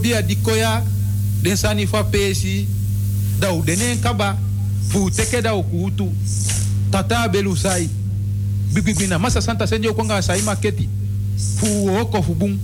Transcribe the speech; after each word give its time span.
bia 0.00 0.22
dikoya 0.22 0.82
den 1.42 1.56
sani 1.56 1.86
fa 1.86 2.04
pesi 2.04 2.66
da 3.38 3.52
u 3.52 3.62
denen 3.62 4.00
kaba 4.00 4.36
fu 4.88 5.10
teke 5.10 5.42
da 5.42 5.54
u 5.54 5.62
kutu 5.62 6.08
tata 6.90 7.28
belu 7.28 7.56
sai 7.56 7.88
bibibina 8.72 9.18
masa 9.18 9.40
santa 9.40 9.66
senjo 9.66 9.94
konga 9.94 10.22
sai 10.22 10.42
maketi. 10.42 10.88
Fu 11.56 11.88
oko 12.00 12.22
fu 12.22 12.34
bum 12.34 12.58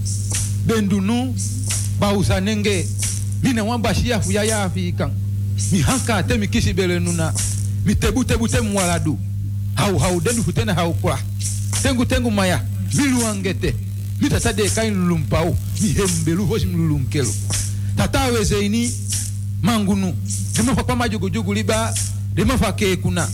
bendunu 0.66 1.34
ba 1.98 2.12
usanenge 2.12 2.86
mina 3.42 3.64
wan 3.64 3.80
bashia 3.80 4.20
fu 4.20 4.32
yaya 4.32 4.62
afikan 4.64 5.10
mi 5.72 5.80
hanka 5.80 6.22
te 6.22 6.36
mi 6.38 6.48
kisi 6.48 6.72
bele 6.72 6.98
nuna. 7.00 7.32
Mi 7.84 7.94
tebu 7.94 8.24
tebu 8.24 8.48
te 8.48 8.60
mwaladu. 8.60 9.18
Hau 9.74 9.98
hau 9.98 10.20
dendu 10.20 10.42
futena 10.42 10.74
hau 10.74 10.94
kwa. 10.94 11.18
Tengu 11.82 12.04
tengu 12.04 12.30
maya 12.30 12.60
milu 12.94 13.26
angete. 13.26 13.74
Mi 14.20 14.28
tata 14.28 14.52
de 14.52 14.68
kain 14.68 14.94
lulumpau 14.94 15.56
dihembelu 15.80 16.46
hoshimlulu 16.46 16.98
mkelo. 16.98 17.34
Tatawe 17.96 18.44
zeini 18.44 18.92
mangunu 19.62 20.14
dima 20.56 20.76
fa 20.76 20.96
majugujugu 20.96 21.54
liba 21.54 21.94
dima 22.34 22.58
fa 22.58 22.72
kekuna 22.72 23.28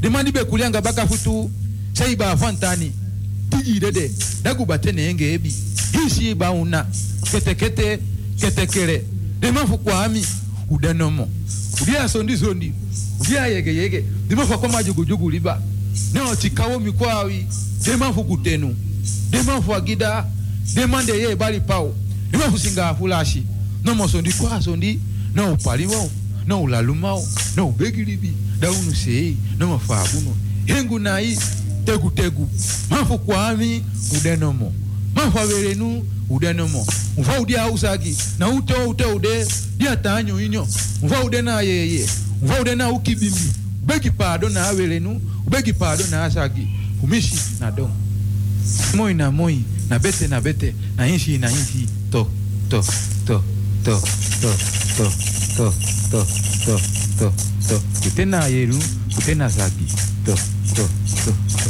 dima 0.00 0.22
libe 0.22 0.44
kulianga 0.44 0.80
baka 0.80 1.06
futu 1.06 1.50
saiba 1.92 2.36
fantani. 2.36 2.92
Tijidede 3.50 4.10
dagubatene 4.42 5.02
enge 5.10 5.32
ebi. 5.34 5.54
Hisi 5.92 6.34
bauna 6.34 6.86
ketekete 7.30 7.98
ketekere 8.40 9.04
dima 9.40 9.66
fukwami 9.66 10.26
udenomo 10.70 11.28
udia 11.82 12.08
sondi 12.08 12.36
sondi. 12.36 12.72
Udia 13.20 13.46
yege 13.46 13.74
yege. 13.74 14.04
Dima 14.28 14.46
fa 14.46 14.68
majugujugu 14.68 15.30
liba. 15.30 15.62
Neo 16.12 16.36
tikawo 16.36 16.80
mikwawi. 16.80 17.46
Dima 17.84 18.12
fukutenu 18.12 18.76
dima 19.30 19.62
fagida 19.62 20.24
demande 20.74 21.12
ye 21.12 21.30
ebali 21.30 21.60
pawo 21.60 21.94
ni 22.32 22.38
bakusinga 22.38 22.88
afulashi 22.88 23.42
nomosondi 23.84 24.32
kwasondi 24.32 25.00
noupaliwawo 25.34 26.10
noulalumawo 26.46 27.28
noubegilibi 27.56 28.32
daunuseyi 28.60 29.36
nomafaabuno 29.58 30.36
hengu 30.64 30.98
nayi 30.98 31.38
tegutegu 31.84 32.48
mafu 32.90 33.18
kwami 33.18 33.82
udenomo 34.18 34.72
mafu 35.14 35.38
averenu 35.38 36.04
udenomo 36.30 36.86
mva 37.18 37.40
udi 37.40 37.56
ausagi 37.56 38.16
na 38.38 38.48
ute 38.48 38.74
ute 38.74 39.04
ude 39.04 39.46
diatanyo 39.78 40.40
inyo 40.40 40.68
mva 41.02 41.24
ude 41.24 41.42
na 41.42 41.60
yeye 41.60 42.06
mva 42.42 42.60
ude 42.60 42.74
na 42.74 42.90
ukibimbi 42.90 43.50
ubegi 43.82 44.10
pado 44.10 44.48
na 44.48 44.68
averenu 44.68 45.20
ubegi 45.46 45.72
pado 45.72 46.04
na 46.10 46.24
asagi 46.24 46.68
fumishi 47.00 47.34
na 47.60 47.70
domo 47.70 47.94
moi 48.94 49.14
na 49.14 49.30
moi 49.30 49.58
na 49.88 49.98
bete 49.98 50.28
na 50.28 50.40
bete 50.40 50.74
na 50.96 51.06
inshi 51.06 51.38
na 51.38 51.48
inshi 51.48 51.86
to 52.10 52.26
to 52.70 52.82
to 53.26 53.42
to 53.84 53.94
to 53.94 54.60
to 54.96 55.06
to 55.56 55.66
to 56.10 56.22
to 56.66 56.74
to 57.18 57.26
to 57.68 57.76
kutena 58.02 58.46
yeru 58.48 58.78
kutena 59.14 59.48
zagi 59.48 59.86
to 60.24 60.34
to 60.74 60.84
to 61.24 61.32
to 61.54 61.66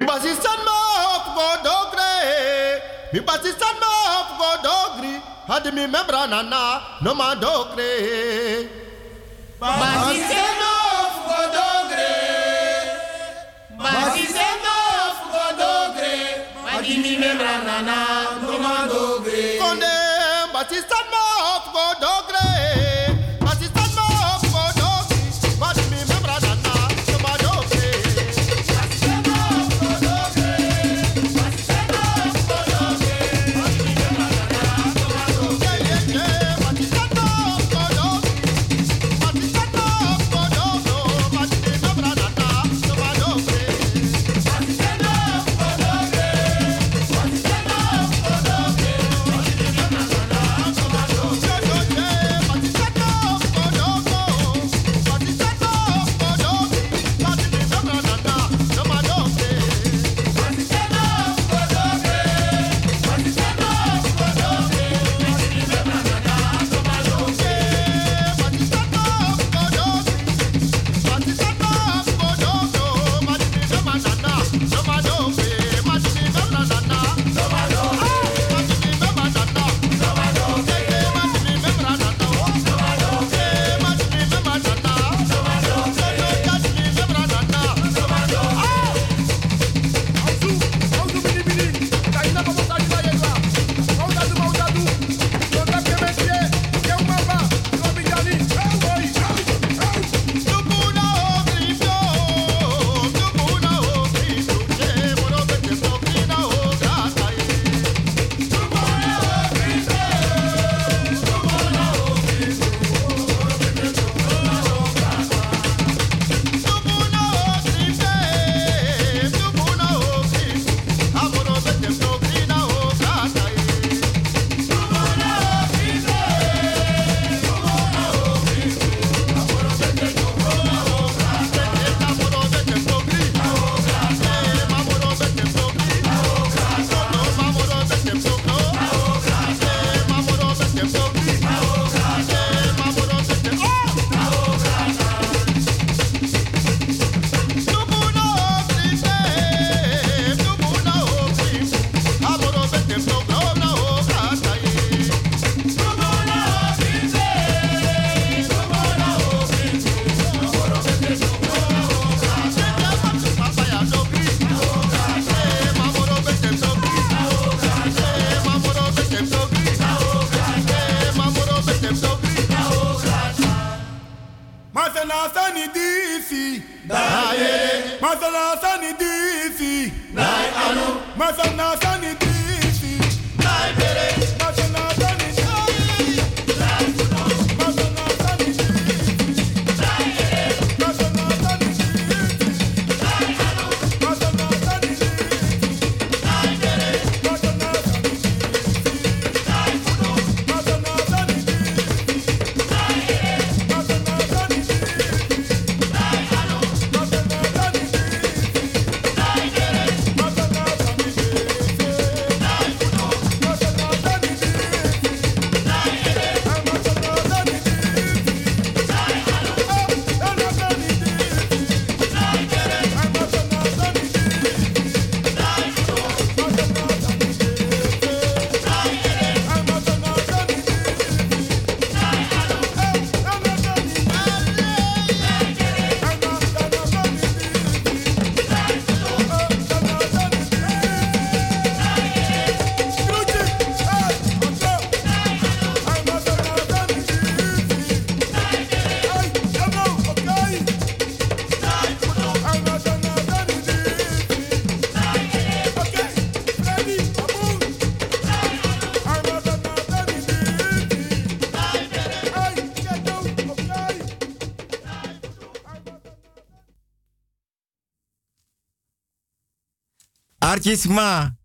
Basistan 0.00 0.58
ma 0.66 0.76
hop 1.04 1.26
go 1.36 1.46
dogre. 1.62 2.10
Mi 3.12 3.20
basistan 3.20 3.74
ma 3.82 3.90
hop 4.10 4.28
go 4.38 4.50
dogri. 4.66 5.14
Had 5.46 5.66
mi 5.74 5.86
membra 5.86 6.26
nana 6.26 6.62
no 7.02 7.14
ma 7.14 7.34
dogre. 7.34 7.92
Basistan 9.60 10.54
ma 10.60 10.69
Batista 20.52 20.96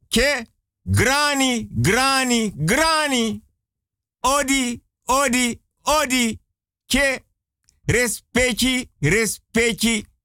Ke, 0.09 0.45
grani, 0.83 1.67
grani, 1.71 2.51
grani. 2.55 3.43
Odi, 4.21 4.81
odi, 5.05 5.61
odi, 5.83 6.39
ke, 6.87 7.23
respecti, 7.85 8.89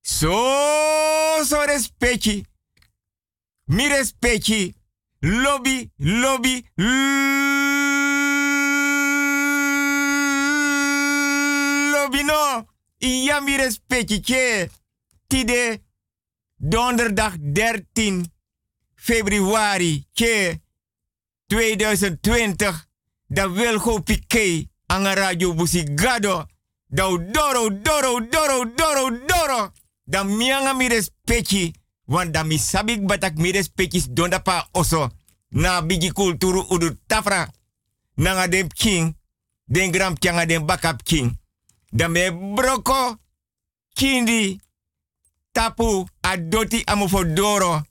so, 0.01 0.35
so 1.45 1.65
respecti. 1.67 2.45
Mi 3.67 3.89
respecti, 3.89 4.75
lobby, 5.21 5.91
lobby, 5.97 6.65
lobby 11.93 12.23
no. 12.25 12.67
Ja, 12.99 13.41
mi 13.41 13.57
respecti, 13.57 14.21
ke, 14.21 14.71
tide, 15.27 15.83
donderdag 16.57 17.35
13 17.53 18.40
februari, 19.01 20.07
ke, 20.13 20.61
2020, 21.49 22.89
da 23.27 23.49
Wilgo 23.49 24.01
Piqué, 24.03 24.69
aan 24.87 25.07
radio 25.15 25.55
Busigado, 25.55 26.47
da 26.87 27.05
doro, 27.09 27.71
doro, 27.71 28.21
doro, 28.21 28.65
doro, 28.77 29.11
doro, 29.27 29.73
da 30.05 30.25
mianga 30.25 30.75
mi 30.75 30.89
respecti, 30.89 31.73
want 32.05 32.33
da 32.33 32.43
mi 32.45 32.59
sabik 32.59 33.01
batak 33.07 33.37
mi 33.39 33.53
respectis 33.53 34.09
donda 34.11 34.39
pa 34.41 34.69
oso, 34.73 35.09
na 35.49 35.81
bigi 35.83 36.13
kulturu 36.13 36.67
udu 36.71 36.97
tafra, 37.07 37.49
nanga 38.15 38.49
dem 38.49 38.69
king, 38.69 39.15
den 39.65 39.91
gram 39.91 40.15
tianga 40.19 40.47
den 40.47 40.67
bakap 40.67 41.03
king, 41.03 41.39
da 41.91 42.09
me 42.09 42.31
broko, 42.31 43.17
kindi, 43.95 44.61
tapu, 45.53 46.07
adoti 46.21 46.83
amufodoro, 46.87 47.83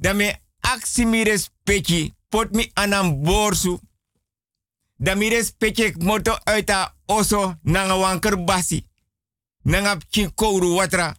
da 0.00 0.12
me 0.14 0.40
aksi 0.60 1.04
mi 1.04 1.24
respecti, 1.24 2.14
pot 2.28 2.50
mi 2.54 2.70
anam 2.74 3.22
borsu, 3.22 3.80
da 4.96 5.14
mi 5.14 5.28
respecte 5.28 5.94
moto 5.98 6.38
uit 6.44 6.70
oso 7.06 7.54
nanga 7.62 7.96
wanker 7.96 8.44
basi. 8.44 8.86
Nanga 9.62 9.98
kouru 10.34 10.74
watra. 10.74 11.16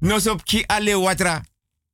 Nosop 0.00 0.42
ki 0.42 0.64
ale 0.66 0.94
watra. 0.94 1.42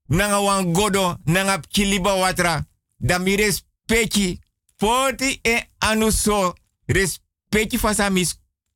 Nanga 0.07 0.40
wan 0.40 0.73
godo 0.73 1.16
nanga 1.25 1.61
liba 1.73 2.14
watra. 2.14 2.66
Da 2.97 3.19
mi 3.19 3.37
respecte 3.37 4.38
poti 4.76 5.38
e 5.43 5.69
anuso 5.78 6.54
respecte 6.87 7.78
fasa 7.78 8.11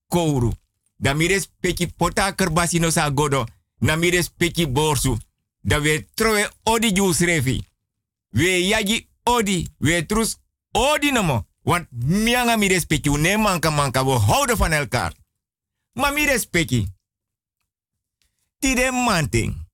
kouru. 0.09 0.53
Da 0.97 1.15
mi 1.15 1.27
respecte 1.27 1.87
pota 1.97 2.33
kerbasi 2.33 2.79
no 2.79 2.91
sa 2.91 3.11
godo. 3.11 3.47
Na 3.81 3.97
mi 3.97 4.11
respecte 4.11 4.67
borsu. 4.67 5.19
Da 5.61 5.81
we 5.81 6.09
trowe 6.15 6.51
odi 6.63 6.93
jus 6.93 7.19
refi. 7.19 7.63
We 8.29 8.67
yagi 8.67 9.09
odi. 9.23 9.69
We 9.79 10.07
trus 10.07 10.37
odi 10.73 11.11
nomo. 11.13 11.47
Want 11.63 11.91
mianga 11.91 12.57
mi 12.57 12.69
respecti, 12.69 13.11
ne 13.11 13.37
manka 13.37 13.71
manka, 13.71 14.05
we 14.05 14.11
houden 14.11 14.57
van 14.57 14.73
elkaar. 14.73 15.13
Maar 15.93 16.13
mi 16.13 16.25
respecti. 16.25 16.87
Tide 18.59 18.91
manting. 18.91 19.67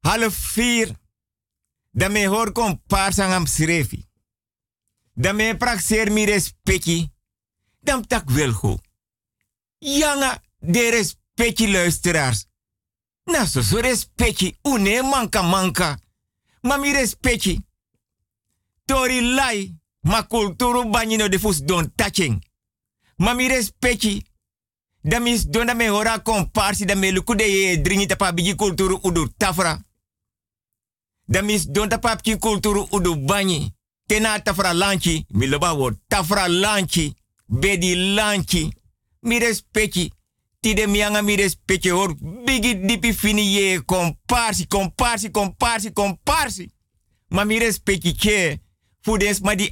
Half 0.00 0.34
vier. 0.34 0.96
Dan 1.90 2.12
me 2.12 2.26
hoor 2.26 2.52
kom 2.52 2.82
paarsangam 2.86 3.46
srefi. 3.46 4.06
Dan 5.14 5.36
me 5.36 5.56
praxeer 5.56 6.12
mi 6.12 6.24
respecti. 6.24 7.12
Dan 7.80 8.06
tak 8.06 8.30
wel 8.30 8.52
go. 8.52 8.78
Yanga 9.78 10.42
de 10.58 10.90
respecti 10.90 11.70
luisteraars. 11.70 12.46
Na 13.24 13.46
so 13.46 13.60
une 14.62 15.02
manka 15.02 15.42
manka. 15.42 15.98
Maar 16.60 16.80
mi 16.80 16.92
respecti. 16.92 17.60
Tori 18.84 19.20
lai 19.34 19.74
ma 20.00 20.22
kulturu 20.22 20.90
banyino 20.90 21.28
de 21.28 21.38
fus 21.38 21.58
don 21.58 21.92
touching. 21.94 22.42
Ma 23.16 23.32
mi 23.32 23.46
respecti. 23.48 24.22
Da 25.00 25.18
mis 25.18 25.44
don 25.46 25.76
me 25.76 25.88
hora 25.88 26.18
komparsi 26.18 26.84
da 26.84 26.94
me 26.94 27.10
luku 27.12 27.34
de 27.34 27.44
ye 27.44 28.54
kulturu 28.54 28.98
udu 29.02 29.28
tafra. 29.36 29.78
Da 31.24 31.42
mis 31.42 31.66
don 31.66 31.88
tapa 31.88 32.16
kulturu 32.38 32.86
udu 32.90 33.16
banyi. 33.16 33.74
Tena 34.06 34.40
tafra 34.40 34.72
lanchi. 34.72 35.24
Mi 35.28 35.46
loba 35.46 35.72
wo 35.72 35.90
tafra 36.08 36.48
lanchi. 36.48 37.14
Bedi 37.46 38.14
lanchi. 38.14 38.72
Mi 39.20 39.38
respecti. 39.38 40.12
Ti 40.64 40.72
de 40.74 40.86
mianga 40.86 41.20
mi 41.22 41.36
respecti 41.36 41.90
hor. 41.90 42.14
Bigi 42.44 42.80
dipi 42.80 43.12
fini 43.12 43.42
ye 43.52 43.84
komparsi, 43.84 44.66
komparsi, 44.66 45.30
komparsi, 45.30 45.92
komparsi. 45.92 46.70
Ma 47.28 47.44
mi 47.44 47.58
respecti 47.58 48.14
che 48.14 48.60
Fudens 49.00 49.40
ma 49.40 49.54
di 49.54 49.68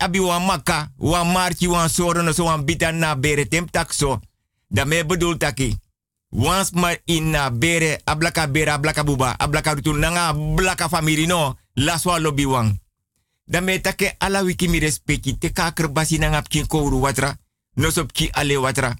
maka, 0.47 0.93
wan 0.99 1.33
marchi, 1.33 1.67
wan 1.67 1.89
soro 1.89 2.21
no 2.21 2.33
so 2.33 2.45
wan 2.45 2.65
bita 2.65 2.91
na 2.91 3.17
bere 3.17 3.49
tem 3.49 3.67
takso. 3.71 4.21
Da 4.69 4.85
me 4.85 5.05
bedoel 5.05 5.39
taki. 5.39 5.75
Wans 6.29 6.71
ma 6.73 6.93
in 7.07 7.31
na 7.31 7.51
bere, 7.51 8.01
ablaka 8.05 8.47
bere, 8.47 8.71
ablaka 8.71 9.03
buba, 9.03 9.35
ablaka 9.39 9.75
rutu 9.75 9.93
nanga 9.95 10.29
ablaka 10.29 10.89
no, 11.27 11.57
laswa 11.75 12.19
lobby 12.19 12.45
wang. 12.45 12.79
Da 13.47 13.61
me 13.61 13.81
take 13.81 14.15
ala 14.19 14.43
wiki 14.43 14.69
mi 14.69 14.79
respecti, 14.79 15.39
te 15.39 15.53
ka 15.53 15.73
kerbasi 15.73 16.19
nanga 16.19 16.43
kouru 16.69 17.01
watra, 17.01 17.35
no 17.77 17.91
so 17.91 18.05
pki 18.05 18.29
ale 18.33 18.57
watra. 18.57 18.95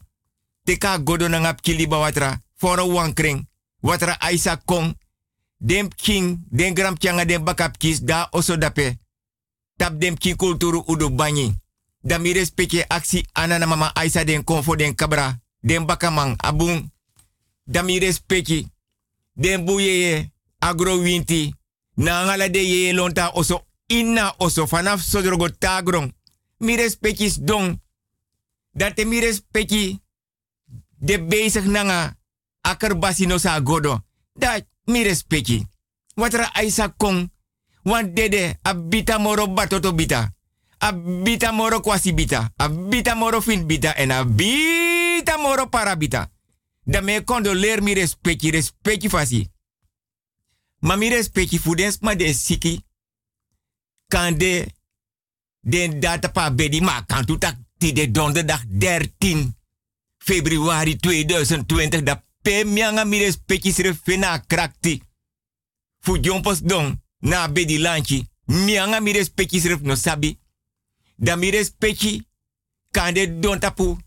Te 0.65 0.77
ka 0.79 0.99
godo 0.99 1.29
nanga 1.29 1.55
pki 1.55 1.75
liba 1.75 1.99
watra, 1.99 2.41
foro 2.57 2.87
wan 2.87 3.15
kring, 3.15 3.47
watra 3.83 4.17
aisa 4.21 4.57
kong, 4.57 4.95
dem 5.59 5.89
king, 5.89 6.45
den 6.51 6.75
gram 6.75 6.99
tianga 6.99 7.25
den 7.25 7.45
bakap 7.45 7.79
kis, 7.79 8.01
da 8.01 8.29
oso 8.33 8.57
dape 8.57 9.03
tap 9.83 9.99
dem 9.99 10.17
ki 10.17 10.37
kulturu 10.37 10.85
udu 10.87 11.11
banyi. 11.11 11.55
Da 12.05 12.19
mi 12.19 12.33
respecte 12.33 12.85
aksi 12.89 13.27
anana 13.33 13.67
mama 13.67 13.93
Aisa 13.95 14.25
den 14.25 14.45
konfo 14.45 14.77
den 14.77 14.95
kabra, 14.95 15.41
den 15.61 15.87
bakamang 15.87 16.35
abung. 16.39 16.91
Da 17.65 17.83
mi 17.83 17.99
respecte 17.99 18.67
den 19.33 19.65
buyeye 19.65 20.31
agro 20.59 20.99
winti. 20.99 21.55
Na 21.97 22.25
ngala 22.25 22.49
de 22.49 22.59
ye 22.59 22.93
lonta 22.93 23.31
oso 23.35 23.65
inna 23.87 24.35
oso 24.39 24.67
vanaf 24.67 25.01
sodrogo 25.01 25.49
tagron. 25.49 26.13
Mi 26.59 26.77
respecte 26.77 27.45
don. 27.45 27.81
Dat 28.73 29.05
mi 29.05 29.21
respecte 29.21 30.01
de 31.03 31.19
bezig 31.19 31.67
nanga 31.67 32.17
akerbasi 32.61 33.27
no 33.27 33.39
sa 33.39 33.61
godo. 33.61 34.05
Dat 34.33 34.67
mi 34.85 35.03
respecte. 35.03 35.67
Watra 36.15 36.53
Aisa 36.53 36.89
kong 36.97 37.31
Want 37.83 38.17
dede, 38.17 38.59
abita 38.63 39.19
moro 39.19 39.49
batoto 39.49 39.93
bita. 39.95 40.35
Abita 40.79 41.53
moro 41.53 41.81
kwasi 41.81 42.15
bita. 42.15 42.53
Abita 42.57 43.15
moro 43.15 43.41
fin 43.41 43.67
bita. 43.67 43.95
En 43.97 44.11
abita 44.11 45.37
moro 45.39 45.69
parabita. 45.69 46.31
Da 46.85 47.01
me 47.01 47.25
condoleer 47.25 47.83
mi 47.83 47.95
respecti, 47.95 48.51
respecti 48.51 49.09
fasi. 49.09 49.51
Ma 50.79 50.97
mi 50.97 51.09
respecti 51.09 51.59
fudens 51.59 51.99
ma 52.01 52.15
de 52.15 52.33
siki. 52.35 52.85
Kan 54.07 54.39
de 54.39 54.67
den 55.61 56.01
data 56.01 56.29
pa 56.29 56.51
bedi 56.51 56.81
ma 56.81 57.05
kan 57.07 57.25
tu 57.25 57.39
tak 57.39 57.57
ti 57.79 57.93
de 57.93 58.11
donderdag 58.11 58.63
13 58.79 59.62
februari 60.25 60.97
2020 60.97 62.03
da 62.03 62.23
pe 62.43 62.65
mianga 62.65 63.05
mi 63.05 63.19
respecti 63.19 63.73
sre 63.73 63.95
fena 63.95 64.39
krakti. 64.47 65.03
Fu 66.01 66.19
jompos 66.19 66.61
don 66.63 67.01
na 67.19 67.49
bedi 67.49 67.79
lanchi. 67.79 68.27
Mianga 68.47 69.01
mi 69.01 69.13
respecti 69.13 69.61
sref 69.61 69.81
no 69.81 69.95
sabi. 69.95 70.39
Da 71.17 71.37
mi 71.37 71.51
respecti 71.51 72.27
kande 72.91 73.39
don 73.39 73.59
tapu 73.59 73.99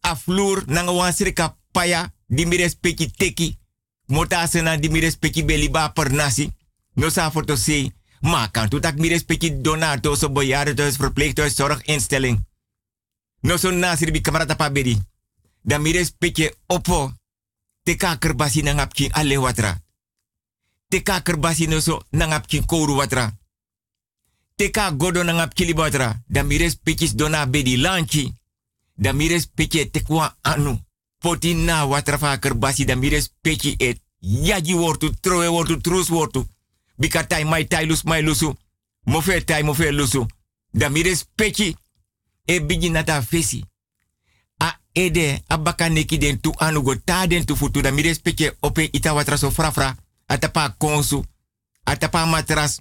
a 0.00 0.14
floor 0.16 0.64
nanga 0.66 0.92
wan 0.92 1.12
sreka 1.12 1.58
paya 1.72 2.12
di 2.26 2.46
mi 2.46 2.56
respecti 2.56 3.10
teki. 3.10 3.58
Mota 4.06 4.40
asena 4.40 4.76
di 4.76 4.88
mi 4.88 5.00
respecti 5.00 5.42
beliba 5.42 5.92
per 5.92 6.10
nasi. 6.10 6.52
No 6.94 7.08
sa 7.08 7.30
foto 7.30 7.56
se. 7.56 7.92
Ma 8.20 8.48
kan 8.50 8.68
tu 8.68 8.78
tak 8.80 8.98
mi 8.98 9.08
respecti 9.08 9.60
donato 9.60 10.14
so 10.14 10.28
bejaardentehuis, 10.28 10.96
verpleeghuis, 10.96 11.54
zorginstelling. 11.54 12.38
No 13.40 13.56
so 13.56 13.70
nasir 13.70 14.10
bi 14.10 14.20
kamarata 14.20 14.56
pa 14.56 14.70
bedi. 14.70 14.98
Da 15.62 15.78
mi 15.78 15.92
opo. 16.66 17.12
Teka 17.82 18.16
kerbasi 18.16 18.62
nangapki 18.62 19.08
ale 19.12 19.36
watra. 19.36 19.80
Teka 20.88 21.20
kerbasi 21.20 21.66
no 21.66 21.80
so 21.80 22.02
kouru 22.66 22.96
watra. 22.96 23.32
Teka 24.56 24.90
godo 24.90 25.22
nangapki 25.22 25.64
li 25.64 25.72
watra. 25.72 26.22
Da 26.26 26.42
mi 26.42 26.56
respecti 26.56 27.14
dona 27.14 27.46
bedi 27.46 27.76
lanchi. 27.76 28.32
Da 28.94 29.12
mi 29.12 29.28
respecti 29.28 29.90
tekwa 29.90 30.36
anu. 30.40 30.78
Poti 31.18 31.54
na 31.54 31.84
watra 31.84 32.18
fa 32.18 32.38
kerbasi 32.38 32.84
da 32.84 32.96
mi 32.96 33.08
et. 33.78 34.00
Yaji 34.22 34.74
wortu, 34.74 35.10
troe 35.20 35.48
wortu, 35.48 35.80
trus 35.80 36.08
wortu. 36.08 36.46
Bika 36.96 37.26
mai 37.44 37.66
tai 37.66 37.86
mai 38.04 38.22
lusu. 38.22 38.56
Mofe 39.04 39.44
tai 39.44 39.62
mofe 39.62 39.90
lusu. 39.92 40.26
Da 40.72 40.88
mi. 40.88 41.02
E 42.44 42.60
bigi 42.60 42.90
fesi. 43.22 43.69
Ede 44.92 45.42
abaka 45.46 45.88
neki 45.88 46.18
den 46.18 46.40
tu 46.40 46.52
anu 46.58 46.82
go 46.82 46.94
ta 47.04 47.26
den 47.26 47.44
tu 47.44 47.56
futu 47.56 47.82
da 47.82 47.90
mi 47.90 48.02
respecti 48.02 48.50
ope 48.60 48.88
ita 48.92 49.14
watra 49.14 49.36
frafra. 49.36 49.96
Atapa 50.26 50.74
konsu. 50.78 51.24
atapa 51.84 52.26
matras. 52.26 52.80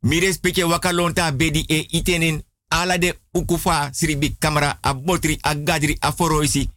Mires 0.00 0.38
peke 0.38 0.64
wakalonta 0.64 1.32
bedi 1.32 1.64
e 1.68 1.86
itenin 1.90 2.42
ala 2.68 2.98
de 2.98 3.18
ukufa 3.32 3.90
sribi 3.92 4.36
kamera 4.38 4.78
a 4.82 4.94
botri 4.94 5.38
a 5.42 5.54
gadri 5.54 5.96
a 6.00 6.12
foroisi. 6.12 6.70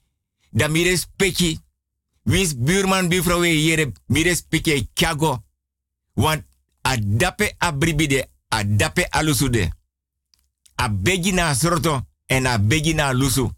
Da 0.52 0.68
mires 0.68 1.08
peki 1.16 1.60
wins 2.24 2.56
buurman 2.58 3.10
buurvrouw 3.10 3.44
yere 3.44 3.92
mires 4.08 4.42
peke 4.42 4.88
kyago. 4.94 5.44
Want 6.16 6.44
a 6.82 6.98
dape 6.98 7.56
a 7.58 7.72
bribide 7.72 8.28
a 8.50 8.64
sorto 11.56 12.06
en 12.26 12.46
a 12.46 12.58
begi 12.58 12.94
na 12.94 13.14
lusu. 13.14 13.52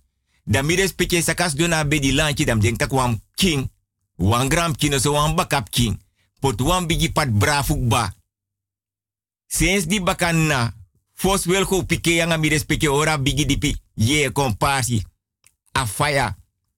Da 0.48 0.64
mires 0.64 0.94
peke 0.94 1.22
sakas 1.22 1.56
dona 1.56 1.84
bedi 1.84 2.12
lanchi 2.12 2.46
dam 2.46 2.60
den 2.60 2.78
tak 2.78 2.92
wam 2.92 3.20
king. 3.36 3.70
Wan 4.16 4.48
gram 4.50 4.76
kino 4.76 4.98
so 4.98 5.12
wan 5.12 5.36
bakap 5.36 5.70
king. 5.70 6.00
Pot 6.40 6.62
wan 6.62 6.88
bigi 6.88 7.12
pat 7.12 7.30
brafuk 7.30 7.88
ba. 7.88 8.14
Sinds 9.48 9.86
di 9.88 10.00
bakan 10.00 10.48
na, 10.48 10.74
fos 11.14 11.46
wel 11.46 11.66
go 11.66 11.84
pike 11.84 12.16
yang 12.16 12.40
mi 12.40 12.50
respecte 12.50 12.88
ora 12.88 13.18
bigi 13.18 13.46
dipi 13.46 13.76
ye 13.96 14.32
komparsi. 14.32 15.04
Afaya. 15.74 16.36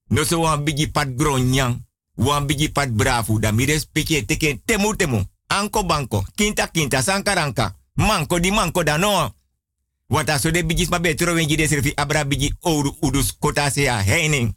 No 0.09 0.23
so 0.23 0.39
wan 0.39 0.63
bigi 0.63 0.87
pat 0.91 1.15
gronyang. 1.15 1.85
Wan 2.15 2.45
bigi 2.45 2.69
pat 2.71 2.89
brafu. 2.89 3.39
Da 3.39 3.51
mi 3.51 3.65
respecte 3.65 4.25
teken 4.25 4.61
temu 4.65 4.95
temu. 4.95 5.23
Anko 5.47 5.83
banko. 5.83 6.25
Kinta 6.35 6.67
kinta 6.67 7.01
sankaranka. 7.01 7.75
Manko 7.93 8.39
di 8.39 8.51
manko 8.51 8.83
da 8.83 8.97
no. 8.97 9.33
Want 10.09 10.29
aso 10.29 10.51
de 10.51 10.65
bigis 10.65 10.89
ma 10.89 10.99
betro 10.99 11.33
wengi 11.33 11.55
de 11.55 11.91
abra 11.95 12.25
bigi 12.25 12.53
ouro 12.59 12.97
udus 12.99 13.37
kota 13.39 13.69
se 13.69 13.89
a 13.89 14.01
heining. 14.01 14.55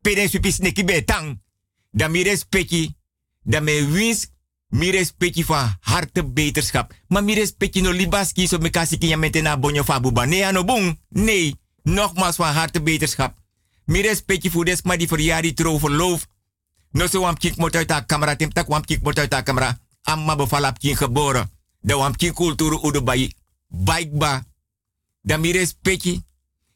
Peden 0.00 0.28
supis 0.28 0.58
neki 0.58 0.84
betang. 0.84 1.42
Da 1.90 2.08
mi 2.08 2.22
respecte. 2.22 2.94
Da 3.42 3.60
me 3.60 3.90
wins 3.90 4.30
mi 4.68 4.90
respecti 4.90 5.44
van 5.44 5.76
harte 5.80 6.24
beterschap. 6.24 6.92
Maar 7.08 7.24
mi 7.24 7.34
respecti 7.34 7.80
no 7.80 7.90
libaski 7.90 8.46
so 8.46 8.58
me 8.58 8.70
kasi 8.70 8.98
kinya 8.98 9.16
metena 9.16 9.58
bonyo 9.58 9.84
fabuba. 9.84 10.24
Nee 10.24 10.46
ano 10.46 10.64
boom. 10.64 10.98
Nee. 11.08 11.54
Nogmaals 11.82 12.36
van 12.36 12.54
harte 12.54 12.82
beterschap. 12.82 13.36
Mi 13.84 14.00
respecti 14.00 14.50
voor 14.50 14.64
des 14.64 14.82
maar 14.82 14.98
die 14.98 15.08
verjari 15.08 15.54
trouw 15.54 15.78
verloof. 15.78 16.26
No 16.90 17.06
so 17.06 17.20
wam 17.20 17.38
kik 17.38 17.56
mot 17.56 17.76
uit 17.76 18.06
camera. 18.06 18.36
Tim 18.36 18.52
tak 18.52 18.68
wam 18.68 18.84
kik 18.84 19.02
mot 19.02 19.18
uit 19.18 19.42
camera. 19.42 19.78
Amma 20.02 20.36
bevalap 20.36 20.78
kin 20.78 20.96
geboren. 20.96 21.50
Da 21.80 21.96
wam 21.96 22.16
kin 22.16 22.32
kulturu 22.32 23.02
bai. 23.02 23.32
Baikba. 23.68 24.53
Da 25.24 25.36
mi 25.36 25.52
respecti. 25.52 26.20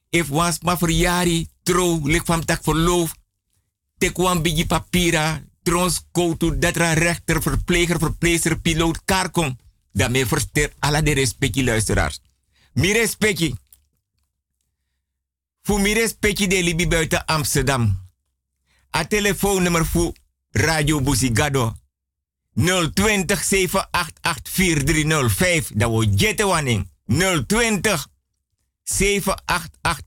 If 0.09 0.29
wans 0.33 0.63
ma 0.65 0.77
verjari 0.79 1.49
trouw 1.63 2.01
lik 2.09 2.25
van 2.25 2.45
tak 2.45 2.63
verloof. 2.65 3.13
Tek 3.99 4.17
wam 4.17 4.43
bigi 4.43 4.67
papira 4.67 5.43
trons 5.63 6.01
koutu 6.13 6.59
datra 6.59 6.93
rechter, 6.93 7.43
verpleger, 7.43 7.99
verpleger, 7.99 8.59
piloot, 8.59 9.05
karkon. 9.05 9.59
Daarmee 9.93 10.27
verster 10.27 10.73
alle 10.79 11.03
de 11.03 11.13
respectie 11.13 11.65
luisteraars. 11.65 12.21
Mi 12.73 12.93
respectie. 12.93 13.55
Voor 15.63 15.81
mi 15.81 15.93
respectie 15.93 16.49
de 16.49 16.63
libi 16.63 16.89
buiten 16.89 17.25
Amsterdam. 17.25 18.07
A 18.97 19.05
telefoonnummer 19.05 19.87
voor 19.87 20.13
Radio 20.51 21.01
Busigado. 21.01 21.77
020 22.55 23.45
788 23.45 24.51
4305. 24.51 25.71
Dat 25.75 25.91
wordt 25.91 26.21
jette 26.21 26.47
wanning. 26.47 26.91
020 27.47 28.09
788 28.89 30.05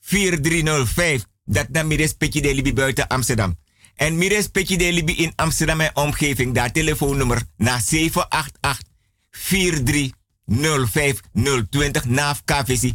4305. 0.00 1.24
Dat 1.44 1.66
dan 1.70 1.86
mi 1.86 1.96
respectie 1.96 2.42
de 2.42 2.54
libi 2.54 2.72
buiten 2.72 3.08
Amsterdam. 3.08 3.56
En 3.94 4.18
Mires 4.18 4.46
Petje 4.46 4.78
de 4.78 4.92
Libi 4.92 5.12
in 5.16 5.32
Amsterdam 5.36 5.80
en 5.80 5.96
omgeving. 5.96 6.54
Daar 6.54 6.72
telefoonnummer 6.72 7.42
naar 7.56 7.80
788 7.80 8.86
4305 9.30 11.20
020 11.70 12.04
NAF 12.04 12.44
KVC 12.44 12.92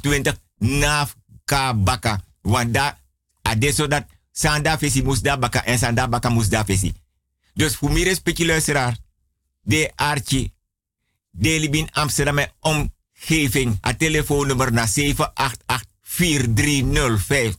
020 0.00 0.36
NAF 0.58 1.16
Kabaka. 1.44 2.20
Want 2.40 2.74
daar, 2.74 3.00
adesso 3.42 3.86
dat 3.86 4.04
Sanda 4.32 4.78
Vesi 4.78 5.02
moest 5.02 5.24
daar 5.24 5.38
baka 5.38 5.64
en 5.64 5.78
Sanda 5.78 6.08
Baka 6.08 6.30
daar 6.48 6.64
Vesi. 6.64 6.92
Dus 7.54 7.76
voor 7.76 7.92
Mires 7.92 8.18
Petje 8.18 8.46
luisteraar, 8.46 8.96
de 9.60 9.92
Archie, 9.94 10.54
de 11.30 11.60
Libi 11.60 11.78
in 11.78 11.92
Amsterdam 11.92 12.38
en 12.38 12.52
omgeving. 12.60 12.92
A 13.80 13.94
telefoonnummer 13.96 14.72
naar 14.72 14.88
788 14.88 15.84
4305. 16.02 17.56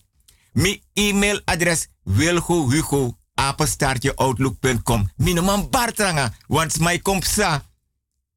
Mi 0.53 0.81
e-mailadres 0.93 1.87
wilgo 2.03 2.69
hugo 2.69 3.17
apenstaartje 3.33 4.15
outlook.com. 4.15 5.09
Minoman 5.15 5.69
bartranga, 5.69 6.33
want 6.47 6.79
mij 6.79 6.99
komt. 6.99 7.37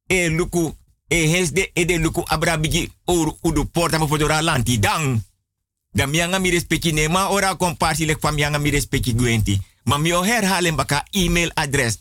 E 0.07 0.29
luku, 0.29 0.73
e 1.07 1.15
hens 1.15 1.51
de 1.51 1.69
e 1.73 1.85
de 1.85 1.99
luku 1.99 2.21
abrabigi 2.25 2.91
oru 3.05 3.37
udu 3.41 3.65
porta 3.65 3.97
mo 3.97 4.07
fodora 4.07 4.41
lanti 4.41 4.79
dang. 4.79 5.23
Da 5.91 6.05
mianga 6.05 6.39
mi 6.39 6.49
respecti 6.49 6.91
nema 6.91 7.29
ora 7.29 7.55
komparsi 7.55 8.05
lek 8.05 8.19
fam 8.19 8.33
mianga 8.33 8.57
mi 8.57 8.69
respecti 8.69 9.15
gwenti. 9.15 9.61
Ma 9.83 9.97
mi 9.97 10.13
o 10.13 10.23
herhalen 10.23 10.75
baka 10.75 11.05
e-mailadres. 11.11 11.97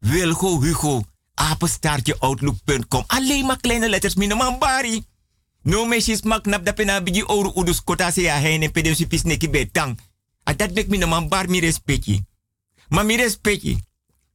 Wilgo 0.00 0.48
hugo 0.48 1.04
apenstaartje 1.34 2.16
outlook.com. 2.18 3.04
Alleen 3.06 3.46
maar 3.46 3.60
kleine 3.60 3.88
letters 3.88 4.14
minoman 4.14 4.58
bari. 4.58 5.04
No 5.62 5.84
meisjes 5.86 6.22
mak 6.22 6.46
nap 6.46 6.64
da 6.64 6.72
pena 6.72 7.02
bigi 7.02 7.22
oru 7.26 7.52
udus 7.54 7.84
kota 7.84 8.10
se 8.10 8.20
ya 8.20 8.34
heine 8.34 8.68
peden 8.70 8.96
supis 8.96 9.22
neki 9.22 9.50
betang. 9.50 9.98
A 10.44 10.54
dat 10.54 10.74
mek 10.74 10.88
mi 10.88 10.98
no 10.98 11.06
man 11.06 11.28
bar 11.28 11.48
mi 11.48 11.60
respecti. 11.60 12.24
Ma 12.88 13.02
mi 13.02 13.16
respecti. 13.16 13.78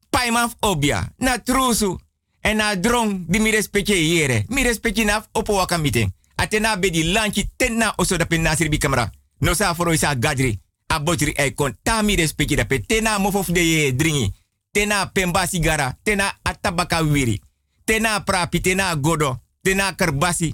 Pai 0.10 0.32
maf 0.32 0.56
obia. 0.60 1.14
Na 1.18 1.40
trusu. 1.40 2.00
En 2.42 2.56
na 2.56 2.76
drong 2.76 3.26
di 3.28 3.40
mi 3.40 3.52
respecti 3.52 4.16
yere. 4.16 4.46
Mi 4.48 4.64
respecti 4.64 5.04
naf 5.04 5.28
opo 5.32 5.54
waka 5.54 5.78
meeting. 5.78 6.14
Atena 6.36 6.78
be 6.78 6.90
di 6.90 7.12
lanchi 7.12 7.50
tenna 7.56 7.94
oso 7.96 8.18
da 8.18 8.26
pena 8.26 8.56
sirbi 8.56 8.78
kamera. 8.78 9.12
No 9.40 9.54
sa 9.54 9.74
foro 9.76 9.92
isa 9.92 10.16
gadri. 10.16 10.60
A 10.88 11.00
botri 11.00 11.32
e 11.32 11.54
kon 11.54 11.78
ta 11.84 12.02
mi 12.02 12.16
respecti 12.16 12.56
da 12.56 12.66
pe 12.66 12.86
tena 12.86 13.18
mofof 13.18 13.52
de 13.52 13.94
dringi. 13.96 14.34
Tena 14.78 15.06
pemba 15.12 15.48
sigara. 15.48 15.98
Tena 16.04 16.40
atabaka 16.44 17.02
wiri. 17.02 17.42
Tena 17.86 18.20
prapi. 18.20 18.62
Tena 18.62 18.96
godo. 18.96 19.42
Tena 19.62 19.96
kerbasi 19.96 20.54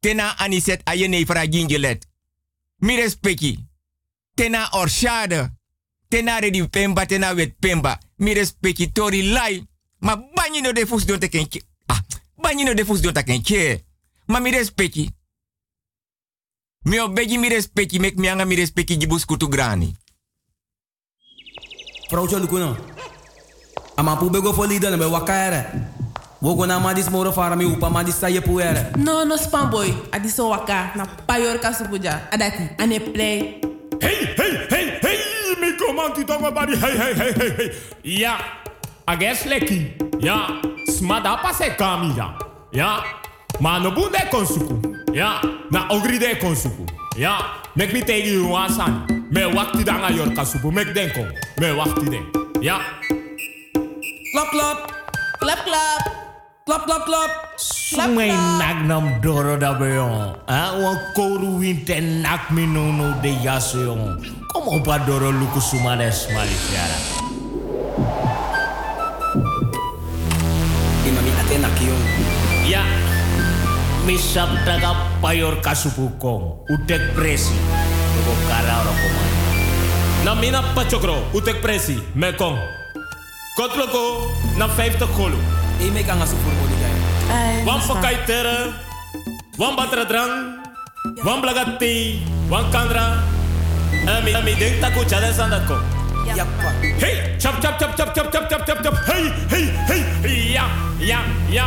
tena 0.00 0.38
aniset 0.38 0.80
ayene 0.84 1.26
fra 1.26 1.46
gingelet. 1.46 2.08
Mi 2.76 2.96
respecti. 2.96 3.58
Tena 4.34 4.68
orshade. 4.72 5.50
Tena 6.08 6.40
redi 6.40 6.68
pemba, 6.68 7.06
tena 7.06 7.34
wet 7.34 7.54
pemba. 7.60 7.98
Mi 8.16 8.34
respecti 8.34 8.92
tori 8.92 9.22
lai. 9.22 9.68
Ma 9.98 10.16
banyi 10.16 10.60
no 10.60 10.72
de 10.72 10.86
fus 10.86 11.04
don 11.04 11.18
te 11.18 11.28
Ah, 11.86 12.00
banyi 12.36 12.64
no 12.64 12.74
de 12.74 12.84
fus 12.84 13.00
don 13.00 13.12
Ma 14.26 14.40
mi 14.40 14.50
respecti. 14.50 15.10
Mi 16.82 16.98
obegi 16.98 17.38
mi 17.38 17.48
respecti, 17.48 17.98
mek 17.98 18.16
mi 18.16 18.28
anga 18.28 18.44
mi 18.44 18.56
kutu 19.26 19.48
grani. 19.48 19.96
Ama 23.96 24.16
pu 24.16 24.30
bego 24.30 24.52
fo 24.52 24.66
leader 24.66 24.90
na 24.90 24.96
be 24.96 25.04
wakare. 25.04 25.64
Wogo 26.42 26.66
na 26.66 26.80
madis 26.80 27.10
moro 27.10 27.32
fara 27.32 27.56
mi 27.56 27.64
upa 27.64 27.90
madis 27.90 28.16
sa 28.16 28.26
yepu 28.28 28.60
ere. 28.60 28.92
No, 28.96 29.24
no 29.24 29.36
spam 29.36 29.70
boy. 29.70 29.88
Adi 30.12 30.28
so 30.28 30.48
waka 30.48 30.92
na 30.96 31.06
payor 31.26 31.58
kasupuja. 31.58 32.30
Adati, 32.30 32.68
ane 32.78 33.00
play. 33.00 33.60
Hey, 34.00 34.34
hey, 34.36 34.66
hey, 34.68 34.98
hey, 35.00 35.18
mi 35.60 35.72
komanti 35.78 36.26
tonga 36.26 36.50
bari. 36.50 36.76
Hey, 36.76 36.96
hey, 36.98 37.14
hey, 37.14 37.32
hey, 37.32 37.50
hey. 37.50 37.70
Ja, 38.02 38.36
ages 39.08 39.44
leki. 39.46 39.92
Ja, 40.20 40.60
smada 40.88 41.36
pase 41.42 41.70
kami 41.78 42.14
ja. 42.16 42.34
Ja, 42.72 43.04
ma 43.60 43.78
no 43.78 43.90
bunde 43.90 44.18
konsuku. 44.30 45.14
Ja, 45.14 45.40
na 45.70 45.88
ogri 45.88 46.18
de 46.18 46.34
konsuku. 46.36 46.84
Ja, 47.16 47.38
mek 47.76 47.92
mi 47.92 48.02
tegi 48.02 48.34
you 48.34 48.48
wasan. 48.50 49.06
Me 49.30 49.44
wakti 49.54 49.84
danga 49.84 50.10
yor 50.10 50.34
kasupu. 50.34 50.72
Mek 50.72 50.92
denko. 50.94 51.24
Me 51.60 51.72
wakti 51.72 52.10
den. 52.10 52.24
Ja. 52.60 52.80
Klap, 54.34 54.50
klap. 54.50 54.78
Klap, 55.38 55.60
klap. 55.62 56.02
Klap, 56.66 56.82
klap, 56.90 57.02
klap. 57.06 57.30
Sumay 57.54 58.34
nak 58.58 58.82
nam 58.82 59.22
doro 59.22 59.54
da 59.54 59.78
beyon. 59.78 60.34
Ah, 60.50 60.74
wan 60.74 60.98
koru 61.14 61.62
winte 61.62 61.94
nak 62.02 62.50
mi 62.50 62.66
no 62.66 62.90
no 62.90 63.14
de 63.22 63.30
yaso 63.30 63.78
yon. 63.86 64.18
Kom 64.50 64.66
op 64.74 64.90
a 64.90 64.98
doro 65.06 65.30
luku 65.30 65.62
sumade 65.62 66.10
smali 66.10 66.50
fiara. 66.66 66.98
Imami 71.06 71.30
ate 71.38 71.54
nak 71.62 71.78
yon. 71.78 72.02
Ya. 72.66 72.82
Mi 74.02 74.18
sap 74.18 74.50
taga 74.66 74.98
payor 75.22 75.62
kasupu 75.62 76.10
kong. 76.18 76.66
Utek 76.74 77.14
presi. 77.14 77.54
Luko 78.18 78.34
kara 78.50 78.82
ora 78.82 78.92
komay. 78.98 79.32
Na 80.26 80.34
mina 80.34 80.74
pachokro, 80.74 81.22
utek 81.30 81.62
presi, 81.62 82.02
me 82.18 82.34
kong. 82.34 82.83
Kotloko, 83.54 84.34
na 84.58 84.66
50 84.68 85.06
golu. 85.14 85.38
E 85.78 85.90
me 85.90 86.02
kan 86.02 86.20
asu 86.22 86.34
voor 86.42 86.68
guy. 86.68 87.64
Wan 87.64 87.80
pakai 87.86 88.16
tere, 88.26 88.74
wan 89.56 89.76
batra 89.76 90.04
drang, 90.04 90.58
wan 91.22 91.40
blagati, 91.40 92.22
wan 92.48 92.70
kandra. 92.70 93.22
En 94.06 94.24
mi 94.24 94.32
mi 94.42 94.54
denk 94.58 94.80
taku 94.80 95.04
chade 95.06 95.32
sandat 95.32 95.66
ko. 95.66 95.78
Yappa. 96.34 96.70
Hey, 96.98 97.36
chop, 97.38 97.60
chop, 97.62 97.78
chop, 97.78 97.94
chop, 97.96 98.14
chop, 98.14 98.32
chop, 98.32 98.48
chop, 98.50 98.66
chop, 98.66 98.82
chop. 98.82 98.94
Hey, 99.06 99.30
hey, 99.48 99.66
hey. 99.86 100.52
Ja, 100.52 100.66
ja, 100.98 101.20
ja. 101.50 101.66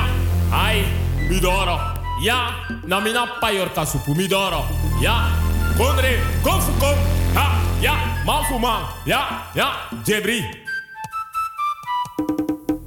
Ai, 0.51 0.83
midoro. 1.29 1.79
Ja, 2.21 2.67
na 2.83 2.99
mina 2.99 3.27
payor 3.39 3.69
kasupu 3.69 4.15
midoro. 4.15 4.65
Ja, 4.99 5.31
konre, 5.77 6.19
konfu 6.43 6.71
kon. 6.79 6.97
Ha, 7.33 7.61
ja, 7.79 7.95
manfu 8.25 8.59
man. 8.59 8.83
Ja, 9.05 9.47
ja, 9.55 9.71
jebri. 10.03 10.66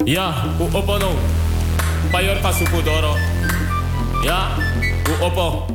Ja, 0.07 0.35
u 0.61 0.65
opono. 0.77 1.15
Payor 2.13 2.43
kasupu 2.43 2.83
doro. 2.83 3.15
Ja, 4.27 4.59
u 5.07 5.25
opo. 5.25 5.67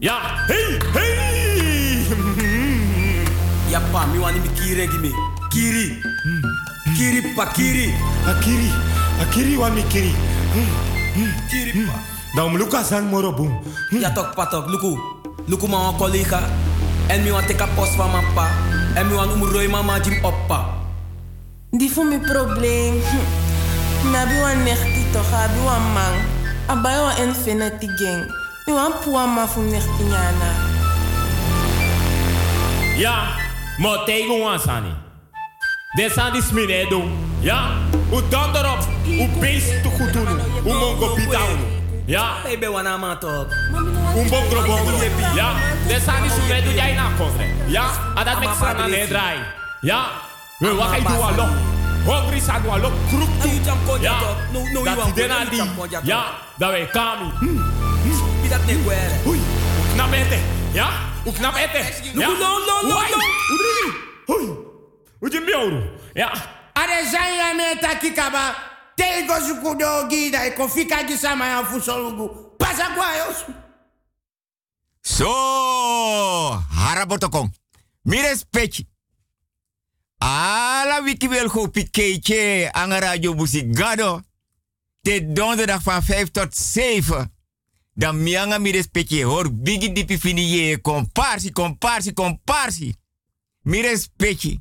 Ja, 0.00 0.46
hey, 0.48 0.78
hey. 0.94 2.06
Yappa, 3.70 4.06
mi 4.06 4.18
wani 4.18 4.40
mi 4.40 4.48
kiri 4.48 4.88
gimi. 4.88 5.12
Kiri. 5.52 6.00
Kiri 6.96 7.20
pa 7.36 7.46
kiri. 7.52 7.92
Akiri, 8.26 8.70
akiri 9.22 9.56
wa 9.56 9.70
mikiri. 9.70 10.14
Kiri 11.50 11.86
pa. 11.86 11.96
Dan 12.36 12.56
luka 12.56 12.84
san 12.84 13.04
moro 13.12 13.32
boom. 13.32 13.52
Ja 14.00 14.10
tok 14.10 14.34
patok, 14.34 14.68
luku. 14.68 14.96
Luku 15.46 15.68
ma 15.68 15.78
wan 15.78 15.96
collega. 15.98 16.40
En 17.08 17.22
mi 17.22 17.30
wan 17.30 17.44
teka 17.46 17.66
post 17.76 17.96
van 17.96 18.10
mijn 18.10 18.24
pa. 18.34 18.48
En 18.94 19.06
mi 19.06 19.14
wan 19.14 19.28
umuroi 19.30 19.68
mama 19.68 20.00
jim 20.00 20.24
oppa. 20.24 20.81
Die 21.74 21.90
voor 21.90 22.04
mijn 22.04 22.20
probleem. 22.20 23.02
Nabi 24.12 24.40
wan 24.42 24.62
nechti 24.62 25.06
toch, 25.12 25.32
abi 25.32 25.60
wan 25.64 25.92
man. 25.92 26.14
Abai 26.66 27.00
wan 27.00 27.16
infinity 27.16 27.86
gang. 27.96 28.34
Mi 28.66 28.72
wan 28.72 28.92
puwa 29.04 29.26
ma 29.26 29.46
fu 29.48 29.60
nechti 29.60 30.02
nyana. 30.02 30.50
Ja, 32.96 33.24
maar 33.78 34.04
tegen 34.04 34.40
ons 34.52 34.66
aan. 34.66 34.84
Dit 35.92 36.12
zijn 36.12 36.32
die. 36.32 36.42
Ja, 37.40 37.70
u 38.12 38.28
dan 38.28 38.56
erop. 38.56 38.78
U 39.06 39.28
beest 39.40 39.82
te 39.82 39.88
goed 39.88 40.12
doen. 40.12 40.40
Mongo 40.64 41.14
bitaun. 41.14 41.58
Ja, 42.06 42.32
Baby 42.42 42.66
wana 42.66 42.96
ma 42.96 43.16
tok. 43.16 43.50
u 44.16 44.28
bongro 44.28 44.62
bongro. 44.66 44.96
Ja, 45.34 45.52
dit 45.86 46.02
zijn 46.02 46.22
die 46.22 46.30
sminedo 46.30 46.70
jij 46.70 46.94
na 46.94 47.08
kofre. 47.18 47.44
Ja, 47.66 47.90
en 48.14 48.24
dat 48.24 48.88
ne 48.88 49.06
draai. 49.08 49.38
Ja, 49.80 50.06
we 50.62 50.68
wakai 50.68 51.02
do 51.02 51.18
alo. 51.18 51.46
Hungry 52.06 52.38
sa 52.40 52.60
do 52.62 52.70
alo. 52.70 52.90
Kroep 53.10 53.30
toe. 53.42 53.98
Ja. 54.00 54.18
Dat 54.84 55.04
die 55.04 55.12
dena 55.12 55.44
die. 55.44 55.62
Ja. 56.04 56.24
Dat 56.56 56.70
wij 56.70 56.86
kami. 56.86 57.30
Is 58.42 58.48
dat 58.48 58.64
niet 58.66 58.82
kwere? 58.84 59.14
Oei. 59.26 59.40
Ja. 60.72 60.88
Hoe 61.24 61.32
no, 61.40 61.50
No, 62.14 62.38
no, 62.38 62.40
no, 62.66 62.80
no. 62.82 62.94
Hoe 62.94 63.58
drie? 63.58 63.92
Oei. 64.36 64.46
Hoe 65.18 65.30
je 65.30 65.40
meta 67.56 67.94
kikaba. 67.94 68.54
Tego 68.94 69.40
zukudo 69.40 70.06
gida. 70.08 70.44
e 70.44 70.52
kon 70.52 70.70
fika 70.70 71.04
gisama 71.04 71.46
ya 71.46 71.64
fusolugu. 71.64 72.30
Pasa. 72.56 72.88
So, 75.00 75.26
harabotokong. 76.70 77.50
Mi 78.02 78.20
respecti. 78.20 78.91
Ala 80.22 81.02
wiki 81.02 81.28
wil 81.28 81.48
go 81.48 81.66
piketje 81.66 82.68
aan 82.72 82.92
radio 82.92 83.34
Busigado. 83.34 84.22
Te 85.00 85.32
donderdag 85.32 85.82
van 85.82 86.02
5 86.02 86.30
tot 86.30 86.56
7. 86.56 87.32
Dan 87.94 88.22
mianga 88.22 88.58
mires 88.58 88.86
pechi 88.86 89.22
hoor 89.24 89.54
bigi 89.54 89.92
dipi 89.92 90.18
fini 90.18 90.44
ye. 90.50 90.80
Comparsi, 90.80 91.52
comparsi, 91.52 92.12
comparsi. 92.12 92.94
Mires 93.62 94.08
pechi. 94.16 94.60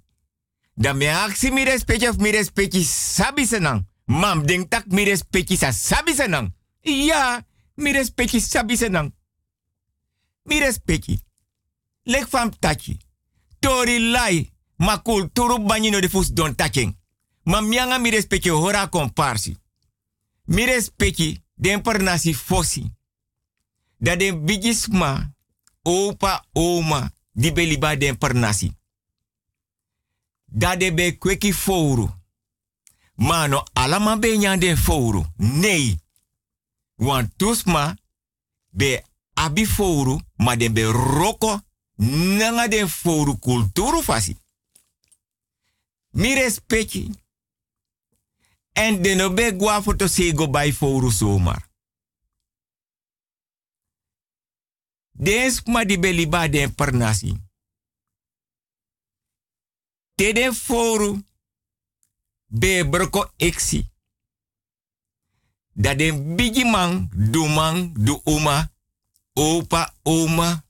Dan 0.73 0.97
me 0.97 1.07
aksi 1.09 1.51
mires 1.51 1.83
pechi 1.83 2.07
of 2.07 2.17
mires 2.17 2.49
pechi 2.49 2.83
sabi 2.83 3.45
senang. 3.45 3.87
Mam 4.05 4.45
denk 4.45 4.69
tak 4.69 4.85
mires 4.87 5.21
pechi 5.29 5.57
sa 5.57 5.71
sabi 5.71 6.13
senang. 6.13 6.53
Ja, 6.81 7.45
mires 7.75 8.09
pechi 8.09 8.39
sabi 8.39 8.77
senang. 8.77 9.13
Mi 10.43 10.59
respecti. 10.59 11.21
Lek 12.03 12.27
fam 12.27 12.51
tachi. 12.59 12.97
Tori 13.59 14.09
lai. 14.09 14.50
Ma 14.81 14.97
kulturu 14.97 15.59
banyi 15.59 15.89
no 15.89 15.99
de 15.99 16.09
fus 16.09 16.33
don 16.33 16.55
taking. 16.55 16.95
Ma 17.43 17.61
mianga 17.61 17.97
mi 17.97 18.09
respecti 18.09 18.49
hora 18.49 18.87
komparsi. 18.87 19.57
Mi 20.45 20.65
respecti 20.65 21.43
den 21.53 21.81
per 21.81 22.01
nasi 22.01 22.33
fosi. 22.33 22.91
Da 23.97 24.15
den 24.15 24.45
bigisma 24.45 25.33
opa 25.81 26.45
oma 26.53 27.11
di 27.31 27.51
beliba 27.51 27.95
den 27.95 28.17
per. 28.17 28.33
Da 30.45 30.75
de 30.75 30.93
be 30.93 31.17
kweki 31.17 31.53
fouru. 31.53 32.09
Mano 33.15 33.63
alama 33.73 34.17
be 34.17 34.37
nyan 34.37 34.59
den 34.59 34.77
fouru. 34.77 35.25
Nee. 35.37 35.99
Want 36.95 37.31
tusma 37.37 37.95
be 38.69 39.03
abi 39.33 39.65
fouru, 39.65 40.19
ma 40.35 40.55
den 40.55 40.73
be 40.73 40.83
roko 40.83 41.61
nanga 42.37 42.67
den 42.67 42.89
fouru 42.89 43.37
kulturu 43.37 44.01
fasi. 44.01 44.37
Mi 46.11 46.33
respecti. 46.33 47.09
En 48.71 49.01
den 49.01 49.17
no 49.17 49.33
be 49.33 49.55
gwa 49.55 49.81
foto 49.83 50.07
sego 50.07 50.49
by 50.49 50.73
fouru 50.73 51.11
somar. 51.11 51.69
Den 55.11 55.53
ma 55.65 55.83
di 55.85 55.99
be 55.99 56.13
liba 56.13 56.47
den 56.47 56.75
pernasi. 56.75 57.35
Te 60.15 60.33
den 60.33 60.53
fouru 60.53 61.23
be 62.45 62.87
broko 62.89 63.31
eksi. 63.37 63.89
Dat 65.73 65.97
den 65.97 66.35
bigi 66.35 66.63
man, 66.63 67.09
du 67.31 67.47
man, 67.47 67.93
du 67.93 68.21
oma, 68.23 68.71
opa, 69.33 69.93
oma. 70.03 70.65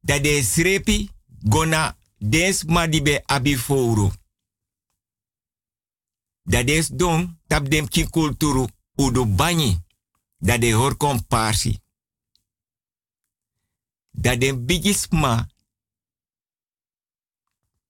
Dat 0.00 0.22
de 0.22 0.42
srepi 0.42 1.10
gona 1.26 1.96
des 2.18 2.64
madibe 2.64 3.22
abi 3.26 3.56
fouru. 3.56 4.10
Dat 6.42 6.66
des 6.66 6.88
don 6.90 7.38
tap 7.46 7.68
dem 7.70 7.88
ki 7.88 8.08
kulturu 8.10 8.66
udu 8.96 9.26
banyi. 9.26 9.78
Dat 10.38 10.60
de 10.60 10.72
hor 10.72 10.96
komparsi. 10.96 11.80
Dat 14.10 14.40
de 14.40 14.56
bigisma 14.56 15.48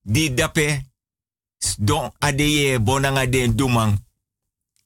di 0.02 0.34
dape 0.34 0.84
don 1.78 2.12
adeye 2.18 2.80
bonanga 2.80 3.26
den 3.26 3.56
dumang. 3.56 4.04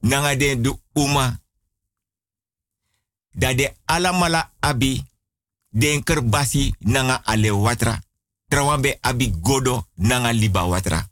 Nanga 0.00 0.36
den 0.36 0.62
du 0.62 0.80
uma 0.92 1.40
dat 3.30 3.56
de 3.56 3.74
alamala 3.84 4.52
abi 4.60 5.04
den 5.68 6.02
kerbasi 6.02 6.74
nanga 6.78 7.22
ale 7.24 7.50
watra. 7.50 8.09
Trawambe 8.50 8.98
abi 9.00 9.30
godo 9.30 9.86
nanga 9.94 10.32
liba 10.32 10.66
watra. 10.66 11.10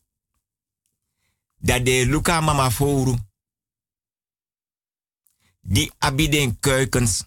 De 1.58 2.04
luka 2.06 2.40
mama 2.40 2.70
fouru. 2.70 3.16
Die 5.60 5.92
abi 5.98 6.28
den 6.28 6.58
keukens. 6.60 7.24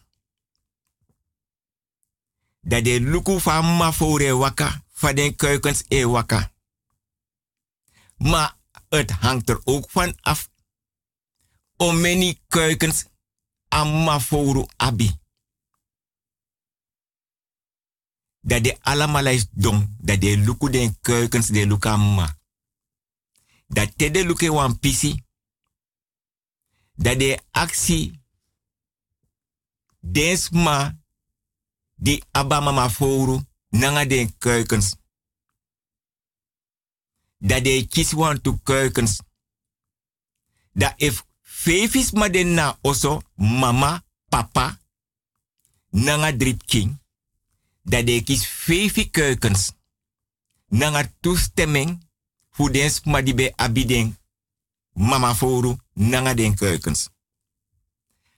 Dat 2.61 2.83
de 2.83 2.99
luku 2.99 3.39
van 3.39 3.63
mama 3.65 3.91
foure 3.91 4.33
waka. 4.35 4.83
Van 4.91 5.15
den 5.15 5.35
keukens 5.35 5.83
e 5.87 6.05
waka. 6.05 6.51
Maar 8.17 8.57
het 8.89 9.11
hangt 9.11 9.49
er 9.49 9.61
ook 9.63 9.89
van 9.89 10.15
af. 10.21 10.49
Om 11.77 12.01
many 12.01 12.39
keukens 12.47 13.05
amma 13.67 14.19
fouru 14.19 14.65
abi. 14.77 15.20
Dat 18.41 18.63
de 18.63 18.77
allemaal 18.81 19.25
is 19.25 19.47
dom. 19.51 19.95
Dat 19.99 20.21
de 20.21 20.37
luku 20.37 20.69
den 20.69 20.99
keukens 21.01 21.47
de 21.47 21.67
luka 21.67 21.97
ma. 21.97 22.37
Dat 23.67 23.97
te 23.97 24.11
de 24.11 24.25
luke 24.25 24.51
wan 24.51 24.79
pisi. 24.79 25.23
Dat 26.93 27.19
de 27.19 27.39
actie 27.51 28.21
desma 29.99 30.99
di 31.95 32.23
abba 32.31 32.59
mama 32.59 32.89
fouru 32.89 33.39
nanga 33.69 34.05
den 34.05 34.37
keukens. 34.37 34.95
Dat 37.37 37.63
de 37.63 37.85
kies 37.87 38.11
wan 38.11 38.41
tu 38.41 38.57
keukens. 38.63 39.21
Dat 40.73 40.93
if 40.97 41.29
Fefis 41.61 42.11
maden 42.11 42.53
na 42.53 42.77
oso 42.81 43.21
mama, 43.35 44.03
papa, 44.29 44.79
nanga 45.91 46.31
drip 46.31 46.65
king. 46.65 47.00
Dat 47.81 48.05
de 48.05 48.23
kies 48.23 48.45
fefi 48.45 49.09
keukens. 49.09 49.71
Nanga 50.67 51.11
toestemming 51.19 52.09
voor 52.49 52.71
den 52.71 52.91
smadibe 52.91 53.53
abiden 53.55 54.17
mama 54.93 55.35
foru 55.35 55.75
nanga 55.93 56.33
den 56.33 56.55
keukens. 56.55 57.09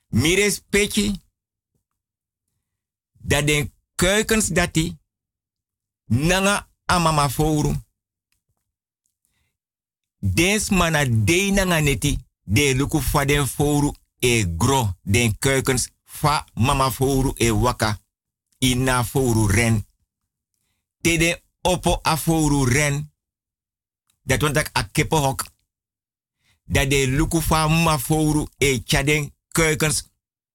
Mi 0.08 0.34
respecti 0.34 1.20
dat 3.18 3.46
den 3.46 3.72
keukens 3.94 4.48
dati 4.48 4.96
nanga 6.04 6.68
a 6.84 6.98
mama 6.98 7.30
fouru. 7.30 7.74
Des 10.18 10.70
mana 10.70 11.04
de 11.04 11.50
nanga 11.52 11.80
neti 11.80 12.18
de 12.42 12.74
luku 12.74 13.00
fa 13.00 13.24
den 13.24 13.46
fouru 13.46 13.92
e 14.18 14.54
gro 14.56 14.92
den 15.02 15.38
keukens 15.38 15.88
fa 16.04 16.46
mama 16.54 16.90
fouru 16.90 17.32
e 17.36 17.50
waka 17.50 18.03
ina 18.58 19.04
fouru 19.04 19.46
ren. 19.46 19.86
Te 21.00 21.18
de 21.18 21.42
opo 21.60 22.00
a 22.06 22.16
ren. 22.64 23.12
Dat 24.22 24.40
want 24.40 24.56
ik 24.56 24.70
a 24.76 25.16
hok. 25.16 25.44
Dat 26.64 26.90
de 26.90 27.06
luku 27.08 27.40
e 28.58 28.82
chaden 28.84 29.34
keukens 29.48 30.10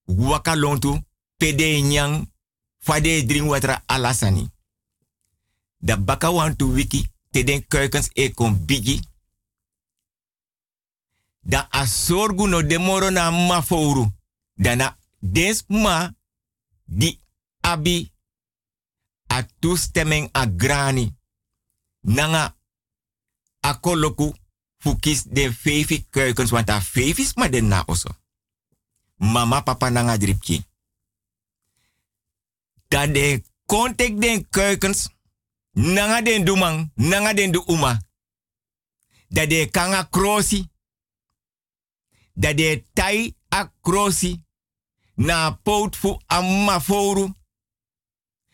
waka 0.06 0.56
lontu 0.56 1.02
pede 1.38 1.64
nyang 1.64 2.32
fa 2.80 3.00
de 3.00 3.26
drink 3.26 3.50
water 3.50 3.84
alasani. 3.86 4.50
Da 5.78 5.98
baka 5.98 6.32
want 6.32 6.58
to 6.58 6.74
wiki 6.74 7.08
te 7.32 7.44
den 7.44 7.68
keukens 7.68 8.10
e 8.14 8.34
kon 8.34 8.66
bigi. 8.66 9.00
Da 11.40 11.68
a 11.70 11.86
sorgu 11.86 12.48
no 12.48 12.62
demoro 12.64 13.10
na 13.10 13.32
ma 13.32 13.62
fouru. 13.62 14.12
Dana 14.54 14.98
des 15.20 15.64
ma 15.68 16.14
di 16.86 17.20
abi 17.72 18.12
a 19.28 19.44
toestemming 19.60 20.30
a 20.32 20.48
grani. 20.48 21.16
Nanga 22.02 22.56
a 23.60 23.80
koloku 23.80 24.34
fukis 24.78 25.24
de 25.24 25.54
fevi 25.54 26.08
keukens, 26.10 26.52
want 26.52 26.70
a 26.70 26.82
fevis 26.82 27.36
ma 27.36 27.48
den 27.48 27.68
na 27.68 27.84
oso. 27.88 28.10
Mama 29.18 29.62
papa 29.62 29.90
nanga 29.90 30.18
dripki. 30.18 30.64
Da 32.88 33.08
de 33.08 33.44
kontek 33.66 34.22
den 34.22 34.50
keukens, 34.50 35.10
nanga 35.72 36.22
den 36.22 36.46
dumang, 36.46 36.92
nanga 36.96 37.34
den 37.34 37.52
du 37.52 37.64
uma. 37.68 38.00
Da 39.28 39.46
de 39.46 39.70
kanga 39.70 40.08
krosi, 40.10 40.70
da 42.34 42.54
de 42.54 42.86
tai 42.94 43.36
a 43.50 43.72
krosi, 43.82 44.44
na 45.16 45.52
pout 45.52 45.96
fu 45.96 46.18
amma 46.26 46.80
foru. 46.82 47.34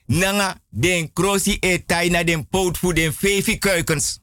Nanga 0.05 0.61
den 0.69 1.13
krosi 1.13 1.57
e 1.61 1.85
tai 1.85 2.09
na 2.09 2.23
den 2.23 2.47
fu 2.49 2.93
den 2.93 3.13
fevi 3.13 3.57
keukens. 3.57 4.19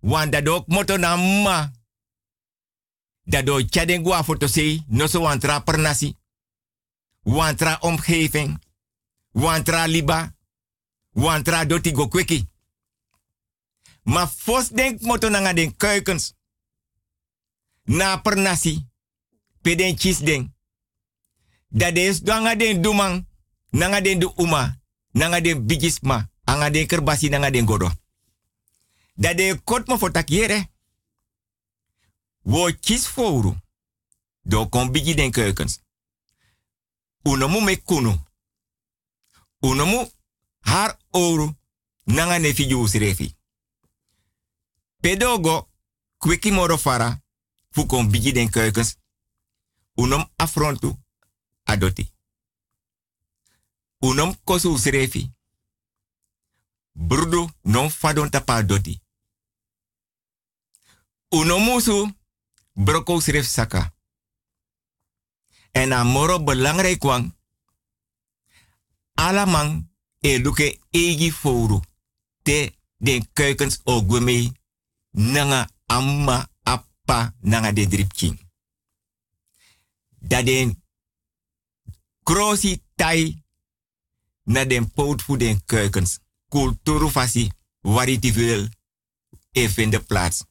Want 0.00 0.32
dat 0.32 0.48
ook 0.48 0.66
moto 0.66 0.96
na 0.96 1.16
ma. 1.16 1.72
Dat 3.24 3.46
do 3.46 3.64
chaden 3.70 4.02
gua 4.02 4.24
foto 4.24 4.46
sei, 4.46 4.84
no 4.86 5.06
so 5.06 5.20
wantra 5.20 5.60
per 5.60 5.78
nasi. 5.78 6.16
Wantra 7.22 7.78
omgeving. 7.80 8.58
Wantra 9.32 9.86
liba. 9.86 10.36
Wantra 11.10 11.64
doti 11.64 11.92
go 11.92 12.08
kweki. 12.08 12.48
Ma 14.02 14.26
fos 14.28 14.68
denk 14.68 15.00
moto 15.00 15.28
nanga 15.28 15.52
den 15.52 15.76
keukens. 15.76 16.34
Na 17.84 18.16
per 18.20 18.36
nasi. 18.36 18.86
Peden 19.62 19.96
chis 19.96 20.18
den. 20.18 20.54
Dat 21.68 21.96
is 21.96 22.20
danga 22.20 22.54
den 22.54 22.82
dumang. 22.82 23.27
Nanga 23.70 24.00
den 24.00 24.18
du 24.18 24.32
uma. 24.36 24.80
Nanga 25.12 25.40
bigisma. 25.66 26.30
Anga 26.44 26.70
den 26.70 26.86
kerbasi 26.86 27.28
nanga 27.28 27.50
den 27.50 27.66
godo. 27.66 27.90
Dat 29.14 29.36
de 29.36 29.60
kot 29.64 29.86
mo 29.86 30.10
takiere. 30.10 30.68
Wo 32.42 32.70
fouru. 32.82 33.56
Do 34.42 34.68
bigi 34.90 35.14
den 35.14 35.30
keukens. 35.30 35.80
Unomu 37.22 37.60
me 37.60 37.82
kunu. 37.82 38.14
Unomu 39.60 40.10
har 40.60 40.98
oru. 41.10 41.56
Nanga 42.04 42.38
nefi 42.38 42.66
jus 42.66 42.92
refi. 42.92 43.36
Pedogo 45.00 45.68
kweki 46.18 46.50
moro. 46.50 46.78
Fu 47.70 47.86
kon 47.86 48.10
bigi 48.10 48.32
den 48.32 48.50
keukens. 48.50 48.96
Unom 49.94 50.30
afrontu. 50.36 50.96
Adoti. 51.64 52.12
Unom 53.98 54.36
kosu 54.44 54.76
srefi. 54.78 55.32
Brudo 56.92 57.50
non 57.62 57.90
fadon 57.90 58.30
tapa 58.30 58.62
doti. 58.62 59.00
Uno 61.28 61.58
musu 61.58 62.12
broko 62.72 63.20
sref 63.20 63.46
saka. 63.46 63.94
En 65.72 65.92
a 65.92 66.04
moro 66.04 66.42
belangrijk 66.42 66.98
kwang. 66.98 67.36
Alamang 69.14 69.90
e 70.18 70.38
luke 70.38 70.80
egi 70.90 71.32
fouru. 71.32 71.80
Te 72.42 72.78
den 72.96 73.32
keukens 73.32 73.80
ogweme 73.84 74.52
nanga 75.10 75.68
amma 75.86 76.48
appa 76.62 77.34
nanga 77.40 77.72
de 77.72 77.86
dripking. 77.86 78.40
Dat 80.18 80.46
den 80.46 80.82
krosi 82.22 82.82
tai 82.94 83.42
na 84.48 84.64
den 84.64 84.92
poot 84.92 85.22
voor 85.22 85.38
den 85.38 85.64
keukens. 85.64 86.18
Kulturu 86.48 87.08
fasi 87.08 87.50
waritueel 87.80 88.68
e 89.52 89.68
vinden 89.68 90.06
plaats. 90.06 90.44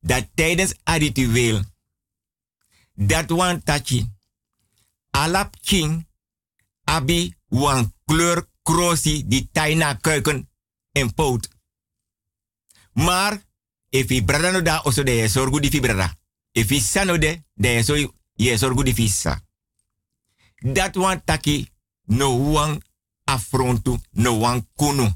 Dat 0.00 0.26
tijdens 0.34 0.74
a 0.88 0.94
ritueel 0.94 1.64
dat 2.94 3.30
wan 3.30 3.62
tachi 3.62 4.12
alap 5.10 5.56
king 5.60 6.06
abi 6.84 7.34
wan 7.48 7.94
kleur 8.04 8.48
krosi 8.62 9.26
di 9.26 9.48
taina 9.52 9.94
keuken 9.94 10.48
en 10.92 11.14
poot. 11.14 11.48
Maar 12.92 13.42
if 13.88 14.10
i 14.10 14.24
brada 14.24 14.50
no 14.50 14.62
da 14.62 14.80
oso 14.84 15.02
de 15.02 15.28
sorgu 15.28 15.60
di 15.60 15.70
fi 15.70 15.80
brada. 15.80 16.14
Sano 16.80 17.18
de 17.18 17.42
de 17.54 17.82
so 17.82 17.94
ye 18.34 18.58
di 18.82 18.94
fi 18.94 19.08
sa. 19.08 19.42
Dat 20.72 20.94
wan 20.94 21.24
taki 21.24 21.73
no 22.04 22.52
wan 22.52 22.82
afrontu, 23.24 23.98
no 24.10 24.38
wan 24.38 24.68
kunu. 24.74 25.12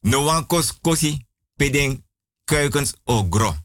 No 0.00 0.24
wan 0.24 0.46
kos 0.46 0.72
kosi 0.80 1.26
peden 1.56 2.04
keukens 2.44 2.94
o 3.04 3.28
gro. 3.28 3.56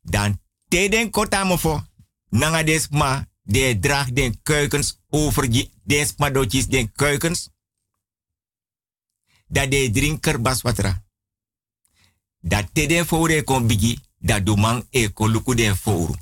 Dan 0.00 0.40
teden 0.68 1.10
kotamofo 1.10 1.84
nanga 2.28 2.62
des 2.62 2.88
ma 2.88 3.28
de 3.42 3.78
draag 3.80 4.12
den 4.12 4.42
keukens 4.42 4.98
over 5.08 5.50
je 5.50 5.70
des 5.82 6.14
ma 6.16 6.30
dotjes 6.30 6.66
den 6.66 6.92
keukens. 6.92 7.50
Dat 9.46 9.70
de 9.70 9.90
drinker 9.90 10.40
baswatra. 10.40 11.04
Dat 12.40 12.68
teden 12.72 13.06
fore 13.06 13.42
kon 13.42 13.66
bigi 13.66 13.98
dat 14.18 14.46
dumang 14.46 14.86
e 14.90 15.08
kon 15.12 15.30
luku 15.30 15.54
den 15.54 15.76
foru. 15.76 16.14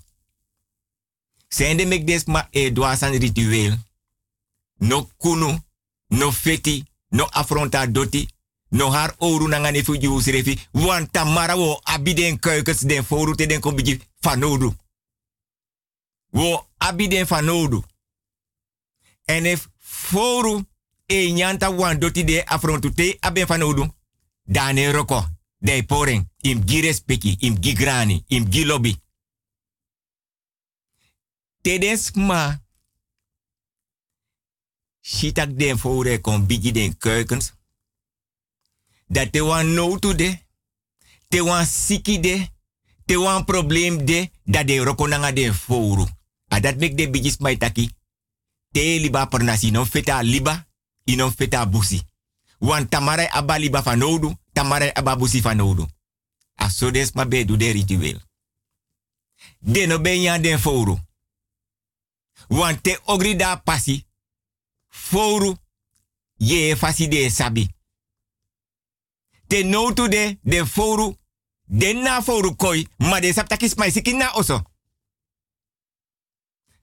Zijn 1.49 1.77
de 1.77 1.87
mek 1.87 2.07
des 2.07 2.25
ma 2.25 2.49
e 2.51 2.73
doasan 2.73 3.15
ritueel. 3.15 3.79
No 4.81 5.11
kunu, 5.17 5.59
no 6.09 6.33
feti, 6.33 6.85
no 7.09 7.27
afronta 7.31 7.87
doti, 7.87 8.29
no 8.69 8.91
har 8.91 9.15
oru 9.19 9.49
nanga 9.49 9.71
ne 9.71 9.83
fuji 9.85 10.07
usrefi, 10.09 10.59
wan 10.73 11.11
tamara 11.11 11.57
wo 11.57 11.81
abiden 11.85 12.39
keukens 12.39 12.81
den 12.87 13.05
foru 13.05 13.35
te 13.35 13.47
den 13.47 13.61
kombiji 13.61 14.01
fanodu. 14.21 14.75
Wo 16.31 16.67
abiden 16.79 17.27
fanodu. 17.27 17.85
En 19.25 19.59
foru 19.79 20.65
e 21.07 21.31
nyanta 21.33 21.71
wan 21.71 21.99
doti 21.99 22.25
de 22.25 22.45
afrontu 22.47 22.95
te 22.95 23.17
aben 23.21 23.47
fanodu, 23.47 23.87
dane 24.45 24.93
roko, 24.93 25.27
de 25.59 25.83
poring, 25.83 26.29
im 26.41 26.65
gi 26.67 26.81
respeki, 26.81 27.37
im 27.39 27.61
gi 27.61 27.73
grani, 27.73 28.25
im 28.27 28.51
gi 28.51 28.65
lobby. 28.65 28.97
Tedes 31.61 32.11
ma, 32.15 32.61
Sitak 35.11 35.59
den 35.59 35.79
fore 35.79 36.21
kon 36.21 36.47
bigi 36.47 36.73
den 36.73 36.99
keukens. 36.99 37.53
Dat 39.07 39.33
te 39.33 39.43
wan 39.43 39.75
no 39.75 39.99
to 39.99 40.15
de. 40.15 40.39
Te 41.29 41.43
wan 41.43 41.67
siki 41.67 42.21
de. 42.21 42.49
Te 43.05 43.19
wan 43.19 43.45
probleem 43.45 44.05
de. 44.05 44.31
Dat 44.45 44.67
de 44.67 44.79
roko 44.79 45.07
nanga 45.07 45.33
den 45.33 45.55
foru. 45.55 46.07
A 46.49 46.61
dat 46.61 46.77
mek 46.77 46.97
de 46.97 47.11
bigis 47.11 47.39
mai 47.39 47.57
taki. 47.57 47.91
Te 48.71 48.81
liba 49.01 49.27
per 49.27 49.43
nasi 49.43 49.71
non 49.71 49.87
feta 49.87 50.23
liba. 50.23 50.67
Inon 51.05 51.33
feta 51.33 51.67
busi. 51.67 52.03
Wan 52.59 52.89
tamarai 52.89 53.29
aba 53.31 53.59
liba 53.59 53.83
fanodu. 53.83 54.37
Tamarai 54.53 54.93
aba 54.93 55.17
busi 55.17 55.41
fanodu. 55.41 55.87
A 56.55 56.69
so 56.71 56.91
des 56.91 57.13
ma 57.13 57.25
be 57.25 57.45
du 57.45 57.57
de 57.57 57.71
ritueel. 57.71 58.21
De 59.59 59.87
no 59.87 59.99
ben 60.01 60.21
yan 60.21 60.43
den 60.43 60.59
foru. 60.59 60.99
Wan 62.49 62.81
te 62.81 62.99
ogri 63.05 63.37
da 63.37 63.57
pasi 63.57 64.05
foru 64.91 65.55
ye 66.37 66.77
fasi 66.77 67.09
de 67.09 67.31
sabi. 67.31 67.69
Te 69.47 69.63
notu 69.65 70.09
de 70.09 70.39
de 70.43 70.67
foru 70.67 71.17
de 71.65 71.93
na 71.93 72.23
foru 72.23 72.57
koi 72.57 72.87
ma 72.99 73.21
de 73.21 73.33
sapta 73.33 73.57
kis 73.57 73.75
mai 73.75 73.91
sikin 73.91 74.17
na 74.17 74.33
oso. 74.35 74.63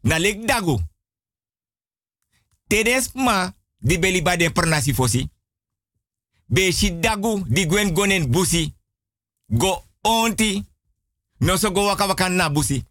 Na 0.02 0.20
lek 0.20 0.46
dagu. 0.46 0.80
Te 2.68 2.84
des 2.84 3.12
ma 3.14 3.54
di 3.78 4.00
beli 4.00 4.22
ba 4.22 4.38
den 4.38 4.54
pernasi 4.54 4.94
fosi. 4.94 5.30
Be 6.46 6.72
si 6.72 7.00
dagu 7.00 7.44
di 7.48 7.66
gwen 7.66 7.94
gonen 7.94 8.30
busi. 8.32 8.74
Go 9.48 9.84
onti. 10.02 10.66
No 11.40 11.56
so 11.58 11.72
go 11.72 11.86
waka 11.86 12.30
na 12.30 12.50
busi. 12.50 12.84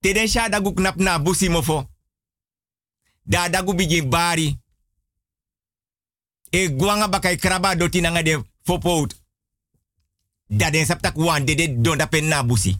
Teden 0.00 0.28
sha 0.28 0.48
dagu 0.48 0.74
knap 0.74 0.96
na 0.96 1.18
busi 1.18 1.48
mofo. 1.48 1.89
Da 3.30 3.48
dagu 3.48 3.74
bari. 4.08 4.58
E 6.50 6.68
guanga 6.68 7.08
bakai 7.08 7.36
kraba 7.36 7.76
doti 7.76 8.00
nanga 8.00 8.22
de 8.22 8.42
fopout. 8.62 9.14
Da 10.46 10.70
den 10.70 10.86
saptak 10.86 11.16
wan 11.16 11.44
dede 11.44 11.80
donda 11.80 12.06
pen 12.06 12.28
na 12.28 12.42
busi. 12.42 12.76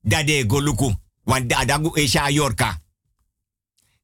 Da 0.00 0.22
de 0.22 0.46
go 0.46 0.60
luku. 0.60 0.94
Wan 1.24 1.48
da 1.48 1.64
dagu 1.64 1.96
e 1.96 2.06
yorka. 2.32 2.78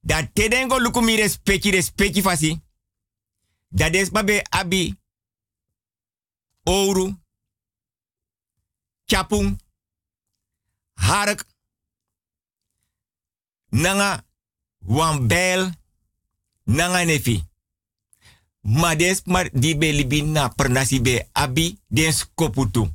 Da 0.01 0.27
teden 0.33 0.67
go 0.67 0.77
luku 0.79 1.01
mi 1.01 1.15
respecti 1.15 1.71
respecti 1.71 2.21
fasi. 2.21 2.61
Da 3.67 3.89
des 3.89 4.11
babe 4.11 4.41
abi. 4.49 4.95
Ouro. 6.63 7.15
Chapung. 9.05 9.57
Hark. 10.93 11.45
Nanga 13.69 14.26
wan 14.87 15.27
bel. 15.27 15.69
Nanga 16.63 17.05
nefi. 17.05 17.43
Ma 18.61 18.95
des 18.95 19.21
di 19.53 19.75
be 19.75 19.91
libi 19.91 20.21
na 20.21 20.49
pernasi 20.49 20.99
be 21.01 21.27
abi 21.31 21.79
den 21.87 22.11
skoputu. 22.11 22.87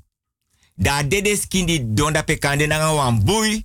Da 0.74 1.03
dedes 1.03 1.47
kindi 1.49 1.95
donda 1.95 2.22
pe 2.22 2.38
kande 2.38 2.66
nanga 2.66 2.93
wan 2.95 3.24
bui. 3.24 3.64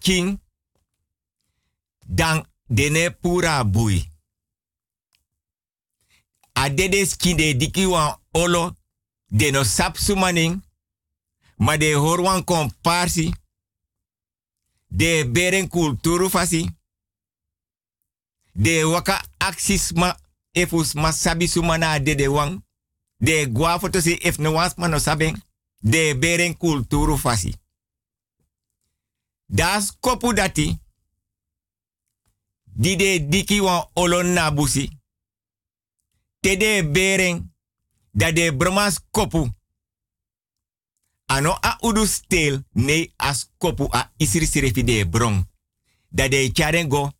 King. 0.00 0.40
Dan 2.06 2.46
dene 2.66 3.10
pura 3.10 3.64
bui. 3.64 4.08
A 6.52 6.70
dedes 6.70 7.16
kinde 7.16 7.56
diki 7.56 7.86
wan 7.86 8.16
olo. 8.30 8.76
Deno 9.26 9.62
sap 9.64 9.96
sumaning. 9.96 10.62
Ma 11.56 11.76
de 11.76 11.92
hor 11.94 12.20
wan 12.20 12.44
komparsi. 12.44 13.32
De 14.96 15.30
beren 15.32 15.68
kulturu 15.68 16.30
fasi. 16.30 16.70
De 18.52 18.84
waka 18.84 19.24
aksis 19.38 19.92
efus 20.52 20.94
ma 20.94 21.12
sabi 21.12 21.46
de 22.02 22.14
de 22.14 22.28
wang. 22.28 22.64
De 23.16 23.50
gwa 23.52 23.78
foto 23.78 24.00
si 24.00 24.12
if 24.12 24.38
no 24.38 24.52
wans 24.52 24.74
ma 24.76 24.98
saben. 24.98 25.42
De 25.80 26.16
beren 26.18 26.56
kulturu 26.56 27.18
fasi. 27.18 27.54
Das 29.46 29.96
kopu 30.00 30.32
dati. 30.32 30.78
Di 32.64 32.96
de 32.96 33.28
diki 33.28 33.60
wan 33.60 33.90
olon 33.94 34.32
na 34.32 34.50
busi. 34.52 34.88
Te 36.40 36.56
de 36.56 36.88
beren. 36.92 37.52
Da 38.12 38.32
de 38.32 38.56
bromas 38.56 39.00
kopu. 39.10 39.50
Ano 41.26 41.58
a 41.60 41.78
udu 41.80 42.06
stel. 42.06 42.64
Nee 42.72 43.12
as 43.16 43.50
kopu 43.58 43.88
a 43.90 44.12
isiri 44.16 44.46
sirefi 44.46 44.84
de 44.84 45.04
brong. 45.06 45.46
Da 46.08 46.28
de 46.28 46.50
charengo. 46.52 47.12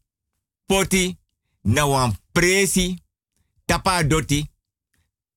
Poti. 0.66 1.18
Na 1.62 1.86
wan 1.86 2.16
presi. 2.32 3.02
Tapa 3.64 4.02
doti. 4.04 4.50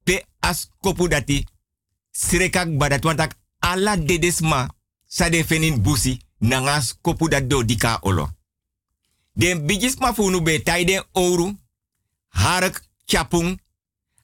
Pe 0.03 0.25
as 0.39 0.69
kopu 0.79 1.07
dati. 1.07 1.45
Srekak 2.11 2.77
badat 2.77 3.03
wantak 3.03 3.37
ala 3.59 3.97
dedesma. 3.97 4.67
Sa 5.05 5.29
de 5.29 5.43
fenin 5.43 5.81
busi. 5.81 6.21
Nangas 6.39 6.95
kopu 7.01 7.29
dat 7.29 7.49
do 7.49 7.63
dika 7.63 7.97
olo. 8.01 8.29
Den 9.33 9.65
bigis 9.65 9.97
ma 9.99 10.13
funu 10.13 10.41
be 10.41 10.63
tai 10.63 10.85
den 10.85 11.03
oru. 11.11 11.55
Hark 12.27 12.83
chapung. 13.05 13.59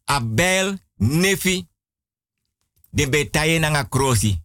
Abel 0.05 0.77
nefi. 0.97 1.67
Den 2.93 3.09
be 3.09 3.29
taie 3.29 3.59
nanga 3.59 3.83
krosi. 3.83 4.37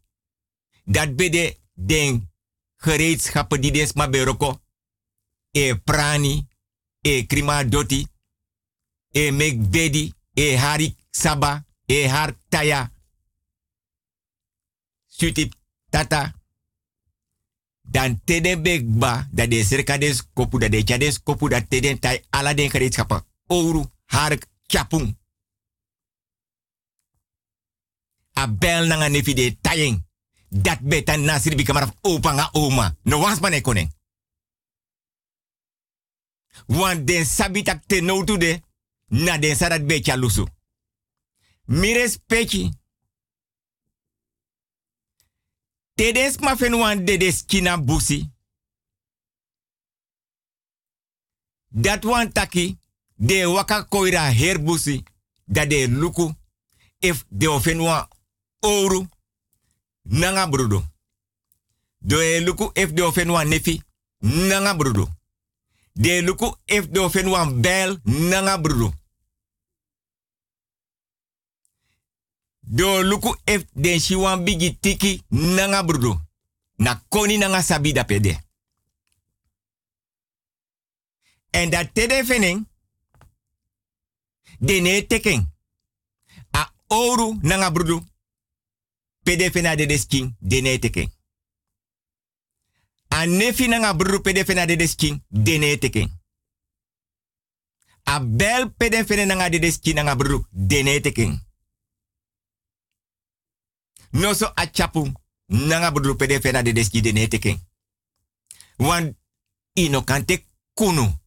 Dat 0.84 1.16
bede 1.16 1.56
den 1.74 2.30
gereedschappen 2.76 3.60
die 3.60 3.72
des 3.72 3.92
ma 3.92 4.08
beroko. 4.08 4.60
E 5.50 5.74
prani. 5.74 6.46
E 7.00 7.26
krima 7.26 7.64
doti. 7.64 8.06
E 9.10 9.30
mek 9.30 9.70
bedi. 9.70 10.12
E 10.34 10.56
harik 10.56 10.96
saba. 11.10 11.66
E 11.86 12.08
har 12.08 12.36
taya. 12.48 12.92
Suti 15.06 15.48
tata. 15.90 16.34
Dan 17.82 18.20
teden 18.24 18.62
begba 18.62 19.28
dat 19.32 19.50
de 19.50 19.64
serkades 19.64 20.22
kopu 20.32 20.58
dat 20.58 20.72
de 20.72 20.82
chades 20.84 21.22
kopu 21.22 21.48
dat 21.48 21.70
teden 21.70 21.98
tai 21.98 22.24
ala 22.30 22.54
den 22.54 22.70
gereedschappen. 22.70 23.24
Oru, 23.46 23.84
hark, 24.04 24.46
chapung. 24.66 25.17
A 28.38 28.46
bel 28.46 28.86
nanga 28.86 29.08
nefi 29.08 29.34
de 29.34 29.58
tayeng. 29.60 30.06
Dat 30.48 30.80
beta 30.80 31.16
nasir 31.16 31.56
bi 31.56 31.62
kamaraf 31.62 31.92
opa 32.00 32.32
nga 32.32 32.48
oma. 32.52 32.96
No 33.02 33.18
man 33.18 33.52
ekonen. 33.52 33.92
Wan 36.66 37.04
den 37.04 37.26
sabitak 37.26 37.86
te 37.86 38.00
no 38.00 38.24
de. 38.24 38.60
Na 39.06 39.38
den 39.38 39.56
sarat 39.56 39.86
becha 39.86 40.16
lusu. 40.16 40.46
Mires 41.64 42.18
pechi. 42.26 42.72
Tedes 45.94 46.38
ma 46.38 46.56
fen 46.56 46.74
wan 46.74 47.04
dedes 47.04 47.44
kina 47.44 47.78
busi. 47.78 48.30
Dat 51.68 52.04
wan 52.04 52.32
taki. 52.32 52.78
De 53.14 53.46
waka 53.46 53.82
koira 53.82 54.32
her 54.32 54.62
busi. 54.62 55.02
Dat 55.44 55.70
de 55.70 55.88
luku. 55.88 56.32
If 56.98 57.24
de 57.28 57.50
ofen 57.50 57.80
oru. 58.60 59.08
Nanga 60.02 60.46
brudo. 60.46 60.84
Do 61.98 62.20
e 62.20 62.40
luku 62.40 62.70
if 62.74 62.92
de 62.92 63.44
nefi. 63.46 63.82
Nanga 64.18 64.74
brudo. 64.74 65.08
De 65.92 66.22
luku 66.22 66.54
if 66.64 66.88
de 66.88 67.60
bel. 67.60 67.98
Nanga 68.04 68.58
brudo. 68.58 68.92
Do 72.60 73.02
luku 73.02 73.34
if 73.44 73.64
den 73.72 74.00
shi 74.00 74.14
wan 74.16 74.44
bigi 74.44 74.78
tiki 74.80 75.22
nanga 75.28 75.84
brudo. 75.84 76.20
Na 76.76 77.02
koni 77.08 77.38
nanga 77.38 77.62
sabi 77.62 77.92
da 77.92 78.04
pede. 78.04 78.46
En 81.50 81.70
dat 81.70 81.94
tede 81.94 82.24
fening. 82.24 82.68
Dene 84.58 85.06
teken. 85.06 85.54
A 86.50 86.72
oru 86.86 87.38
nanga 87.42 87.70
brudo. 87.70 88.04
Pede 89.28 89.50
fena 89.50 89.76
de 89.76 89.86
desking 89.86 90.36
dene 90.38 90.78
teken. 90.78 91.12
A 93.08 93.26
nefi 93.26 93.66
nanga 93.68 93.94
brudo 93.94 94.20
pede 94.20 94.44
fena 94.44 94.66
de 94.66 94.76
desking 94.76 95.24
dene 95.28 95.78
teken. 95.78 96.20
A 98.02 98.20
bel 98.20 98.72
pede 98.72 99.04
fena 99.04 99.24
nanga 99.24 99.50
de 99.50 99.58
desking 99.58 99.94
nanga 99.94 100.16
brudo 100.16 100.46
dene 100.50 101.00
teken. 101.00 101.46
No 104.10 104.34
so 104.34 104.52
a 104.54 104.66
chapu 104.70 105.12
brudo 105.92 106.16
pede 106.16 106.40
fena 106.40 106.62
de 106.62 106.72
desking 106.72 107.02
dene 107.02 107.28
teken. 107.28 107.68
Wan 108.76 109.18
ino 109.72 110.02
kante 110.04 110.44
kunu. 110.74 111.20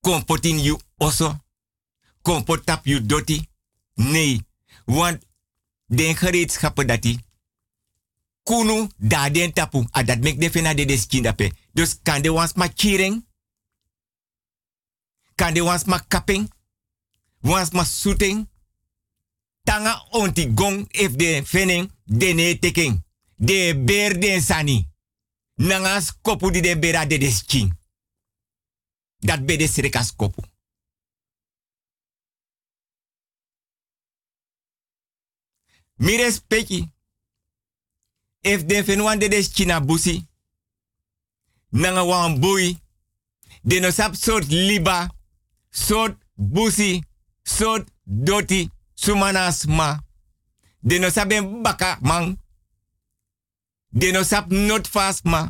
Kompotin 0.00 0.58
you 0.58 0.78
oso. 0.96 1.44
Kompotap 2.22 2.86
you 2.86 3.06
doti. 3.06 3.48
Nee, 3.94 4.49
want 4.84 5.26
den 5.86 6.16
gereedschappen 6.16 6.86
dat 6.86 7.02
die 7.02 7.18
kunu 8.42 8.88
da 8.96 9.30
den 9.30 9.52
tapu 9.52 9.84
a 9.96 10.02
dat 10.02 10.20
mek 10.20 10.40
de 10.40 10.50
fena 10.50 10.74
de 10.74 10.84
deskin 10.84 11.22
dape. 11.22 11.52
Dus 11.72 11.98
kan 12.02 12.22
de 12.22 12.32
wans 12.32 12.52
ma 12.54 12.68
kiring? 12.68 13.26
Kan 15.34 15.54
de 15.54 15.62
wans 15.62 15.84
ma 15.84 15.98
kapping? 16.08 16.50
Wans 17.40 17.70
ma 17.70 17.84
soeting? 17.84 18.48
Tanga 19.62 20.06
onti 20.10 20.50
gong 20.54 20.86
if 20.90 21.16
de 21.16 21.42
fening 21.46 21.90
dene 22.04 22.58
teking. 22.58 23.04
De 23.36 23.82
ber 23.84 24.20
den 24.20 24.42
sani. 24.42 24.88
Nangas 25.54 26.12
kopu 26.22 26.50
di 26.50 26.60
de 26.60 26.78
bera 26.78 27.06
de 27.06 27.18
deskin. 27.18 27.78
Dat 29.18 29.46
be 29.46 29.56
de 29.56 29.68
srekas 29.68 30.16
kopu. 30.16 30.42
Mi 36.00 36.16
respecti. 36.16 36.88
If 38.40 38.64
den 38.64 38.84
fen 38.84 39.02
wan 39.04 39.18
de 39.18 39.28
des 39.28 39.50
china 39.52 39.80
busi. 39.80 40.26
Wan 41.70 42.38
bui. 42.40 42.78
De 43.62 43.80
no 43.80 43.90
sap 43.90 44.14
sort 44.14 44.48
liba. 44.48 45.08
Sort 45.70 46.16
busi. 46.34 47.04
Sort 47.42 47.88
doti. 48.04 48.70
Sumanas 48.94 49.66
ma. 49.66 49.98
De 50.80 50.98
no 50.98 51.10
saben 51.10 51.62
baka 51.62 51.98
man. 52.00 52.38
De 53.88 54.10
no 54.10 54.22
sap 54.22 54.50
not 54.50 54.88
fast 54.88 55.24
ma. 55.24 55.48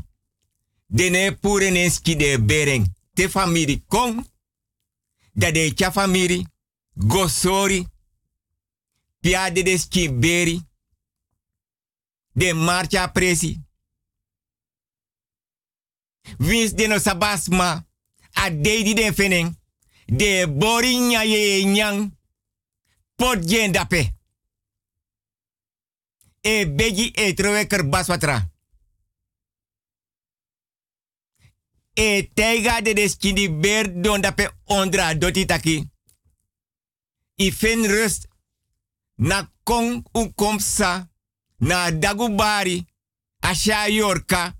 De 0.86 1.10
ne 1.10 1.30
pure 1.32 1.70
neski 1.70 2.16
de 2.16 2.38
bereng. 2.38 2.86
te 3.14 3.28
famiri 3.28 3.84
kon. 3.86 4.26
Da 5.32 5.50
de 5.50 5.74
cha 5.74 5.92
famiri. 5.92 6.46
Gosori. 6.94 7.86
Pia 9.20 9.50
de 9.50 9.62
des 9.62 9.88
beri. 10.18 10.68
De 12.32 12.52
marcha 12.52 13.08
presi. 13.12 13.60
Wins 16.38 16.74
de 16.74 16.86
no 16.86 16.98
sabasma. 16.98 17.86
A 18.32 18.50
deidi 18.50 18.94
den 18.94 19.14
feneng. 19.14 19.58
De 20.06 20.46
bori 20.48 20.96
nya 20.96 21.22
ye 21.22 21.64
nyang. 21.64 22.18
Pot 23.14 23.44
dape. 23.72 24.14
E 26.40 26.66
begi 26.66 27.10
e 27.14 27.34
trowe 27.34 27.66
watra. 28.06 28.50
E 31.92 32.30
teiga 32.34 32.80
de 32.80 32.92
des 32.92 33.16
kindi 33.16 33.50
ber 33.50 34.00
don 34.00 34.20
dape 34.20 34.54
ondra 34.64 35.14
doti 35.14 35.44
taki. 35.44 35.90
I 37.34 37.52
fen 37.52 37.86
rust 37.86 38.29
na 39.20 39.48
kong 39.64 40.02
un 40.12 40.32
komsa 40.34 41.08
na 41.60 41.90
dagubari 41.90 42.86
asha 43.40 43.88
yorka 43.88 44.54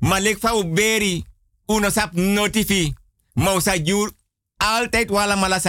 malek 0.00 0.38
fa 0.38 0.54
uberi 0.54 1.24
uno 1.68 1.90
sap 1.90 2.14
notifi 2.14 2.94
mausa 3.34 3.78
jur 3.78 4.12
altijd 4.58 5.10
wala 5.10 5.36
mala. 5.36 5.60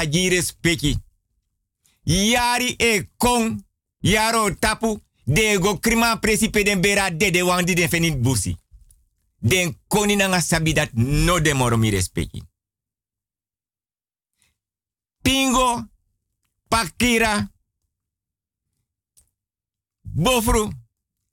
Yari 2.04 2.76
e 2.78 3.10
kong 3.18 3.64
yaro 4.00 4.50
tapu 4.60 5.00
de 5.26 5.58
go 5.60 5.78
krima 5.80 6.16
presipe 6.20 6.64
den 6.64 6.82
bera 6.82 7.10
de 7.12 7.44
wandi 7.44 7.74
den 7.76 7.90
fenin 7.90 8.22
busi. 8.22 8.58
Den 9.42 9.78
koni 9.88 10.16
nga 10.16 10.42
sabi 10.42 10.74
dat 10.74 10.90
no 10.94 11.40
de 11.40 11.54
moro 11.54 11.78
mi 11.78 11.90
respeki. 11.90 12.44
Pingo, 15.22 15.88
pakira, 16.68 17.52
bofru, 20.14 20.72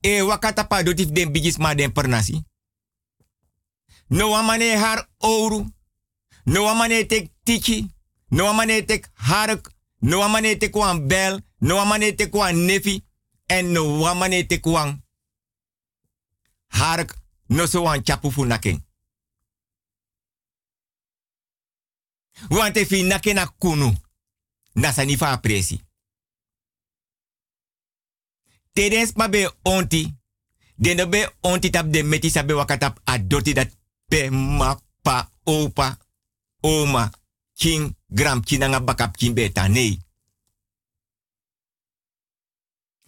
e 0.01 0.23
wakata 0.23 0.65
pa 0.65 0.83
dotif 0.83 1.13
den 1.13 1.33
bigis 1.33 1.59
ma 1.59 1.75
den 1.75 1.93
pernasi. 1.93 2.45
No 4.09 4.35
amane 4.35 4.77
har 4.77 5.09
ouro, 5.19 5.67
no 6.45 6.69
amane 6.69 7.07
tek 7.07 7.31
tiki, 7.43 7.91
no 8.29 8.47
amane 8.47 8.85
tek 8.85 9.11
hark, 9.15 9.71
no 10.01 10.23
amane 10.23 10.59
tek 10.59 10.75
wan 10.77 11.07
bel, 11.07 11.41
no 11.59 11.79
amane 11.79 12.15
tek 12.15 12.35
wan 12.35 12.57
nefi, 12.57 13.05
en 13.47 13.73
no 13.73 14.07
amane 14.07 14.47
tek 14.47 14.67
wan 14.67 15.03
hark 16.69 17.17
no 17.49 17.67
so 17.67 17.83
wan 17.83 18.03
chapu 18.03 18.31
fu 18.31 18.45
naken. 18.45 18.81
Fi 22.87 23.03
naken 23.03 23.35
na 23.35 23.47
kunu. 23.47 23.95
Na 24.75 24.93
sanifa 24.93 25.31
apresi. 25.31 25.81
Tedens 28.77 29.13
ma 29.17 29.29
be 29.29 29.51
onti. 29.63 30.15
Den 30.75 31.09
be 31.11 31.29
onti 31.41 31.71
tap 31.71 31.87
de 31.91 32.03
meti 32.03 32.31
sabe 32.31 32.53
wakatap 32.53 33.01
adoti 33.05 33.53
dat 33.53 33.71
pe 34.09 34.31
ma 34.31 34.77
pa 35.03 35.31
opa 35.45 35.99
oma 36.61 37.11
king 37.55 37.97
gram 38.07 38.41
kinanga 38.45 38.81
bakap 38.81 39.17
kin 39.17 39.35
beta 39.35 39.69
nei. 39.69 39.99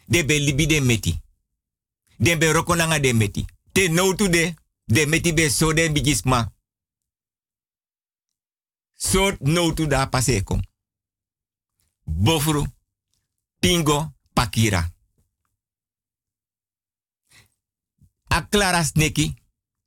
De 0.06 0.24
be 0.24 0.38
libi 0.38 0.66
de 0.66 0.80
meti. 0.80 1.20
Den 2.16 2.38
be 2.38 2.52
rokonanga 2.52 2.98
de 2.98 3.12
meti. 3.12 3.44
Te 3.72 3.88
no 3.88 4.14
to 4.14 4.28
de, 4.28 4.54
de 4.84 5.06
meti 5.06 5.32
be 5.32 5.50
so 5.50 5.72
bigisma. 5.74 6.52
So 8.94 9.36
no 9.40 9.72
to 9.72 9.86
da 9.86 10.06
paseko. 10.06 10.58
Bofru, 12.04 12.66
pingo, 13.60 14.12
pakira. 14.32 14.97
A 18.28 18.48
clara 18.48 18.84
sneki, 18.84 19.34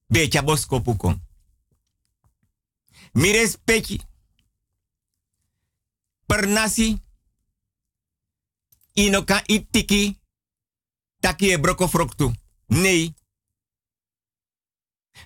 becha 0.08 0.42
boskopuko. 0.42 1.20
Mi 3.14 3.32
respecti. 3.32 4.02
Per 6.26 6.48
nasi, 6.48 7.02
inoka 8.94 9.44
itiki, 9.46 10.20
taki 11.20 11.52
e 11.52 11.60
broko 11.60 11.88
froktu. 11.88 12.34
Nee. 12.68 13.14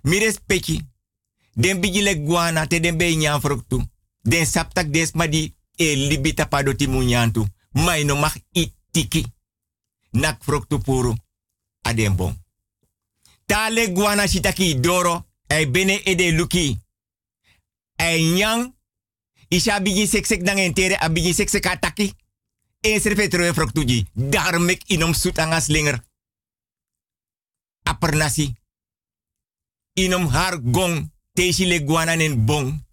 Mi 0.02 0.20
respecti. 0.20 0.82
Den 1.54 1.80
bigile 1.80 2.16
guana 2.16 2.68
te 2.68 2.80
den 2.80 2.98
be 2.98 3.16
nyan 3.16 3.42
froktu. 3.42 3.84
Den 4.22 4.46
saptak 4.46 4.92
des 4.92 5.12
madi 5.12 5.56
e 5.76 5.96
libita 5.96 6.46
padoti 6.46 6.88
munyantu. 6.88 7.46
Mai 7.72 8.04
no 8.04 8.16
mag 8.16 8.34
itiki. 8.52 9.26
Nak 10.12 10.44
froktu 10.44 10.80
puru. 10.80 11.16
Adem 11.82 12.16
bon. 12.16 12.45
Tale 13.46 13.92
guana 13.92 14.28
shitaki 14.28 14.80
doro. 14.80 15.26
E 15.48 15.70
bene 15.70 16.02
ede 16.04 16.32
luki. 16.32 16.80
E 17.96 18.22
nyang. 18.22 18.74
Isha 19.48 19.80
bigi 19.80 20.08
seksek 20.08 20.44
dan 20.44 20.58
entere 20.58 20.96
a 20.96 21.10
bigi 21.10 21.34
seksek 21.34 21.66
ataki. 21.66 22.14
E 22.82 23.00
serve 23.00 23.28
troe 23.28 23.54
froktuji. 23.54 24.06
Darmek 24.14 24.82
inom 24.90 25.14
sut 25.14 25.40
angas 25.40 25.68
linger. 25.68 26.04
Apernasi. 27.84 28.56
Inom 29.94 30.28
har 30.28 30.62
gong. 30.62 31.12
Teisi 31.34 31.66
le 31.66 31.84
guana 31.84 32.16
nen 32.16 32.46
bong. 32.46 32.86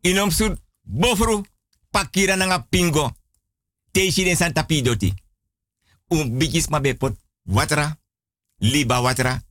Inom 0.00 0.30
sut 0.30 0.60
bofru. 0.82 1.44
Pakira 1.90 2.36
nanga 2.36 2.66
pingo. 2.68 3.16
Teisi 3.90 4.24
den 4.24 4.36
santa 4.36 4.64
pidoti. 4.64 5.14
Um 6.08 6.38
bigis 6.38 6.68
ma 6.68 6.80
bepot. 6.80 7.16
Watra. 7.42 7.97
Liba 8.58 9.00
watra. 9.00 9.42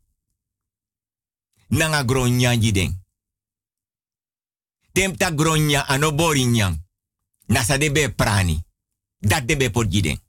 Nanga 1.67 2.03
gronya 2.03 2.55
jiden. 2.55 3.03
Temta 4.91 5.31
gronya 5.31 5.87
anobori 5.87 6.45
nyang. 6.45 6.85
Nasa 7.45 7.77
debe 7.77 8.11
prani. 8.11 8.65
Dat 9.17 9.47
debe 9.47 9.71
pot 9.71 9.91
jiden. 9.91 10.21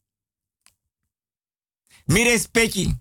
Mi 2.04 2.22
respecti. 2.22 2.96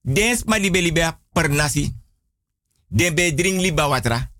Dens 0.00 0.44
ma 0.44 0.56
libe 0.56 0.80
libe 0.80 1.18
per 1.32 1.48
nasi. 1.50 1.96
Den 2.88 3.14
be 3.14 3.34
drink 3.34 3.60
liba 3.60 3.88
watra. 3.88 4.32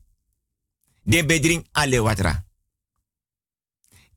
Den 1.02 1.26
be 1.26 1.40
drink 1.40 1.66
watra. 1.72 2.46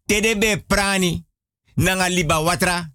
Te 0.06 0.64
prani. 0.68 1.26
Nanga 1.74 2.08
liba 2.08 2.42
watra. 2.42 2.95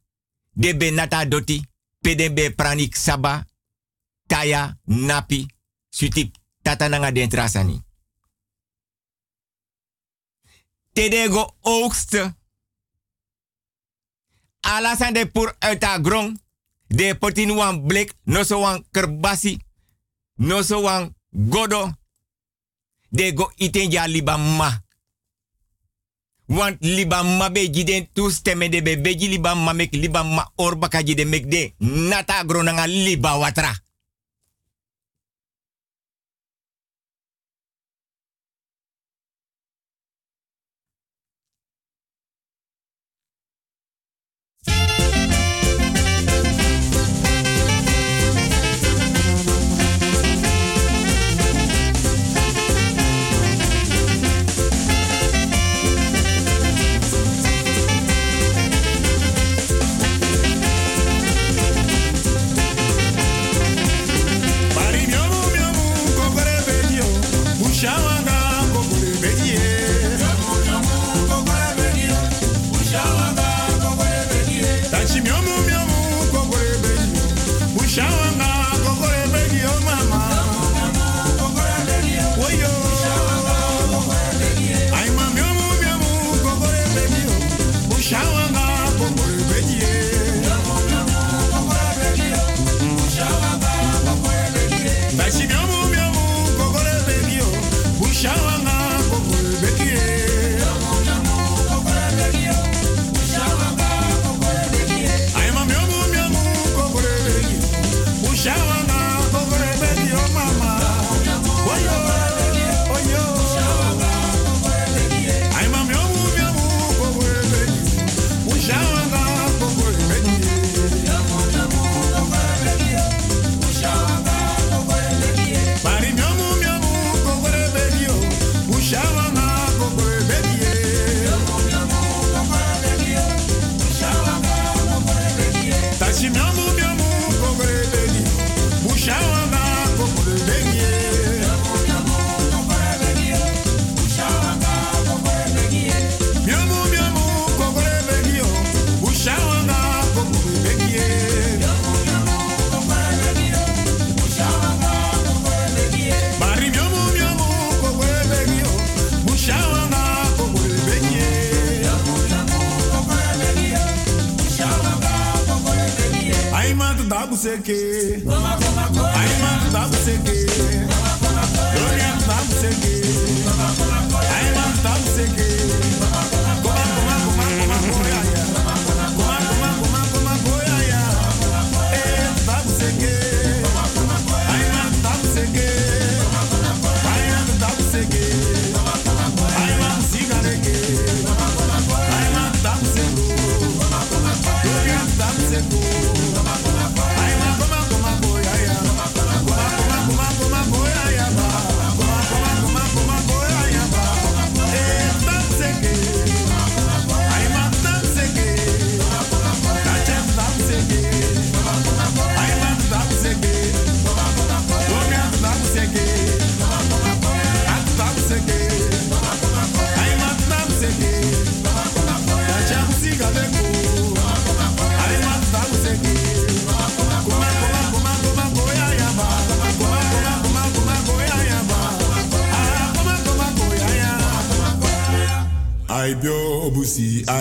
De 0.61 0.77
be 0.77 0.91
nata 0.91 1.25
doti. 1.25 1.59
Pe 2.01 2.15
de 2.15 2.33
be 2.33 2.51
prani 2.55 2.89
ksaba. 2.89 3.47
Taya, 4.27 4.79
napi. 4.85 5.47
Sutip 5.89 6.37
tata 6.63 6.89
nanga 6.89 7.13
den 7.13 7.29
trasani. 7.29 7.83
Te 10.93 11.09
de 11.09 11.29
go 11.29 11.57
oogsten. 11.61 12.37
Alasan 14.61 15.13
de 15.13 15.27
pur 15.27 15.57
uit 15.59 15.85
a 15.85 15.99
grond. 16.03 16.39
De 16.91 17.15
potin 17.15 17.55
wan 17.55 17.87
blik, 17.87 18.13
no 18.25 18.43
so 18.43 18.61
wan 18.61 18.85
kerbasi, 18.91 19.61
no 20.35 20.63
so 20.63 20.81
wan 20.83 21.15
godo. 21.31 21.93
De 23.09 23.33
go 23.35 23.53
iten 23.57 23.91
ja 23.91 24.07
ma. 24.37 24.83
Want 26.51 26.83
liba 26.83 27.23
ma 27.23 27.49
be 27.49 27.71
jiden 27.71 28.09
tu 28.13 28.31
stemme 28.31 28.69
de 28.69 28.83
be 28.83 28.97
beji 28.99 29.29
liba 29.29 29.55
ma 29.55 29.73
mek 29.73 29.93
liba 29.93 30.25
ma 30.25 30.45
orbaka 30.57 31.03
jide 31.03 31.25
mek 31.25 31.47
de 31.47 31.73
nata 31.79 32.43
gronanga 32.45 32.87
liba 32.87 33.39
watra. 33.39 33.71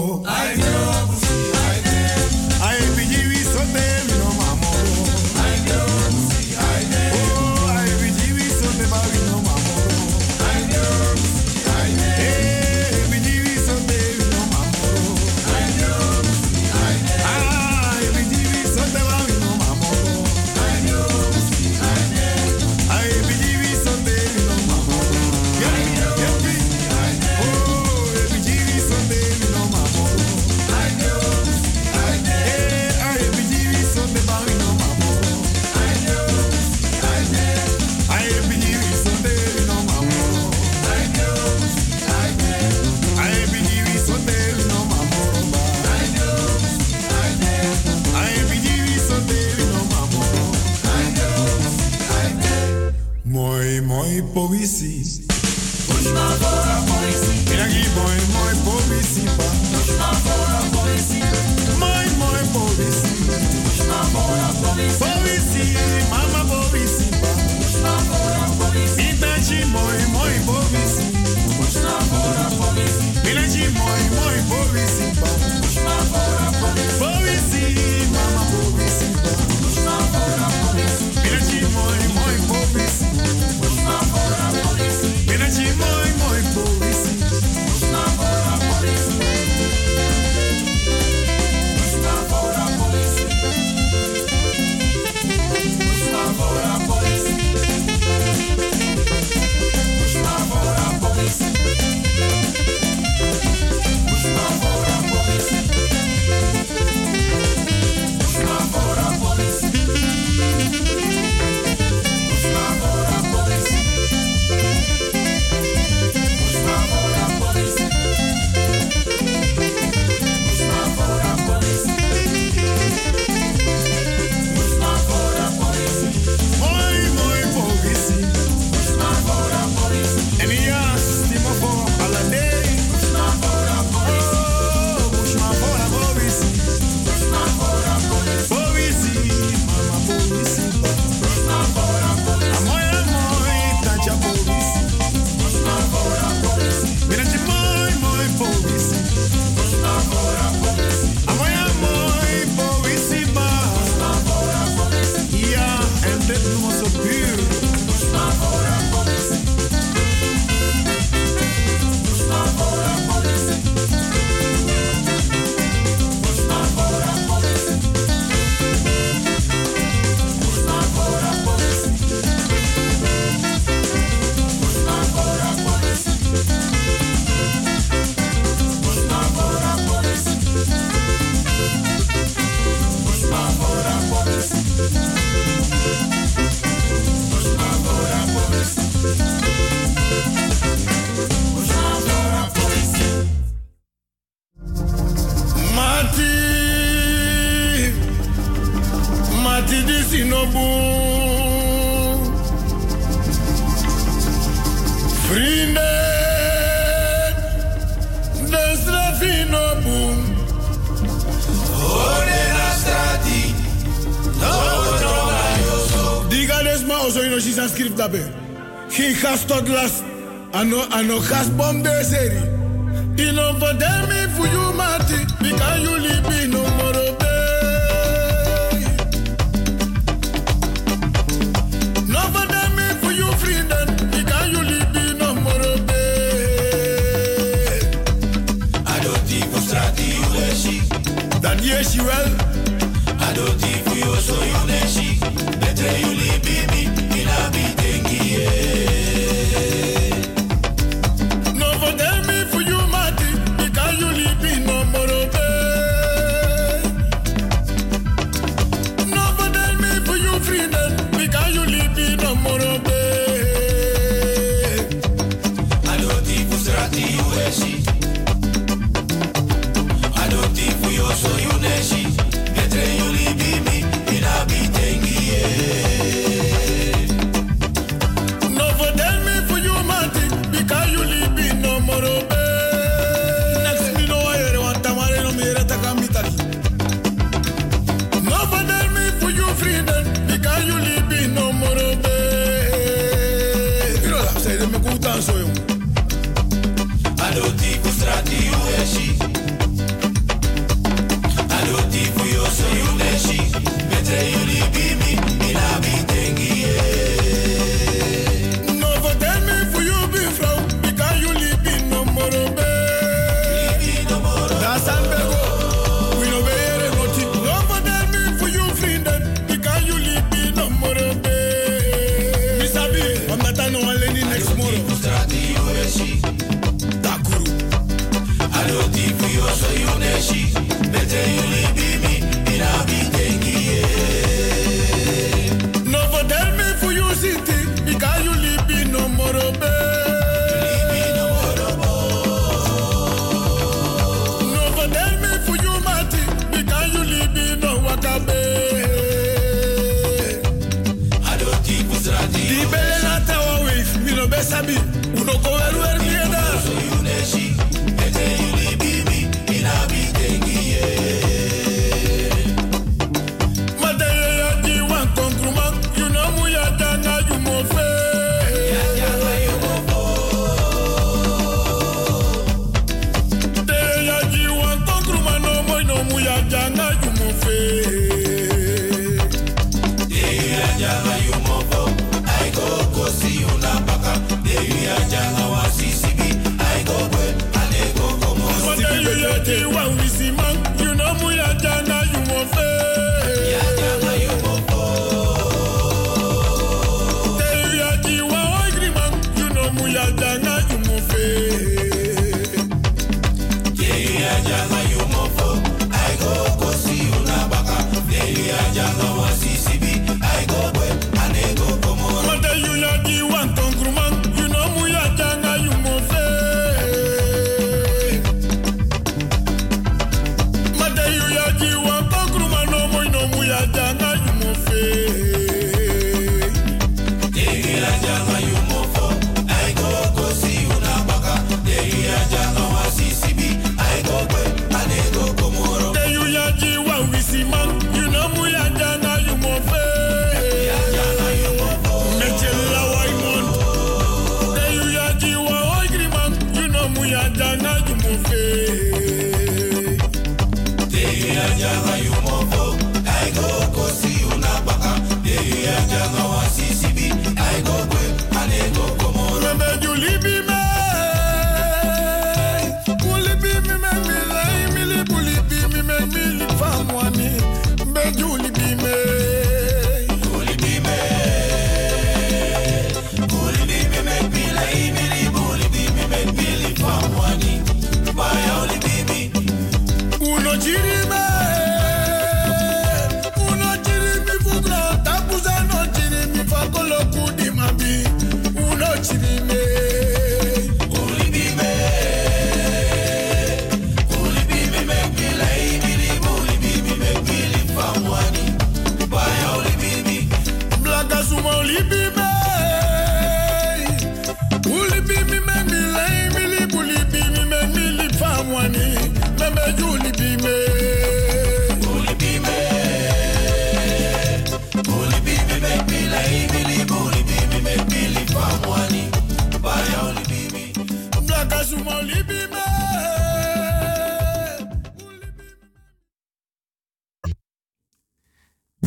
Ano, 221.32 221.63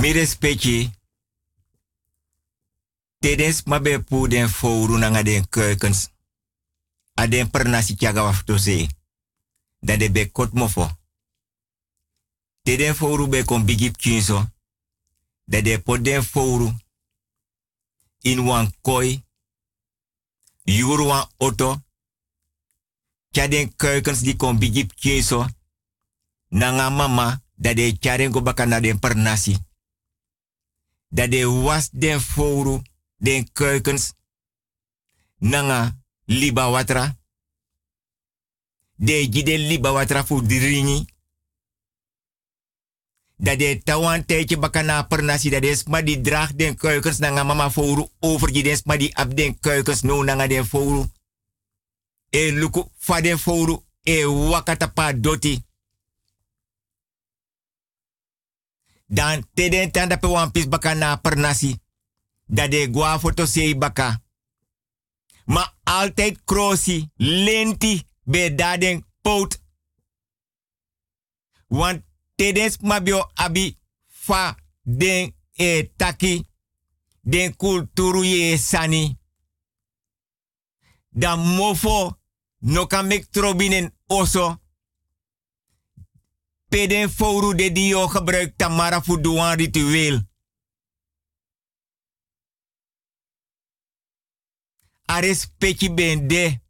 Mi 0.08 0.14
respecti. 0.14 0.89
Tedens 3.20 3.64
mabe 3.66 3.99
pu 3.99 4.28
den 4.28 4.49
fouru 4.49 4.97
nanga 4.97 5.24
den 5.24 5.49
keukens. 5.49 6.10
A 7.14 7.28
den 7.28 7.49
pernasi 7.49 7.95
tiaga 7.95 8.24
wafto 8.24 8.58
se. 8.58 8.88
Dan 9.80 9.99
de 9.99 10.12
be 10.12 10.32
kot 10.32 10.53
mofo. 10.53 10.88
Teden 12.64 12.95
fouru 12.95 13.28
be 13.28 13.43
kon 13.43 13.66
bigip 13.66 13.97
kinso. 13.97 14.45
Da 15.43 15.62
de 15.62 15.80
pot 15.80 16.03
den 16.03 16.24
fouru. 16.24 16.72
In 18.22 18.39
wan 18.39 18.72
koi. 18.82 19.24
Yuru 20.64 21.05
wan 21.05 21.28
auto. 21.38 21.82
Tja 23.32 23.47
den 23.47 23.76
keukens 23.76 24.24
di 24.24 24.36
kon 24.36 24.58
bigip 24.60 24.93
kinso. 24.95 25.45
Nanga 26.47 26.89
mama. 26.89 27.41
Da 27.55 27.74
de 27.74 27.97
tjaren 27.99 28.32
go 28.32 28.41
baka 28.41 28.66
na 28.66 28.80
den 28.80 28.99
pernasi 28.99 29.66
dat 31.08 31.32
de 31.32 31.45
was 31.45 31.89
den 31.91 32.22
fouru, 32.22 32.82
den 33.18 33.51
keukens, 33.51 34.14
nanga 35.38 36.01
liba 36.26 36.70
watra. 36.70 37.18
De 38.95 39.28
gide 39.32 39.58
liba 39.58 39.91
watra 39.91 40.26
fu 40.26 40.41
dirini. 40.41 41.05
Dat 43.36 43.60
de 43.60 43.82
tawan 43.84 44.26
bakana 44.60 45.03
pernasi, 45.03 45.49
dat 45.49 45.62
de 45.62 46.01
die 46.03 46.22
draag 46.22 46.55
den 46.55 46.76
keukens 46.76 47.18
nanga 47.18 47.43
mama 47.43 47.72
fouru 47.72 48.10
over 48.20 48.51
die 48.51 48.82
ma 48.86 48.97
die 48.97 49.16
ab 49.16 49.36
den 49.36 49.60
keukens 49.60 50.01
no 50.01 50.24
nanga 50.24 50.47
den 50.47 50.66
fouru. 50.66 51.05
E 52.30 52.51
luku 52.51 52.91
fa 52.97 53.22
den 53.22 53.38
fouru, 53.38 53.84
e 54.03 54.26
wakata 54.26 54.88
pa 54.88 55.14
doti. 55.14 55.66
Dan 59.08 59.47
teden 59.53 59.91
tanda 59.91 60.18
pe 60.18 60.28
wan 60.28 60.51
pis 60.51 60.68
baka 60.68 60.93
na 60.93 61.16
per 61.16 61.38
nasi. 61.38 61.80
Dat 62.45 62.72
de 62.72 62.88
gua 62.91 63.20
foto 63.20 63.45
sei 63.45 63.78
baka. 63.78 64.22
Ma 65.45 65.74
altijd 65.84 66.41
krosi, 66.45 67.10
lenti, 67.16 68.08
be 68.24 68.55
daden. 68.55 69.05
Want 71.68 72.01
tedens 72.36 72.78
mabio 72.78 73.32
abi 73.34 73.78
fa 74.08 74.55
den 74.84 75.36
e 75.51 75.91
taki, 75.95 76.45
den 77.22 77.55
kulturu 77.55 78.24
ye 78.24 78.58
sani. 78.58 79.18
Dan 81.10 81.39
mofo 81.39 82.18
no 82.58 82.86
kan 82.86 83.28
trobinen 83.32 83.93
oso 84.05 84.62
peden 86.70 87.09
fouru 87.09 87.55
de 87.55 87.72
dio 87.72 88.07
gebruikt 88.07 88.57
tamara 88.57 89.01
voor 89.01 89.22
douan 89.22 89.57
ritueel. 89.57 90.22
Ares 95.05 95.47
peki 95.57 95.93
bende. 95.93 96.61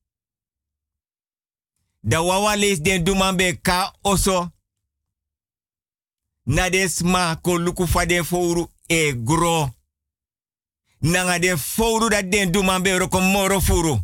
Da 2.00 2.24
wawa 2.24 2.56
les 2.56 2.80
den 2.82 3.04
duman 3.04 3.36
be 3.36 3.60
ka 3.62 3.96
oso. 4.02 4.52
Na 6.44 6.70
des 6.70 7.02
ma 7.02 7.36
ko 7.36 7.58
luku 7.58 7.88
fa 7.88 8.06
den 8.06 8.26
fouru 8.26 8.68
e 8.86 9.24
gro. 9.24 9.76
Nanga 11.00 11.40
den 11.40 11.58
fouru 11.58 12.10
dat 12.10 12.32
den 12.32 12.52
duman 12.52 12.84
be 12.84 12.98
roko 12.98 13.20
moro 13.20 13.60
furu. 13.62 13.98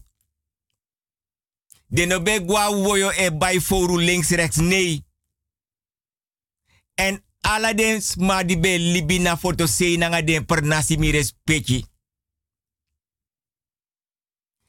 Den 1.87 2.07
no 2.07 2.19
be 2.21 2.39
gwa 2.45 2.69
woyo 2.69 3.11
e 3.11 3.31
bay 3.31 3.61
fouru 3.61 3.97
links 3.97 4.29
rechts 4.29 4.57
nee. 4.57 5.03
En 6.95 7.23
ala 7.41 7.73
den 7.73 8.01
sma 8.01 8.43
di 8.43 8.57
be 8.57 8.77
libi 8.77 9.19
na 9.19 9.37
foto 9.37 9.67
sei 9.67 9.97
nanga 9.97 10.21
den 10.21 10.45
per 10.45 10.63
nasi 10.63 10.97
mi 10.97 11.11
respecti. 11.11 11.85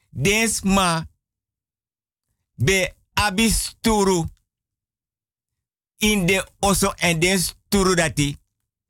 Den 0.09 0.49
sma 0.49 1.07
be 2.55 2.93
abisturu 3.13 4.25
in 5.97 6.25
de 6.25 6.43
oso 6.59 6.93
en 6.97 7.19
den 7.19 7.39
sturu 7.39 7.95
dati 7.95 8.37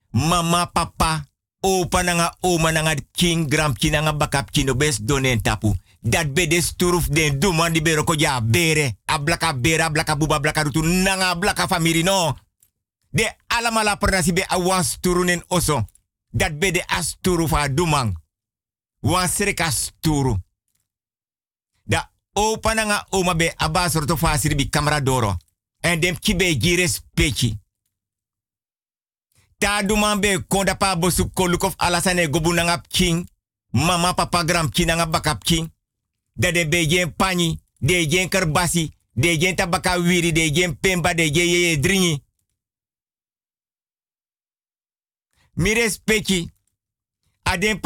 mama 0.09 0.65
papa 0.65 1.25
opa 1.59 2.03
nanga 2.03 2.37
oma 2.39 2.71
nanga 2.71 2.95
king 3.11 3.49
gramchi 3.49 3.89
nanga 3.89 4.13
bakap 4.13 4.51
kino 4.51 4.75
bes 4.75 4.99
donen 5.01 5.41
tapu. 5.41 5.75
Dat 5.99 6.33
be 6.33 6.47
de 6.47 6.61
sturuf 6.61 7.07
den 7.07 7.39
duman 7.39 7.73
di 7.73 7.81
bere. 7.81 8.03
Ablaka 9.05 9.53
bere, 9.53 9.83
ablaka 9.83 10.15
buba, 10.15 10.35
ablaka 10.35 10.63
rutu 10.63 10.81
nanga 10.81 11.29
ablaka 11.29 11.67
famiri 11.67 12.03
no. 12.03 12.37
De 13.15 13.35
alamala 13.47 13.95
pernasi 13.95 14.33
be 14.33 14.43
awas 14.47 14.97
turunen 14.99 15.43
oso. 15.47 15.85
Dat 16.31 16.59
be 16.59 16.71
de 16.71 16.87
asturu 16.87 17.47
fa 17.47 17.69
dumang. 17.69 18.17
Wan 18.99 19.27
sereka 19.27 19.71
sturu. 19.71 20.37
Da 21.83 22.11
opa 22.33 22.73
nanga 22.73 23.07
oma 23.09 23.35
be 23.35 23.53
abasor 23.55 24.05
to 24.05 24.17
fasiri 24.17 24.55
bi 24.55 24.69
kamera 24.69 25.01
doro. 25.01 25.37
En 25.79 25.99
dem 25.99 26.19
kibe 26.19 26.57
gires 26.59 27.01
pechi. 27.13 27.59
Ta 29.57 29.83
duman 29.83 30.19
be 30.19 30.45
konda 30.47 30.75
pa 30.75 30.95
bosu 30.95 31.29
kolukov 31.33 31.73
alasane 31.77 32.29
gobu 32.29 32.53
nanga 32.53 32.81
king. 32.87 33.29
Mama 33.71 34.13
papa 34.13 34.43
gram 34.43 34.69
king 34.69 34.87
nanga 34.87 35.07
bakap 35.07 35.43
king. 35.43 35.71
Da 36.33 36.51
de 36.51 36.67
be 36.67 36.87
jen 36.87 37.15
pani, 37.15 37.59
de 37.77 38.07
jen 38.07 38.29
kerbasi, 38.29 38.91
de 39.13 39.37
jen 39.37 39.55
tabaka 39.55 39.97
wiri, 39.99 40.31
de 40.31 40.51
jen 40.51 40.79
pemba, 40.79 41.13
de 41.13 41.31
jen 41.31 41.47
ye 41.47 41.79
dringi. 41.79 42.23
Mi 45.55 45.73
respecti 45.73 46.51
aden. 47.43 47.79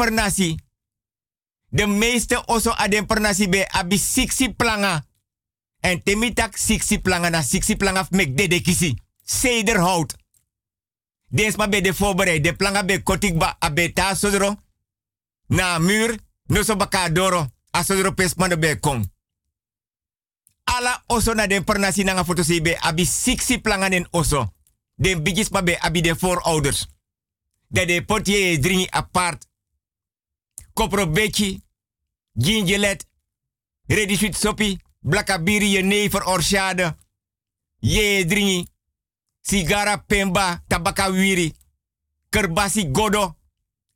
De 1.68 1.86
meeste 1.86 2.42
oso 2.46 2.70
aden 2.70 3.06
pernasi 3.06 3.48
be 3.48 3.68
abi 3.68 3.98
siksi 3.98 4.54
planga. 4.54 5.04
En 5.80 6.02
temitak 6.02 6.56
siksi 6.56 6.98
planga 6.98 7.30
na 7.30 7.42
siksi 7.42 7.76
planga 7.76 8.06
mek 8.10 8.36
dede 8.36 8.60
kisi. 8.60 8.94
Sederhout. 9.22 10.16
Des 11.28 11.56
ma 11.56 11.68
be 11.68 11.80
de 11.80 11.94
voorbereid. 11.94 12.42
De 12.42 12.52
planga 12.52 12.84
be 12.84 13.02
kotik 13.02 13.38
ba 13.38 13.56
abe. 13.58 13.92
Na 15.46 15.78
muur. 15.78 16.16
No 16.46 16.62
so 16.62 16.76
baka 16.76 17.08
doro. 17.08 17.46
A 17.70 17.82
sodro 17.82 18.12
pes 18.12 18.34
man 18.34 18.58
be 18.58 18.80
kong. 18.80 19.10
Ala 20.64 21.02
oso 21.06 21.34
na 21.34 21.46
den 21.46 21.64
pernasi 21.64 22.04
na 22.04 22.12
nga 22.12 22.24
foto 22.24 22.42
si 22.42 22.60
be 22.60 22.76
abi 22.80 23.04
siksi 23.04 23.60
planga 23.60 23.88
den 23.88 24.08
oso. 24.10 24.52
Den 24.94 25.22
bigis 25.22 25.50
ma 25.50 25.62
be 25.62 25.78
abi 25.80 26.00
de 26.00 26.14
voorouders 26.14 26.86
dat 27.70 27.88
de 27.88 28.04
potje 28.04 28.58
dringi 28.58 28.86
apart. 28.90 29.48
Kopro 30.72 31.10
beki, 31.10 31.62
gingelet, 32.32 33.06
ready 33.86 34.16
sweet 34.16 34.36
sopi, 34.36 34.78
blakabiri 35.00 35.70
je 35.70 35.82
never 35.82 36.26
orshade. 36.26 36.96
Ye 37.78 38.24
dringi, 38.26 38.68
sigara 39.40 39.96
pemba, 39.96 40.64
tabaka 40.66 41.10
wiri, 41.10 41.54
kerbasi 42.28 42.90
godo. 42.90 43.36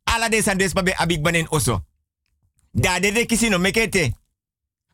Ala 0.04 0.28
de 0.28 0.42
sandes 0.42 0.72
babe 0.72 0.94
abik 0.96 1.22
banen 1.22 1.46
oso. 1.50 1.84
Da 2.70 3.00
de 3.00 3.12
de 3.12 3.26
kisino 3.26 3.58
mekete. 3.58 4.12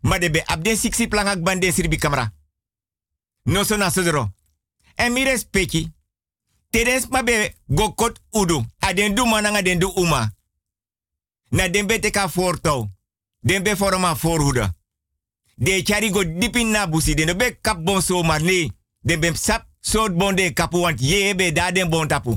Ma 0.00 0.18
de 0.18 0.30
be 0.30 0.46
abden 0.46 0.76
siksi 0.76 1.08
plangak 1.08 1.42
bande 1.42 1.72
sirbi 1.72 1.96
kamera. 1.96 2.32
No 3.42 3.64
so 3.64 3.76
na 3.76 3.90
sodro. 3.90 4.32
En. 4.94 5.12
Tedes 6.70 7.08
mabe 7.08 7.54
gokot 7.66 8.20
udu. 8.30 8.64
Aden 8.78 9.14
du 9.14 9.24
mananga 9.26 9.62
den 9.62 9.78
du 9.78 9.92
uma. 9.94 10.30
Na 11.50 11.68
den 11.68 11.86
bete 11.86 12.10
ka 12.10 12.28
forto. 12.28 12.88
Den 13.40 13.62
be 13.62 13.76
forma 13.76 14.16
voorhoede. 14.16 14.72
De 15.54 15.82
chari 15.82 16.10
go 16.10 16.24
dipin 16.24 16.70
na 16.70 16.86
busi. 16.86 17.14
Den 17.14 17.36
be 17.36 17.58
kap 17.60 17.84
bon 17.84 18.02
so 18.02 18.22
nee. 18.22 18.70
Den 19.00 19.20
be 19.20 19.34
sap 19.34 19.66
soort 19.80 20.16
bon 20.16 20.34
de 20.34 20.52
kapu 20.52 20.78
want 20.78 21.00
ye 21.00 21.34
be 21.34 21.52
da 21.52 21.70
den 21.72 21.88
bon 21.88 22.06
tapu. 22.06 22.36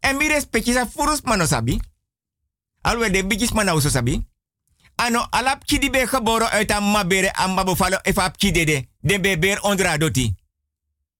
En 0.00 0.16
mi 0.16 0.28
respecti 0.28 0.72
sa 0.72 0.86
furus 0.86 1.22
mano 1.22 1.46
sabi. 1.46 1.80
Alwe 2.82 3.10
de 3.10 3.26
bijis 3.26 3.52
mana 3.52 3.74
uso 3.74 3.88
sabi. 3.88 4.26
Ano 4.96 5.26
alap 5.30 5.64
ki 5.64 5.78
di 5.78 5.90
be 5.90 6.06
geboren 6.06 6.50
uit 6.50 6.70
een 6.70 6.90
mabere 6.90 7.30
en 7.32 7.54
mabofalo 7.54 7.98
if 8.02 8.18
ap 8.18 8.36
ki 8.36 8.52
dede. 8.52 8.88
Den 9.00 9.20
be 9.20 9.38
beer 9.38 9.62
onder 9.62 9.86
adoti. 9.86 10.34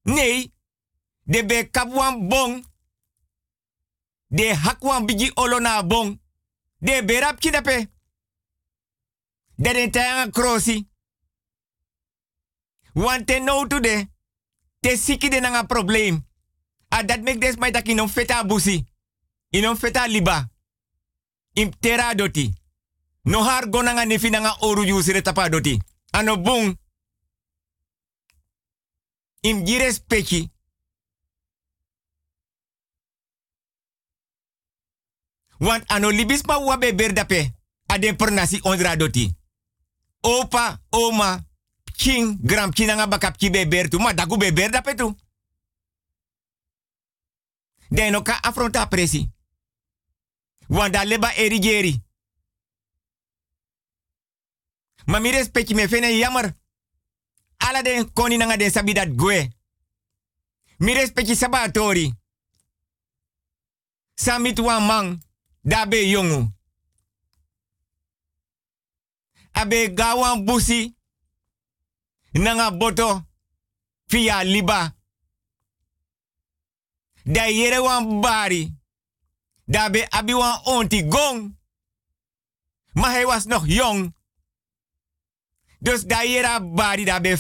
Nee, 0.03 0.53
de 1.23 1.45
be 1.47 1.71
kapwan 1.71 2.29
bong. 2.29 2.67
De 4.27 4.55
hakwan 4.55 5.07
bigi 5.07 5.31
olona 5.35 5.87
bong. 5.87 6.21
De 6.79 7.05
be 7.05 7.19
rap 7.21 7.41
kidape. 7.41 7.91
De 9.55 9.73
den 9.73 9.91
tayanga 9.91 10.31
krosi. 10.31 10.89
Want 12.93 13.27
te 13.27 13.39
no 13.39 13.67
to 13.67 13.81
de. 13.81 14.11
Te 14.81 14.97
siki 14.97 15.29
de 15.29 15.41
nanga 15.41 15.63
probleem. 15.63 16.27
A 16.89 17.03
dat 17.03 17.23
mek 17.23 17.41
des 17.41 17.57
mai 17.57 17.71
tak 17.71 17.89
inon 17.89 18.09
feta 18.09 18.45
busi. 18.45 18.87
Inon 19.51 19.77
feta 19.77 20.07
liba. 20.07 20.51
Im 21.53 21.79
tera 21.79 22.15
doti. 22.15 22.55
No 23.23 23.43
har 23.43 23.69
gonanga 23.69 24.05
nefi 24.05 24.31
nanga 24.31 24.57
oru 24.61 24.85
yusire 24.85 25.23
tapa 25.23 25.49
doti. 25.49 25.81
Ano 26.11 26.41
bung. 26.41 26.79
Im 29.41 29.65
gires 29.65 29.99
peki. 29.99 30.52
Want 35.63 35.85
ano 35.87 36.11
libisma 36.11 36.59
wa 36.59 36.77
beber 36.77 37.13
dape. 37.13 37.55
Aden 37.87 38.17
per 38.17 38.31
nasi 38.31 38.61
ondra 38.63 38.97
doti. 38.97 39.37
Opa, 40.21 40.81
oma, 40.91 41.45
king, 41.97 42.39
gram 42.43 42.71
kinanga 42.73 43.07
bakap 43.07 43.37
ki 43.37 43.51
beber 43.51 43.89
tu. 43.89 43.99
Ma 43.99 44.13
dagu 44.13 44.37
beber 44.37 44.71
dape 44.71 44.95
tu. 44.95 45.17
Den 47.91 48.13
no 48.13 48.23
ka 48.23 48.39
afronta 48.43 48.87
presi. 48.87 49.31
Want 50.67 50.93
da 50.93 51.05
leba 51.05 51.33
erigeri. 51.35 52.03
Ma 55.07 55.19
mi 55.19 55.31
respecti 55.31 55.75
me 55.75 55.89
fene 55.89 56.19
jammer. 56.19 56.57
Ala 57.57 57.83
den 57.83 58.13
koni 58.13 58.37
nanga 58.37 58.57
den 58.57 58.71
sabi 58.71 58.93
dat 58.93 59.15
gue. 59.15 59.53
Mi 60.79 60.95
respecti 60.95 61.37
sabatori. 61.37 62.15
Samit 64.15 64.59
wan 64.59 64.87
man. 64.87 65.23
Dabe 65.65 66.09
yongu. 66.11 66.53
Abe 69.53 69.95
gawan 69.95 70.45
busi. 70.45 70.97
Nanga 72.33 72.71
boto. 72.71 73.27
Via 74.07 74.43
liba. 74.45 74.97
Da 77.25 77.47
yere 77.47 77.79
wan 77.81 78.21
bari. 78.21 78.75
Dabe 79.65 80.07
abi 80.11 80.35
wan 80.35 80.61
onti 80.65 81.03
gong. 81.09 81.59
Maar 82.93 83.11
hij 83.11 83.27
was 83.27 83.45
nog 83.45 83.67
jong. 83.67 84.15
Dus 85.79 86.05
da 86.05 86.23
yera 86.23 86.61
bari 86.61 87.05
da 87.05 87.21
be. 87.21 87.37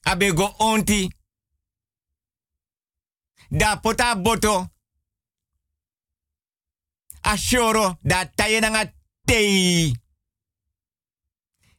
Abe 0.00 0.36
go 0.36 0.54
onti. 0.58 1.10
Da 3.48 3.76
pota 3.76 4.16
boto. 4.22 4.75
Ashoro 7.26 7.98
da 8.04 8.24
taye 8.24 8.60
nanga 8.60 8.92
tei. 9.26 9.92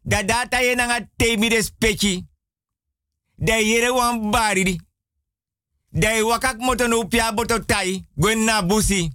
Da 0.03 0.23
da 0.23 0.45
taye 0.45 0.75
nanga 0.75 1.07
tei 1.17 1.37
mi 1.37 1.49
respecti. 1.49 2.25
Da 3.37 3.55
yere 3.55 3.89
wan 3.89 4.31
bari 4.31 4.63
di. 4.63 4.81
Da 5.91 6.09
wakak 6.25 6.57
moto 6.59 6.87
no 6.87 7.07
pia 7.07 7.31
boto 7.31 7.59
tai. 7.65 8.05
Gwen 8.17 8.67
busi. 8.67 9.09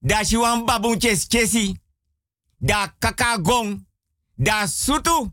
Da 0.00 0.22
shi 0.24 0.36
wan 0.36 0.64
babun 0.66 0.98
ches 1.00 1.26
chesi. 1.28 1.76
Da 2.60 2.88
kaka 2.98 3.38
gong. 3.38 3.84
Da 4.36 4.66
sutu. 4.66 5.32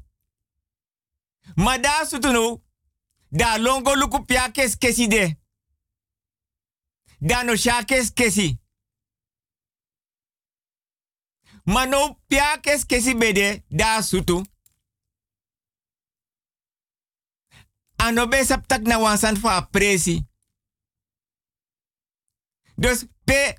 Ma 1.56 1.78
da 1.78 2.06
sutu 2.10 2.32
no. 2.32 2.62
Da 3.30 3.58
longo 3.58 3.96
luku 3.96 4.26
pia 4.26 4.52
kes 4.52 4.76
kesi 4.78 5.08
de. 5.08 5.38
Da 7.20 7.44
no 7.44 7.56
sha 7.56 7.84
kes 7.84 8.12
kesi. 8.14 8.61
Ma 11.64 11.86
no 11.86 12.18
pia 12.28 12.60
kes 12.62 12.86
kesi 12.86 13.16
bede 13.16 13.64
da 13.70 14.02
sutu. 14.02 14.46
Ano 17.98 18.28
be 18.28 18.46
saptak 18.46 18.82
na 18.82 18.98
wansan 18.98 19.38
fa 19.38 19.62
presi. 19.62 20.26
Dus 22.76 23.06
pe 23.24 23.56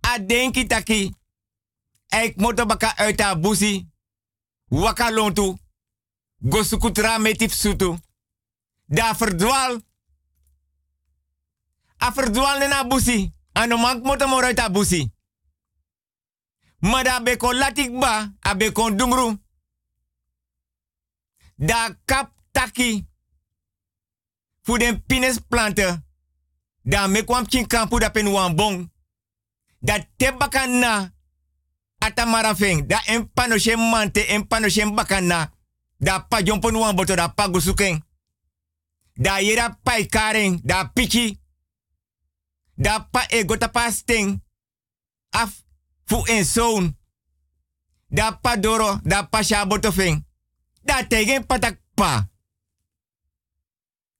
a 0.00 0.18
denki 0.18 0.66
taki. 0.66 1.14
Eik 2.08 2.36
moto 2.36 2.66
baka 2.66 2.94
uit 2.96 3.40
busi. 3.40 3.88
Waka 4.68 5.10
lontu. 5.10 5.58
Go 6.38 6.62
sukutra 6.62 7.18
metif 7.18 7.52
sutu. 7.52 7.98
Da 8.86 9.14
verdwaal. 9.14 9.82
A 11.98 12.10
verdwaal 12.12 12.68
na 12.68 12.84
busi. 12.84 13.32
Ano 13.52 13.76
mank 13.76 14.04
moto 14.04 14.28
mo 14.28 14.40
uit 14.40 14.58
a 14.58 14.70
busi. 14.70 15.12
Maar 16.78 17.04
da 17.04 17.22
be 17.22 17.36
kon 17.36 17.56
latik 17.56 18.04
a. 18.04 18.34
Da 21.56 21.96
kap 22.04 22.32
taki. 22.52 23.06
Fu 24.62 24.76
den 24.76 25.04
pines. 25.06 25.40
Da 26.82 27.06
me 27.06 27.24
kwam 27.24 27.46
chin 27.48 27.66
kampu 27.66 27.98
da 27.98 28.10
pen 28.10 28.30
wan. 28.30 28.90
Da 29.78 29.98
te 30.16 30.32
bakana. 30.32 31.12
Ata 31.98 32.24
marafeng. 32.24 32.86
Da 32.86 33.02
en 33.06 33.32
panoshe 33.32 33.76
mante, 33.76 34.26
en 34.26 34.46
panoshe 34.46 34.94
bakana. 34.94 35.52
Da 35.96 36.20
pa 36.20 36.42
jompon 36.42 36.76
wan 36.76 36.96
da 36.96 37.28
pa. 37.28 37.50
Da 39.14 39.40
yera 39.40 39.78
da 40.62 40.84
pichi. 40.84 41.40
Da 42.74 43.00
pa 43.00 43.26
egota 43.28 43.68
pa 43.68 43.90
sting. 43.90 44.42
Af 45.30 45.67
fu 46.08 46.22
en 46.24 46.44
zoon. 46.44 46.96
Da 48.08 48.32
pa 48.32 48.56
doro, 48.56 49.00
da 49.02 49.28
shabotofeng. 49.42 50.24
Da 50.82 51.06
tegen 51.06 51.46
patak 51.46 51.80
pa. 51.94 52.28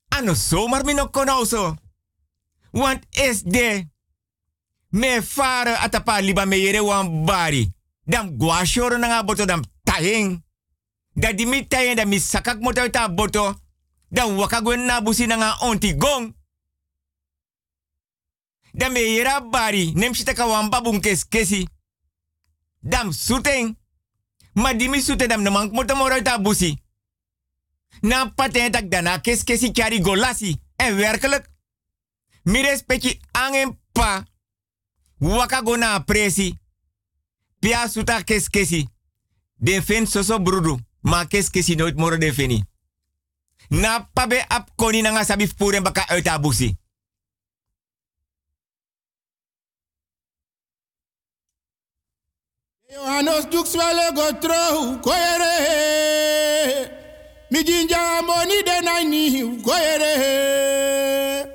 Ano 0.09 0.35
zomaar 0.35 0.85
mi 0.85 0.95
no 0.95 1.11
konoso. 1.11 1.77
Want 2.71 3.07
is 3.11 3.43
de. 3.43 3.89
Me 4.89 5.23
fare 5.23 5.77
atapa 5.77 6.21
liba 6.21 6.45
me 6.47 6.61
yere 6.61 6.83
wan 6.83 7.25
bari. 7.25 7.73
Dam 8.05 8.37
gwa 8.37 8.65
shoro 8.65 8.99
nga 8.99 9.23
boto 9.23 9.45
dam 9.45 9.63
tahing. 9.83 10.45
Da 11.15 11.33
di 11.33 11.47
mi 11.47 11.67
tahing 11.67 11.97
da 11.97 12.05
mi 12.05 12.19
sakak 12.19 12.61
moto 12.61 12.89
boto. 13.09 13.55
Dan 14.09 14.37
waka 14.37 14.61
gwen 14.61 14.85
na 14.85 15.01
busi 15.01 15.27
nga 15.27 15.57
onti 15.61 15.97
gong. 15.97 16.35
Dan 18.73 18.93
me 18.93 19.01
yera 19.01 19.41
bari. 19.41 19.93
Nem 19.95 20.15
shitaka 20.15 20.47
wan 20.47 20.71
kesi. 21.29 21.69
Dam 22.89 23.13
suteng. 23.13 23.77
Ma 24.53 24.73
di 24.73 24.89
mi 24.89 25.01
sute 25.01 25.27
dam 25.27 25.43
moro 25.43 26.23
ta 26.23 26.39
busi. 26.39 26.79
Na 28.01 28.33
paten 28.35 28.71
tak 28.71 28.89
dana 28.89 29.21
kes 29.21 29.45
kesi 29.45 29.73
kari 29.73 30.01
golasi. 30.01 30.61
En 30.77 30.97
werkelijk. 30.97 31.51
Mi 32.43 32.63
respecti 32.63 33.21
angen 33.33 33.79
pa. 33.93 34.25
Waka 35.19 35.63
go 35.63 35.77
na 35.77 35.99
presi. 35.99 36.59
Pia 37.59 37.89
suta 37.89 38.23
kes 38.23 38.49
kesi. 38.49 38.89
Den 39.57 40.07
soso 40.07 40.41
brudu. 40.43 40.79
Ma 41.01 41.25
kes 41.27 41.51
kesi 41.51 41.75
nooit 41.75 41.97
moro 41.97 42.17
den 42.19 42.35
feni. 42.35 42.65
Na 43.69 44.11
pabe 44.13 44.45
ap 44.49 44.71
koni 44.77 45.03
nanga 45.03 45.25
sabi 45.25 45.49
furen 45.57 45.83
baka 45.83 46.07
uit 46.09 46.29
a 46.29 46.39
busi. 46.39 46.77
Johannes 52.91 53.45
Dukswelle 53.47 54.15
go 54.15 54.33
through, 54.41 54.97
go 55.03 55.13
ere. 55.13 56.89
Mi 57.51 57.63
jinja 57.63 58.23
money 58.27 58.63
den 58.63 58.89
I 58.89 59.05
need, 59.05 59.63
go 59.63 59.73
ere. 59.73 61.47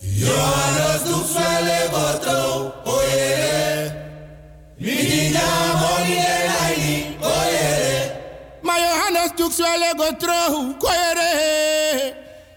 Johannes 0.00 1.02
Dukswelle 1.08 1.90
go 1.90 2.04
through, 2.24 2.72
go 2.86 3.00
ere. 3.00 3.92
Mi 4.80 4.94
jinja 5.10 5.46
money 5.82 6.14
den 6.24 6.50
I 6.50 6.74
need, 6.80 7.20
go 7.20 7.28
ere. 7.28 8.22
My 8.62 8.78
Johannes 8.78 9.32
Dukswelle 9.32 9.90
go 9.98 10.08
through, 10.12 10.74
go 10.80 10.88
ere. 10.88 12.14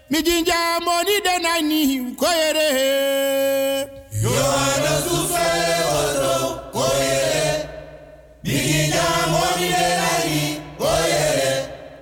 Mi 0.08 0.22
jinja 0.22 0.80
money 0.82 1.20
den 1.20 1.44
I 1.44 1.60
need, 1.60 2.16
go 2.16 2.26
ere. 2.26 3.55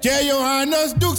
Yeah, 0.04 0.20
your 0.20 0.38
highness, 0.38 0.92
Duke. 0.92 1.13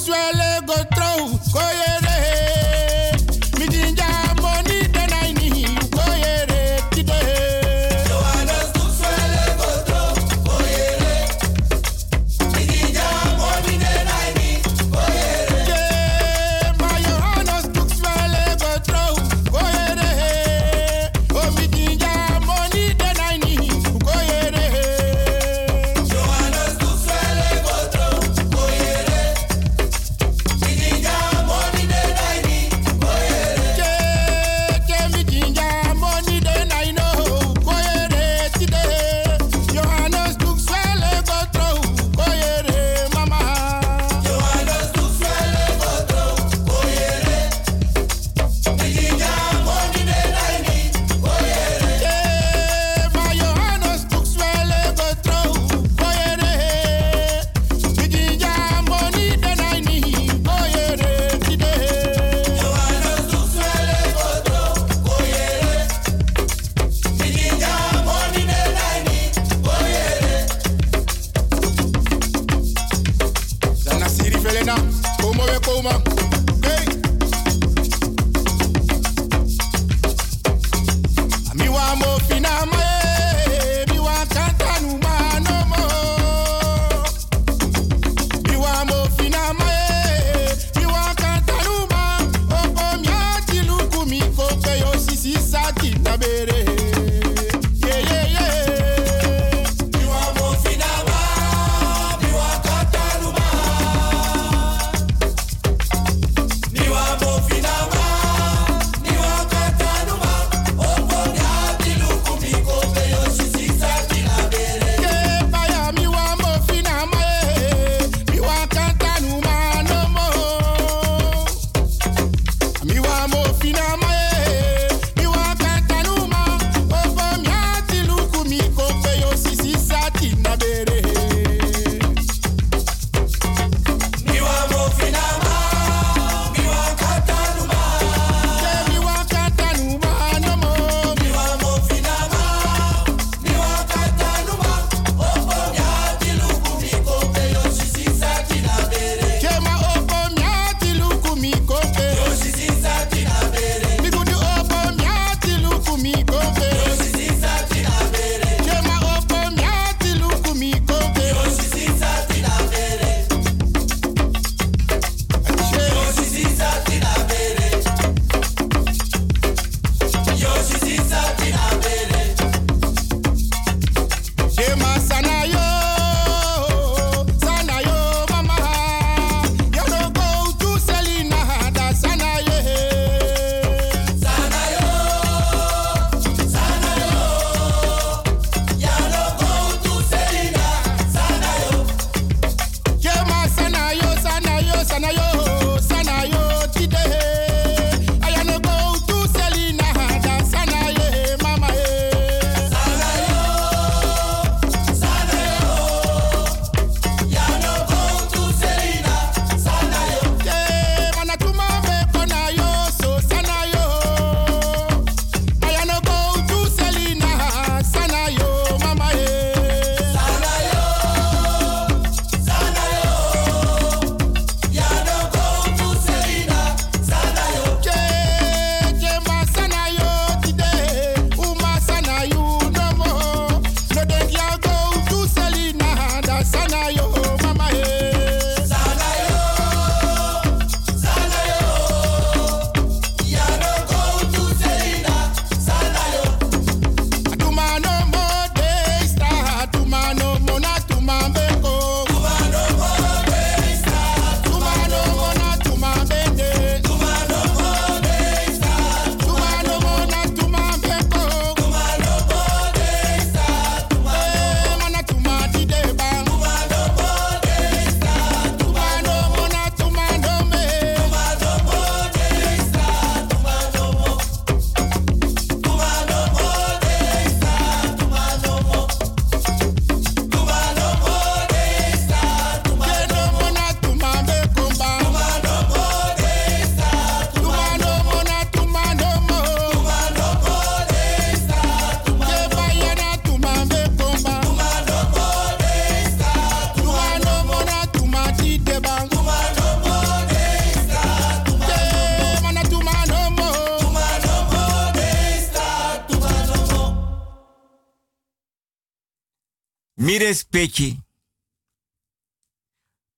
Respecti. 310.56 311.00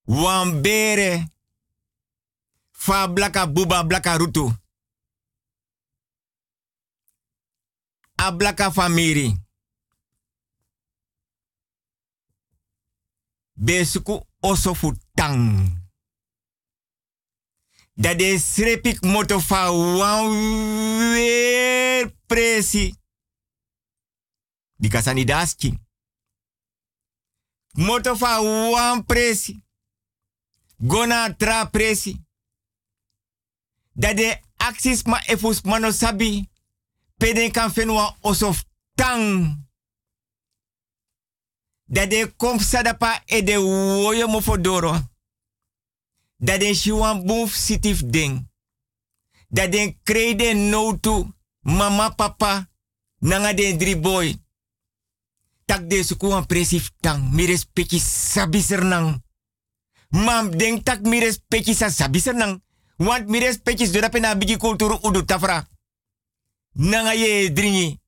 Wan. 0.04 0.62
Fa 2.70 3.08
blaka 3.08 3.46
buba 3.46 3.84
blaka 3.84 4.16
rutu. 4.16 4.52
A 8.14 8.32
blaka 8.32 8.72
famiri. 8.72 9.36
Besuku 13.52 14.26
oso 14.40 14.74
fu 14.74 14.92
tang. 15.14 15.76
Dat 17.94 18.18
de 18.18 18.38
srepik 18.38 19.00
moto 19.00 19.40
fa 19.40 19.70
wan 19.72 20.28
weer 21.12 22.14
presi. 22.26 22.94
Di 24.76 24.88
kasani 24.88 25.24
daski. 25.24 25.87
Moto 27.78 28.14
wan 28.16 29.04
presi. 29.04 29.62
Gona 30.78 31.34
tra 31.36 31.64
presi. 31.64 32.24
Dat 33.92 34.16
de 34.16 34.40
ma 35.04 35.20
efus 35.26 35.62
mano 35.62 35.90
sabi. 35.90 36.48
Peden 37.16 37.52
kan 37.52 37.70
fenwa 37.70 38.16
osof 38.20 38.64
tang. 38.94 39.56
Dat 41.84 42.10
de 42.10 42.32
kom 42.36 42.58
sadapa 42.58 43.22
e 43.26 43.42
de 43.42 43.58
woyo 43.58 44.28
mo 44.28 44.40
fodoro. 44.40 44.92
Dat 46.36 46.60
de 46.60 46.74
shiwan 46.74 47.26
boef 47.26 47.52
sitif 47.52 48.02
ding. 48.04 48.48
Dat 49.48 49.72
de 49.72 49.96
krede 50.02 50.54
no 50.54 50.98
tu 51.00 51.34
mama 51.60 52.10
papa 52.10 52.68
nanga 53.18 53.52
de 53.52 53.76
drie 53.76 53.98
boy. 53.98 54.46
Tak 55.68 55.84
de 55.84 56.00
suku 56.00 56.32
an 56.32 56.46
presif 56.46 56.90
tang 57.00 57.28
mi 57.32 57.44
respecti 57.46 57.98
sabi 58.00 58.60
sernang. 58.60 59.20
Mam 60.08 60.56
denk 60.56 60.82
tak 60.82 61.04
mi 61.04 61.20
respecti 61.20 61.74
sa 61.74 61.90
sabi 61.92 62.20
sernang. 62.20 62.62
Want 62.96 63.28
mi 63.28 63.38
respecti 63.38 63.86
zoda 63.86 64.08
pena 64.08 64.34
bigi 64.34 64.56
kulturu 64.56 64.98
udu 65.02 65.24
tafra. 65.24 65.68
Nanga 66.72 67.12
ye 67.12 67.52
dringi. 67.52 68.00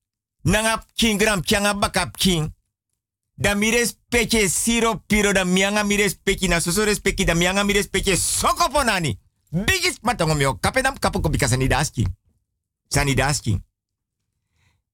Nanga 0.43 0.87
kingram 0.95 1.43
kyanga 1.45 1.74
bakap 1.74 2.16
king. 2.16 2.49
Da 3.35 3.55
mi 3.55 3.70
respecti 3.70 4.49
siro 4.49 5.05
piro 5.07 5.32
da 5.32 5.45
mianga 5.45 5.85
mi 5.85 5.97
respecti 5.97 6.49
na 6.49 6.61
soso 6.61 6.85
respecti 6.85 7.24
da 7.24 7.35
mianga 7.35 7.65
mi 7.65 7.73
respecti 7.73 8.16
soko 8.16 8.69
ponani. 8.73 9.19
Bigis 9.51 9.99
matangom 10.01 10.41
yo 10.41 10.59
kapedam 10.61 10.99
kapu 10.99 11.20
ko 11.20 11.28
bika 11.28 11.49
sanidaski. 11.49 12.07
Sanidaski. 12.89 13.61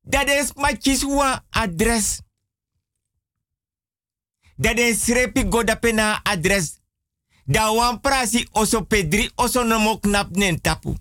Dat 0.02 0.28
is 0.28 0.52
machiswa 0.54 1.44
adres. 1.50 2.25
Dat 4.56 4.78
is 4.78 5.06
repi 5.06 5.48
goda 5.48 5.76
pena 5.76 6.20
adres. 6.22 6.80
Da 7.44 7.72
wan 7.72 8.00
prasi 8.00 8.48
oso 8.50 8.82
pedri 8.82 9.30
oso 9.34 9.64
nomo 9.64 9.98
knap 9.98 10.36
nen 10.36 10.60
tapu. 10.60 10.94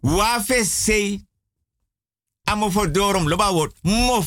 Wafe 0.00 0.64
sei. 0.64 1.26
Amo 2.44 2.70
fodorom 2.70 3.28
loba 3.28 3.52
wot. 3.52 3.74
Mo. 3.82 4.24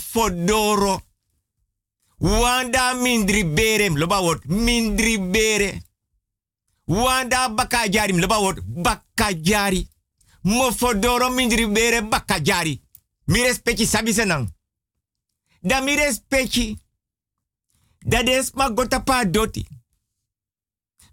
Wanda 2.17 2.93
mindri 2.93 3.45
berem 3.45 3.97
loba. 3.97 4.39
Mindri 4.43 5.19
bere. 5.19 5.81
Wanda 6.85 7.49
bakajari 7.49 8.13
loba 8.13 8.39
wot. 8.39 8.59
Bakajari. 8.65 9.87
Mo 10.41 10.71
fodoro 10.71 11.29
mindri 11.29 11.67
bere 11.67 12.01
bakajari. 12.01 12.81
Mi 13.25 13.41
respecti 13.41 13.85
sabi 13.85 14.13
senang. 14.13 14.53
Da 15.61 15.81
mi. 15.81 15.95
Dat 17.99 18.27
is 18.27 18.51
maar 18.51 18.71
gotapa 18.75 19.25
doti. 19.25 19.67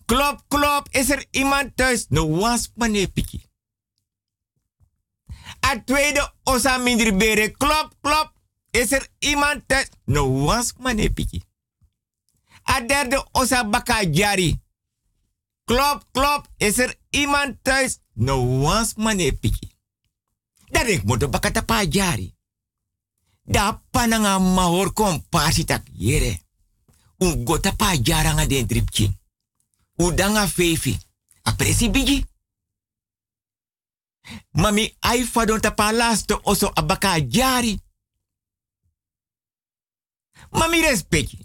Klop, 0.07 0.45
klop, 0.49 0.89
is 0.91 1.11
er 1.11 1.25
iemand 1.31 1.77
thuis? 1.77 2.07
No 2.09 2.29
was 2.29 2.71
meneer 2.75 3.09
Piki. 3.11 3.43
A 5.67 5.83
tweede 5.85 6.33
osa 6.45 6.79
mindri 6.79 7.17
bere. 7.17 7.51
Klop, 7.51 7.95
klop, 8.01 8.33
is 8.71 8.93
er 8.93 9.09
iemand 9.19 9.63
thuis? 9.67 9.89
No 10.05 10.45
was 10.45 10.73
meneer 10.79 11.11
Piki. 11.11 11.43
A 12.63 12.81
derde 12.87 13.27
osa 13.33 13.65
baka 13.69 14.03
jari. 14.03 14.61
Klop, 15.65 16.05
klop, 16.13 16.47
is 16.57 16.79
er 16.79 16.95
iemand 17.11 17.59
thuis? 17.63 17.99
No 18.13 18.61
was 18.61 18.95
meneer 18.95 19.35
Piki. 19.35 19.75
Dat 20.71 20.87
ik 20.87 21.05
moet 21.05 21.31
baka 21.31 21.51
tapa 21.51 21.83
jari. 21.83 22.35
Da 23.43 23.83
pananga 23.91 24.39
mahor 24.39 24.93
kompasi 24.93 25.65
yere. 25.93 26.46
Un 27.19 27.45
gota 27.45 27.73
pa 27.77 27.97
jaranga 28.03 28.47
den 28.47 28.67
dripki. 28.67 29.19
U 29.97 30.15
danga 30.15 30.49
fefi. 30.49 30.99
A 31.43 31.53
presi 31.53 31.91
bigi. 31.91 32.25
Mami 34.51 34.97
ai 34.99 35.25
fadon 35.25 35.61
tapa 35.61 35.93
lasto 35.93 36.41
oso 36.43 36.71
abaka 36.75 37.21
jari. 37.29 37.81
Mami 40.51 40.81
respecti. 40.81 41.39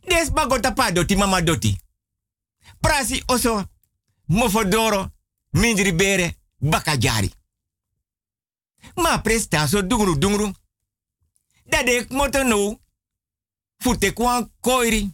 Des 0.00 0.30
bagota 0.30 0.72
pa 0.72 0.90
doti 0.90 1.16
mama 1.16 1.42
doti. 1.42 1.80
Prasi 2.80 3.22
oso 3.26 3.70
mofodoro 4.24 5.12
mindri 5.50 5.94
bere 5.94 6.38
baka 6.58 6.96
jari. 6.96 7.32
Ma 8.94 9.20
presta 9.20 9.66
so 9.66 9.82
dungru 9.86 10.18
dungru. 10.18 10.52
Dat 11.64 11.88
ik 11.88 12.10
moto 12.10 12.42
no 12.42 12.80
fute 13.82 14.12
kwan 14.12 14.50
koiri. 14.60 15.10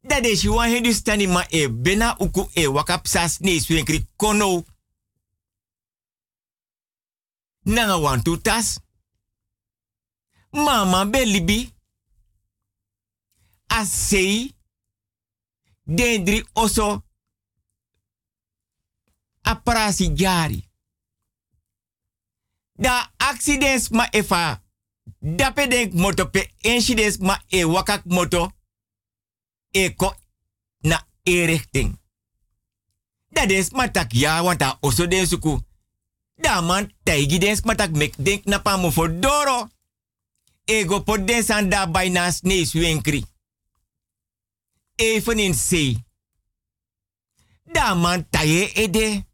Dat 0.00 0.26
is 0.26 0.44
wan 0.44 0.68
hindustani 0.68 1.26
ma 1.26 1.46
e 1.48 1.68
bena 1.68 2.16
uku 2.18 2.48
e 2.52 2.66
wakap 2.66 3.06
sas 3.06 3.40
ne 3.40 3.60
swenkri 3.60 4.06
kono. 4.16 4.64
Nanga 7.62 7.98
wan 7.98 8.22
tutas. 8.22 8.80
Mama 10.52 11.06
belibi. 11.06 11.74
Asei. 13.66 14.54
Dendri 15.84 16.44
oso. 16.52 17.02
Aparasi 19.42 20.08
jari. 20.14 20.68
Da 22.72 23.12
accidents 23.16 23.90
ma 23.90 24.08
efa 24.10 24.63
dape 25.18 25.68
denk 25.68 25.92
moto 25.92 26.30
pe 26.30 26.50
ma 27.20 27.42
e 27.48 27.64
wakak 27.64 28.04
moto 28.04 28.52
e 29.70 29.94
ko 29.94 30.14
na 30.80 31.06
e 31.22 31.44
richting. 31.44 31.98
Dat 33.28 33.50
is 33.50 33.70
matak 33.70 34.12
ja, 34.12 34.42
want 34.42 34.62
a 34.62 34.78
oso 34.80 35.06
den 35.06 35.26
suku. 35.26 35.58
Da 36.36 36.60
man 36.60 36.92
den 37.04 37.58
matak 37.64 37.90
mek 37.90 38.14
denk 38.16 38.44
na 38.44 38.58
pa 38.58 38.76
mo 38.76 38.90
for 38.90 39.20
doro. 39.20 39.68
Ego 40.64 41.02
pot 41.02 41.26
den 41.26 41.42
san 41.42 41.68
da 41.68 41.86
bij 41.90 42.08
na 42.08 42.30
snees 42.30 42.72
wenkri. 42.72 43.24
Even 44.96 45.38
in. 45.38 46.04
Da 47.64 47.94
man 47.94 48.28
taie 48.30 48.72
ede. 48.72 49.24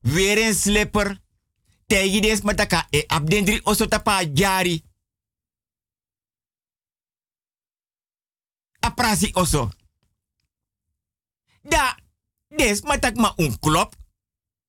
Weer 0.00 0.46
een 0.46 0.54
slipper 0.54 1.20
tegi 1.86 2.20
des 2.20 2.42
mataka 2.42 2.86
e 2.90 3.04
abdendri 3.08 3.60
oso 3.64 3.86
tapa 3.86 4.24
jari. 4.34 4.84
Aprasi 8.80 9.30
oso. 9.34 9.70
Da, 11.62 11.96
des 12.48 12.82
matak 12.82 13.16
ma 13.16 13.34
un 13.36 13.58
klop. 13.58 13.94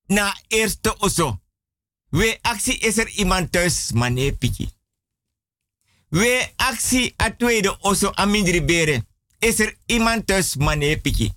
Na 0.10 0.34
eerste 0.48 0.96
oso. 1.00 1.42
We 2.10 2.40
actie 2.42 2.78
is 2.80 2.98
er 2.98 3.10
iemand 3.20 3.52
thuis, 3.52 3.92
piki. 4.40 4.70
We 6.10 6.54
actie 6.56 7.14
a 7.18 7.30
tweede 7.30 7.78
oso 7.82 8.12
amindri 8.16 8.62
bere. 8.62 9.06
Is 9.40 9.60
er 9.60 9.76
iemand 9.86 10.26
thuis, 10.26 10.56
mane 10.56 10.98
piki. 11.02 11.34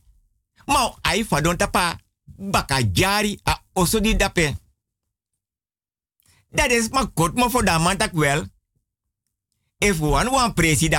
Mau 0.66 0.96
ai 1.02 1.24
fadon 1.24 1.56
tapa. 1.56 1.98
Baka 2.24 2.80
jari 2.92 3.40
a 3.44 3.60
oso 3.72 4.00
di 4.00 4.16
dape. 4.16 4.56
Dat 6.50 6.70
is 6.70 6.88
maar 6.88 7.08
kort, 7.08 7.34
maar 7.34 7.50
voor 7.50 7.64
dat 7.64 7.80
man 7.80 7.96
wel. 8.12 8.44
If 9.78 10.00
one 10.00 10.30
wan 10.30 10.54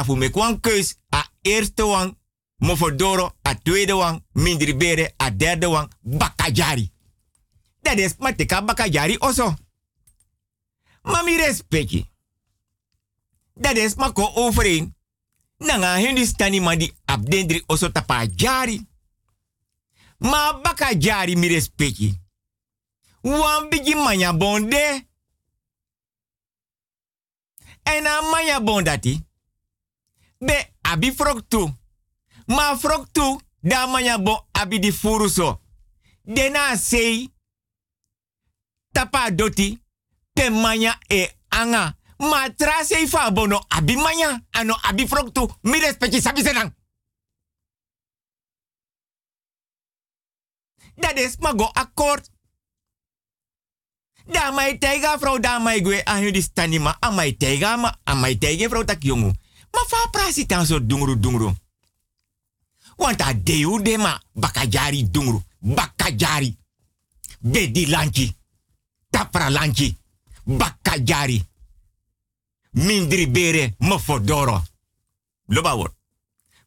fu 0.06 0.16
mek 0.16 0.36
wan 0.36 0.60
keus, 0.60 0.96
a 1.16 1.28
eerste 1.42 1.86
wan, 1.86 2.18
mo 2.58 2.76
voor 2.76 2.98
doro, 2.98 3.32
a 3.48 3.56
tweede 3.56 3.94
wan, 3.94 4.26
mindri 4.32 4.76
bere, 4.76 5.14
a 5.22 5.30
derde 5.30 5.68
wan, 5.68 5.92
bakajari. 6.02 6.92
Dat 7.82 7.98
is 7.98 8.16
maar 8.18 8.36
teka 8.36 8.62
bakajari 8.62 9.18
oso. 9.20 9.56
Mami 11.02 11.38
respecti. 11.38 12.10
Dat 13.54 13.78
is 13.78 13.96
maar 13.96 14.12
ko 14.12 14.32
overeen. 14.36 14.96
Nanga 15.58 15.96
hindustani 15.96 16.60
man 16.60 16.78
di 16.78 16.94
abdendri 17.06 17.64
oso 17.68 17.92
tapa 17.92 18.26
jari. 18.36 18.88
Ma 20.18 20.60
bakajari 20.62 21.36
mi 21.36 21.48
respecti. 21.48 22.20
Wan 23.22 23.70
bigi 23.70 23.96
manya 23.96 24.34
bonde. 24.34 25.10
En 27.84 28.08
a 28.08 28.22
maya 28.22 28.60
bondati. 28.60 29.26
Be 30.40 30.74
abi 30.82 31.12
froktu. 31.12 31.80
Ma 32.48 32.78
froktu 32.78 33.40
da 33.60 33.88
manya 33.88 34.18
bo 34.18 34.48
abi 34.52 34.80
di 34.80 34.92
furuso. 34.92 35.62
Dena 36.24 36.76
sei 36.76 37.34
tapa 38.92 39.32
doti 39.32 39.82
pe 40.34 40.50
manya 40.50 40.98
e 41.08 41.38
anga. 41.50 41.98
Ma 42.18 42.50
tra 42.56 42.84
sei 42.84 43.08
fa 43.08 43.32
bono 43.32 43.66
abi 43.68 43.96
manya 43.96 44.46
ano 44.52 44.74
abi 44.82 45.08
froktu. 45.08 45.60
Mi 45.62 45.80
respecti 45.80 46.22
sabi 46.22 46.42
senang. 46.42 46.76
Dat 50.96 51.18
is 51.20 51.38
maar 51.38 51.56
go 51.56 51.70
akkoord. 51.74 52.31
Da 54.32 54.52
mai 54.52 54.78
tega 54.78 55.18
vrouw 55.18 55.40
da 55.40 55.60
mai 55.60 55.82
gue 55.82 56.04
a 56.04 56.20
hu 56.20 56.32
di 56.32 56.42
stani 56.42 56.80
ma 56.80 56.98
a 57.00 57.10
mai 57.10 57.38
tega 57.38 57.76
ma 57.78 58.00
a 58.04 58.14
mai 58.14 58.38
tega 58.38 58.68
vrouw 58.70 58.84
tak 58.84 59.02
jongu. 59.04 59.32
Ma 59.72 59.80
fa 59.88 60.08
prasi 60.12 60.46
tan 60.46 60.66
so 60.66 60.80
dungru 60.80 61.20
dungru. 61.20 61.54
Want 62.96 63.22
a 63.22 63.34
deu 63.34 63.82
de 63.82 63.98
ma 63.98 64.22
bakajari 64.34 65.10
dungru. 65.12 65.42
Bakajari. 65.60 66.58
Bedi 67.40 67.86
lanchi. 67.86 68.36
Tapra 69.10 69.50
lanchi. 69.50 69.98
Bakajari. 70.44 71.44
Mindri 72.72 73.28
bere 73.28 73.76
me 73.80 74.00
fodoro. 74.00 74.64
Loba 75.46 75.76
word. 75.76 75.94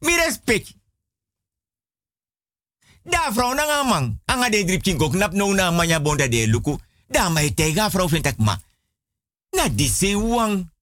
Mi 0.01 0.17
respect. 0.17 0.75
Da 3.03 3.33
vrouw 3.33 3.55
na 3.55 3.65
nga 3.65 3.85
man. 3.85 4.21
Anga 4.25 4.49
de 4.51 4.65
drip 4.65 4.83
chinko 4.83 5.09
knap 5.09 5.33
no 5.33 5.53
na 5.55 5.71
manya 5.71 6.01
bonda 6.01 6.29
de 6.29 6.47
luku. 6.47 6.79
Da 7.07 7.29
mai 7.29 7.55
tega 7.55 7.91
vrouw 7.91 8.09
vind 8.09 8.27
ik 8.27 8.37
ma. 8.37 8.61
Na 9.51 9.69
se 9.77 10.17
wang. 10.17 10.73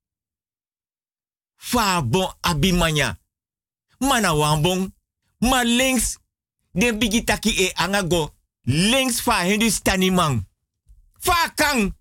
Fa 1.56 2.02
bon 2.02 2.34
abi 2.40 2.72
manya. 2.72 3.18
Mana 3.98 4.34
wang 4.34 4.62
bon. 4.62 4.94
Ma 5.38 5.62
links. 5.62 6.18
De 6.72 6.96
bigi 6.96 7.24
taki 7.24 7.50
e 7.50 7.72
anga 7.74 8.06
go. 8.08 8.34
Links 8.62 9.20
fa 9.20 9.42
hindu 9.42 9.70
stani 9.70 10.10
man. 10.10 10.48
Fa 11.18 11.52
kang. 11.54 11.94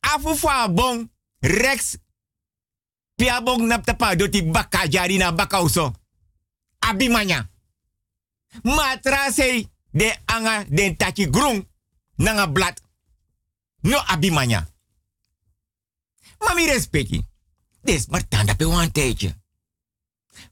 Afu 0.00 0.34
fa 0.34 0.68
bon. 0.68 1.10
Rex. 1.40 1.96
Pia 3.14 3.42
bon 3.42 3.66
nap 3.66 3.84
tapa 3.84 4.16
doti 4.16 4.42
baka 4.42 4.88
jari 4.88 5.16
na 5.16 5.32
baka 5.32 5.62
uso. 5.62 5.92
Abi 6.78 7.08
manya. 7.08 7.50
Matrasei 8.62 9.68
de 9.90 10.16
anga 10.24 10.64
den 10.68 10.96
taki 10.96 11.30
grung 11.30 11.66
nanga 12.16 12.46
blad. 12.52 12.80
No 13.80 13.98
abimanya. 13.98 14.68
Mami 16.38 16.66
respecti. 16.66 17.26
Des 17.80 18.06
maar 18.06 18.28
tanda 18.28 18.54
pe 18.54 18.66
wan 18.66 18.92
tijdje. 18.92 19.42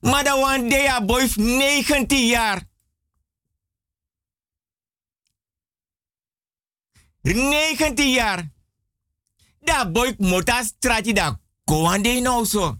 Maar 0.00 0.24
dat 0.24 0.38
wan 0.40 0.68
ja 0.68 1.04
boy 1.04 1.32
19 1.36 2.26
jaar. 2.26 2.68
19 7.22 8.10
jaar. 8.10 8.50
Da 9.60 9.90
boy 9.90 10.14
mota 10.18 10.62
strati 10.62 11.12
da 11.12 11.40
koande 11.64 12.20
no 12.20 12.44
so. 12.44 12.76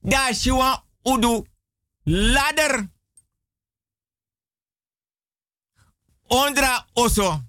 Da 0.00 0.32
shiwa 0.34 0.84
udu 1.02 1.46
ladder. 2.02 2.94
Ondra 6.28 6.86
oso. 6.94 7.42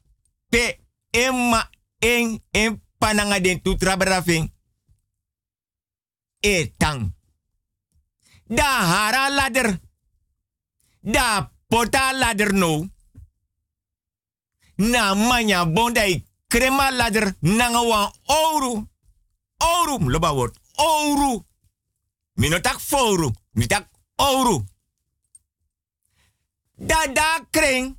Pe 0.49 0.79
emma 1.11 1.69
en 1.99 2.43
en 2.51 2.81
pananga 2.97 3.39
den 3.39 3.61
tu 3.61 3.77
trabrafing. 3.77 4.53
E 6.39 6.73
tang. 6.77 7.15
Da 8.45 8.63
hara 8.63 9.29
ladder. 9.29 9.79
Da 11.01 11.51
pota 11.67 12.13
ladder 12.13 12.53
no. 12.53 12.89
Na 14.75 15.15
manya 15.15 15.65
bonda 15.65 16.07
i 16.07 16.25
krema 16.47 16.91
ladder 16.91 17.35
nanga 17.41 17.81
wan 17.81 18.11
ouro. 18.25 18.87
Ouro, 19.59 19.97
word. 20.35 20.53
Ouro. 20.77 21.45
Minotak 22.35 22.79
foru. 22.79 23.31
Mitak 23.53 23.89
ouro. 24.17 24.65
Da 26.75 27.07
da 27.07 27.47
kring. 27.51 27.97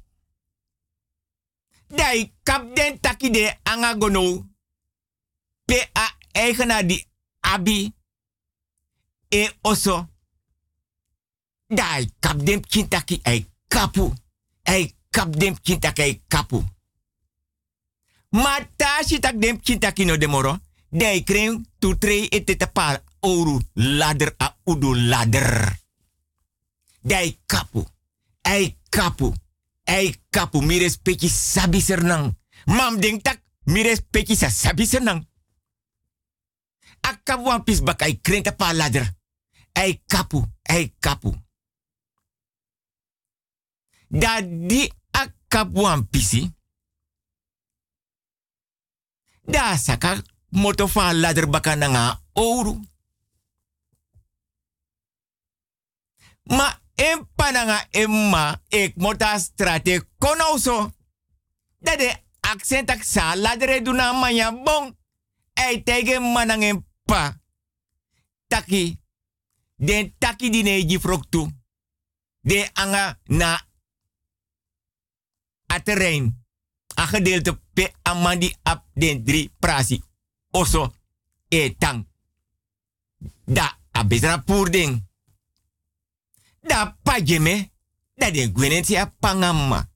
Dai 1.88 2.32
kap 2.42 2.74
den 2.76 3.00
taki 3.00 3.30
de 3.30 3.58
anga 3.62 3.94
gono. 3.94 4.46
Pe 5.64 5.88
a 5.92 6.16
eigenaar 6.32 6.86
di 6.86 7.04
abi. 7.40 7.94
E 9.28 9.50
oso. 9.60 10.08
Dai 11.66 12.08
kap 12.20 12.36
den 12.44 12.60
kintaki 12.60 13.20
ai 13.22 13.46
kapu. 13.68 14.12
Ai 14.62 14.94
kap 15.10 15.36
den 15.36 15.60
kintaki 15.60 16.02
ai 16.02 16.22
kapu. 16.28 16.64
Maar 18.28 18.68
tashi 18.76 19.18
tak 19.18 19.40
dem 19.40 19.60
kintaki 19.60 20.04
no 20.04 20.16
demoro. 20.16 20.58
Dai 20.88 21.22
kring 21.22 21.66
tu 21.78 21.98
trei 21.98 22.28
etetapal 22.28 23.04
ouro 23.20 23.60
ladder 23.72 24.34
a 24.36 24.56
udu 24.64 24.94
ladder. 24.94 25.78
Dai 27.00 27.38
kapu. 27.46 27.86
Ei 28.42 28.76
kapu. 28.88 29.34
Ei 29.88 30.14
kapu. 30.30 30.60
Mi 30.60 30.78
respecti 30.78 31.28
sabi 31.28 31.80
sernang. 31.80 32.36
Mam 32.66 33.00
ding 33.00 33.22
tak. 33.22 33.42
Mi 33.64 33.82
respecti 33.82 34.36
sa 34.36 34.48
sabi 34.50 34.86
sernang. 34.86 35.26
Akka 37.00 37.40
wan 37.40 37.64
pis 37.64 37.80
bakai 37.80 38.20
krenta 38.20 38.52
pa 38.52 38.72
ladder. 38.72 39.06
Ei 39.72 40.02
kapu. 40.06 40.44
Ei 40.62 40.94
kapu. 41.00 41.32
Da 44.08 44.40
di 44.42 44.92
akka 45.10 45.68
wan 45.72 46.08
pisi. 46.08 46.52
Da 49.40 49.76
saka 49.76 50.20
moto 50.48 50.86
fa 50.86 51.12
ladder 51.12 51.48
baka 51.48 51.76
nanga 51.76 52.20
ouro. 52.32 52.80
Ma 56.44 56.87
en 56.98 57.28
pananga 57.36 57.86
emma 57.90 58.60
ek 58.68 58.96
mota 58.96 59.38
strate 59.38 60.02
konoso. 60.18 60.90
Dat 61.78 61.98
de 61.98 62.10
accent 62.40 62.90
sa 63.02 63.36
ladere 63.36 63.82
duna 63.82 64.12
manya 64.12 64.52
bon. 64.52 64.96
Ei 65.54 65.82
tege 65.82 66.18
manang 66.20 66.84
pa. 67.04 67.40
Taki. 68.46 68.98
Den 69.76 70.14
taki 70.18 70.50
di 70.50 70.62
neji 70.62 70.98
froktu. 70.98 71.46
De 72.40 72.70
anga 72.74 73.18
na 73.26 73.60
a 75.66 75.80
terrein. 75.80 76.34
A 76.94 77.06
pe 77.74 77.92
amandi 78.02 78.56
ap 78.62 78.84
den 78.94 79.24
drie 79.24 79.50
prasi. 79.58 80.02
Oso 80.50 80.94
e 81.48 81.76
tang. 81.78 82.06
Da 83.44 83.78
a 83.92 84.04
bezra 84.04 84.42
ding. 84.70 85.07
Da 86.68 86.96
pajeme, 87.02 87.70
da 88.16 88.30
de 88.30 88.46
gwenentia 88.52 89.06
pangama. 89.20 89.88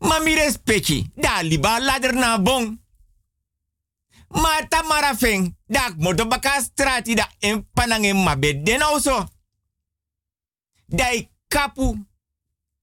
Ma 0.00 0.18
mi 0.20 0.34
respecti, 0.34 1.10
da 1.16 1.42
liba 1.42 1.78
ladder 1.78 2.14
na 2.14 2.38
bon. 2.38 2.80
Ma 4.28 4.66
tamara 4.68 5.14
feng, 5.14 5.56
da 5.66 5.94
moto 5.98 6.26
baka 6.26 6.60
strati 6.60 7.14
da 7.14 7.28
en 7.40 7.66
panange 7.72 8.12
mabe 8.14 8.62
den 8.62 8.82
also. 8.82 9.28
Dai 10.86 11.30
kapu, 11.48 12.06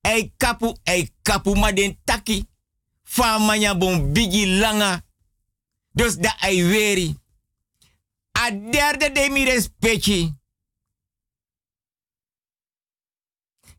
ei 0.02 0.34
kapu, 0.38 0.78
ei 0.84 1.10
kapu 1.22 1.56
ma 1.56 1.72
den 1.72 1.98
taki. 2.04 2.46
Fa 3.04 3.40
manya 3.40 3.76
bon 3.76 4.14
bigi 4.14 4.46
langa. 4.46 5.04
Dus 5.92 6.18
da 6.18 6.36
ai 6.40 6.64
weri. 6.64 7.16
A 8.32 8.52
derde 8.52 9.12
de 9.12 9.30
mi 9.30 9.46
respecti. 9.46 10.34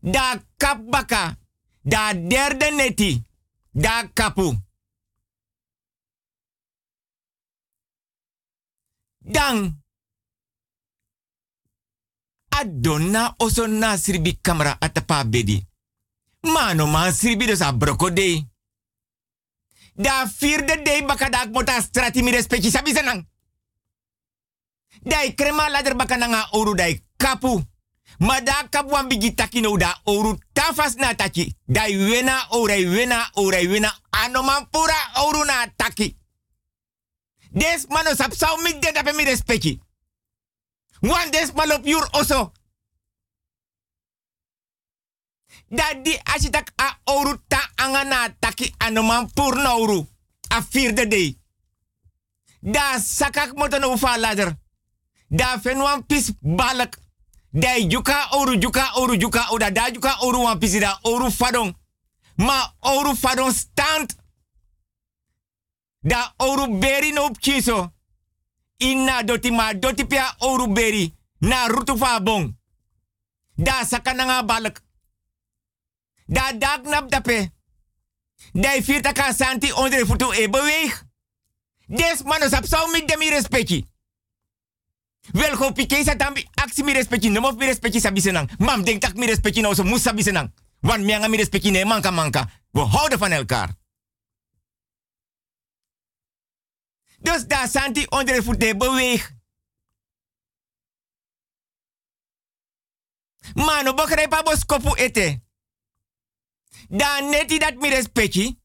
Da 0.00 0.42
kap 0.56 0.80
baka. 0.90 1.36
Da 1.82 2.12
derde 2.14 2.70
neti. 2.70 3.24
Da 3.70 4.10
kapu. 4.12 4.56
Dan. 9.18 9.82
Adonna 12.48 13.34
oso 13.38 13.66
na 13.66 13.96
sribi 13.96 14.38
kamera 14.40 14.76
atapa 14.80 15.24
bedi. 15.24 15.66
Mano 16.40 16.86
man 16.86 17.12
sribi 17.12 17.46
dus 17.46 17.60
a 17.60 17.72
brokode. 17.72 18.48
Da 19.94 20.26
vierde 20.38 20.82
day 20.82 21.04
baka 21.04 21.28
da 21.28 21.46
mota 21.52 21.80
strati 21.80 22.22
mi 22.22 22.30
respecti 22.30 22.70
sabi 22.70 22.92
senang. 22.92 23.28
Dai 25.02 25.34
krema 25.34 25.68
ladder 25.68 25.96
baka 25.96 26.16
nanga 26.16 26.48
oru 26.52 26.74
dai 26.74 27.04
kapu. 27.16 27.62
Ma 28.18 28.40
da 28.40 28.68
kapu 28.70 28.90
wan 28.90 29.08
bigi 29.08 29.34
no 29.60 29.76
da 29.76 30.00
oru 30.04 30.38
tafas 30.52 30.94
na 30.96 31.14
taki. 31.14 31.56
Dai 31.66 31.96
wena 31.96 32.46
orai 32.50 32.84
wena 32.86 33.30
orai 33.36 33.66
wena 33.68 33.92
anoman 34.10 34.68
pura 34.70 34.94
oru 35.26 35.44
na 35.44 35.66
taki. 35.76 36.16
Des 37.50 37.86
mano 37.88 38.14
sap 38.14 38.32
sau 38.34 38.56
mi 38.62 38.78
de 38.78 38.92
dape 38.92 39.12
mi 39.14 39.24
respecti. 39.24 39.80
Wan 41.00 41.30
des 41.30 41.52
malop 41.52 41.86
yur 41.86 42.08
oso. 42.12 42.52
Dat 45.68 46.04
di 46.04 46.18
asitak 46.24 46.72
a 46.76 46.98
oru 47.04 47.36
ta 47.48 47.70
angana 47.76 48.36
taki 48.38 48.74
anoman 48.78 49.32
purna 49.32 49.76
oru. 49.76 50.06
A 50.48 50.62
vierde 50.70 51.08
day. 51.08 51.38
Da 52.60 52.98
sakak 52.98 53.54
moto 53.54 53.78
no 53.78 53.92
ufa 53.92 54.18
ladder. 54.18 54.56
Da 55.28 55.60
fen 55.60 55.78
wan 55.78 56.06
pis 56.06 56.32
balak. 56.40 57.04
Da 57.52 57.78
juka 57.88 58.28
oru 58.32 58.56
juka 58.60 58.90
oru 58.94 59.16
juka 59.16 59.46
oda 59.50 59.70
da 59.70 59.90
juka 59.90 60.16
oru 60.20 60.42
wan 60.42 60.58
pisi 60.58 60.80
da 60.80 60.98
oru 61.04 61.30
fadon. 61.30 61.74
Ma 62.36 62.72
oru 62.80 63.14
fadon 63.16 63.52
stand. 63.52 64.14
Da 66.00 66.34
oru 66.38 66.78
beri 66.78 67.12
no 67.12 67.30
kiso. 67.30 67.92
Inna 68.78 69.22
doti 69.22 69.50
ma 69.50 69.72
doti 69.74 70.06
pia 70.06 70.34
oru 70.40 70.66
beri. 70.72 71.14
Na 71.40 71.66
rutu 71.68 71.96
fa 71.96 72.20
bon. 72.20 72.56
Da 73.56 73.84
sakananga 73.84 74.42
balak. 74.42 74.82
Da 76.26 76.52
dak 76.52 76.84
nap 76.84 77.10
dape. 77.10 77.50
Da 78.52 78.82
firta 78.82 79.12
ka 79.12 79.32
santi 79.32 79.72
onder 79.72 80.06
futu 80.06 80.32
e 80.32 80.48
beweeg. 80.48 81.04
Des 81.88 82.22
manos 82.24 82.52
ap 82.52 82.66
sau 82.66 82.90
mit 82.90 83.08
demi 83.08 83.30
respecti. 83.30 83.86
Wel 85.32 85.56
go 85.56 85.72
pike 85.72 86.04
sa 86.04 86.16
tambi 86.16 86.48
aksi 86.54 86.82
mi 86.82 86.92
respecti. 86.92 87.28
No 87.28 87.52
mi 87.52 87.66
respecti 87.66 88.00
sabi 88.00 88.20
senang. 88.20 88.50
Mam 88.58 88.84
denk 88.84 89.00
tak 89.00 89.14
mi 89.14 89.26
respecti 89.26 89.60
nou 89.60 89.74
so 89.74 89.82
mus 89.82 90.02
sabi 90.02 90.22
senang. 90.22 90.52
Wan 90.80 91.04
mi 91.04 91.36
respecti 91.36 91.70
ne 91.70 91.84
manka 91.84 92.10
manka. 92.10 92.50
We 92.70 92.80
houden 92.80 93.18
van 93.18 93.32
elkaar. 93.32 93.74
Dus 97.18 97.46
daar 97.46 97.68
santi 97.68 98.06
onder 98.06 98.42
voeten 98.42 98.78
beweeg. 98.78 99.34
Mano, 103.54 103.94
je 103.94 104.42
bos 104.44 104.64
kopu 104.64 104.94
ete. 104.94 105.42
Dan 106.88 107.30
neti 107.30 107.58
dat 107.58 107.74
mi 107.74 107.88
respecti. 107.88 108.60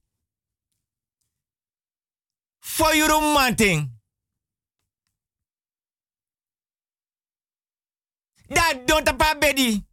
For 2.59 2.95
your 2.95 3.21
manting. 3.33 4.00
Dat 8.51 8.87
don't 8.87 9.05
tapa 9.05 9.35
bedi. 9.39 9.85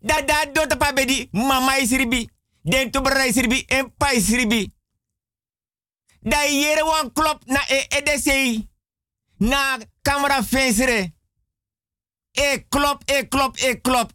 Dat 0.00 0.28
dat 0.28 0.54
don't 0.54 0.94
bedi. 0.94 1.28
Mama 1.32 1.76
is 1.76 1.90
ribi. 1.90 2.28
Den 2.62 2.90
tubra 2.90 3.24
is 3.24 3.36
ribi. 3.36 3.64
En 3.66 3.94
pa 3.96 4.10
is 4.10 4.28
ribi. 4.28 4.72
Da 6.20 6.42
yere 6.44 6.84
wan 6.84 7.12
klop 7.12 7.44
na 7.46 7.64
e 7.68 7.86
EDC. 7.88 8.60
Na 9.36 9.78
camera 10.02 10.42
fensere. 10.42 11.14
E 12.30 12.66
klop, 12.68 13.02
e 13.10 13.28
klop, 13.28 13.56
e 13.56 13.80
klop. 13.80 14.12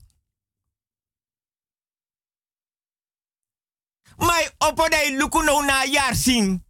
Mai 4.18 4.50
opo 4.58 4.90
dai 4.90 5.16
luku 5.18 5.42
no 5.44 5.62
na 5.62 5.84
yar 5.84 6.16
sing. 6.16 6.64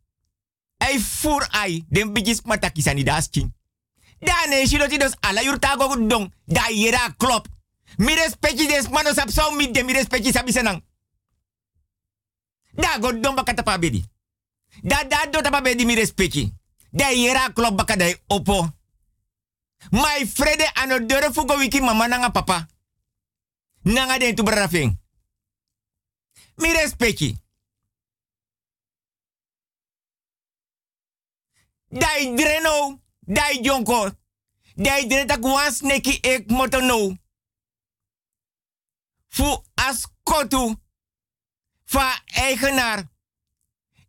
Ai 0.77 0.99
fur 0.99 1.47
ai 1.51 1.85
den 1.89 2.13
bigis 2.13 2.41
mataki 2.41 2.81
sani 2.81 3.03
dasking. 3.03 3.58
Da 4.19 4.45
ne 4.47 4.65
shiloti 4.65 4.97
dos 4.97 5.15
ala 5.19 5.41
yurta 5.41 5.75
go 5.75 5.95
dong. 6.07 6.33
Da 6.45 6.69
yera 6.69 7.13
klop. 7.17 7.47
Mi 7.97 8.15
respecti 8.15 8.67
des 8.67 8.89
manos 8.89 9.17
ap 9.17 9.29
mi 9.55 9.71
de 9.71 9.83
mi 9.83 9.93
respecti 9.93 10.31
sabi 10.31 10.51
senang. 10.51 10.83
Da 12.73 12.99
go 12.99 13.11
dong 13.11 13.35
bakata 13.35 13.63
pa 13.63 13.77
bedi. 13.77 14.03
Da 14.83 15.03
da 15.03 15.25
do 15.31 15.41
tapa 15.41 15.61
bedi 15.61 15.85
mi 15.85 15.95
respecti. 15.95 16.53
Da 16.91 17.11
yera 17.11 17.51
klop 17.53 17.75
bakadai 17.75 18.15
opo. 18.27 18.67
My 19.91 20.25
frede 20.25 20.71
ano 20.73 20.99
dure 20.99 21.31
fugo 21.33 21.57
wiki 21.57 21.81
mama 21.81 22.07
nanga 22.07 22.29
papa. 22.29 22.67
Nanga 23.83 24.17
den 24.17 24.35
tu 24.35 24.43
brafing. 24.43 24.99
Mi 26.55 26.73
respecti. 26.73 27.37
Dai 31.91 32.33
dreno, 32.35 32.99
dai 33.33 33.61
jonko. 33.61 34.09
Dai 34.75 35.07
dreta 35.07 35.37
kwas 35.39 35.81
neki 35.81 36.19
ek 36.21 36.49
moto 36.49 36.79
no. 36.81 37.17
Fu 39.27 39.63
askotu. 39.73 40.75
Fa 41.83 42.23
eigenaar. 42.27 43.03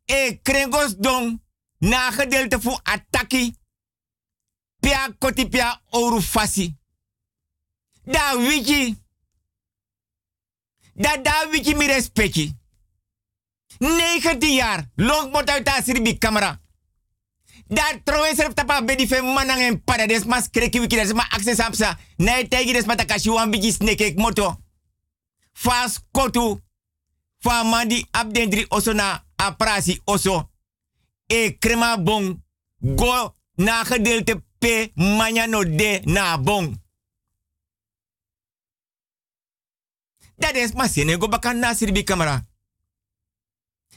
E 0.05 0.41
krengos 0.43 0.97
don. 0.97 1.43
Na 1.79 2.11
gedeelte 2.11 2.61
fu 2.61 2.79
ataki. 2.83 3.55
Pia 4.81 5.15
koti 5.19 5.49
pia 5.49 5.83
oru 5.91 6.21
fasi. 6.23 6.77
Da 8.05 8.37
wiki. 8.37 8.97
Da 10.95 11.17
da 11.17 11.49
wiki 11.51 11.75
mi 11.75 11.87
respecti. 11.87 12.55
19 13.79 14.55
jaar. 14.55 14.91
Long 14.95 15.33
mot 15.33 15.51
uit 15.51 15.69
asiribi 15.69 16.19
camera. 16.19 16.60
Daar 17.71 18.01
trouwens 18.05 18.39
er 18.39 18.55
tapa 18.55 18.81
bedi 18.83 19.07
fe 19.07 19.23
manang 19.23 19.61
en 19.63 19.77
pada 19.85 20.07
des 20.07 20.25
mas 20.25 20.49
kreki 20.51 20.81
wiki 20.81 20.97
des 20.97 21.13
ma 21.15 21.23
access 21.31 21.61
apsa. 21.63 21.99
Nee 22.17 22.49
tegi 22.49 22.73
des 22.73 22.87
matakashi 22.87 23.31
wan 23.31 23.51
bigi 23.51 23.71
snake 23.73 24.05
ek 24.05 24.19
moto. 24.19 24.57
Fas 25.53 26.01
kotu. 26.11 26.59
Fa 27.39 27.63
mandi 27.63 28.07
abdendri 28.11 28.65
oso 28.69 28.93
na 28.93 29.23
aprasi 29.37 30.01
oso. 30.05 30.51
E 31.27 31.59
krema 31.59 31.97
bon. 31.97 32.43
Go 32.81 33.35
na 33.55 33.85
gedeelte 33.85 34.43
P 34.59 34.91
manya 34.95 35.47
no 35.47 35.63
de 35.65 36.01
na 36.05 36.39
bon. 36.39 36.75
Dat 40.37 40.57
is 40.57 40.73
sene 40.93 41.19
go 41.19 41.29
bakan 41.29 41.59
na 41.59 41.75
sirbi 41.75 42.05
camera. 42.05 42.43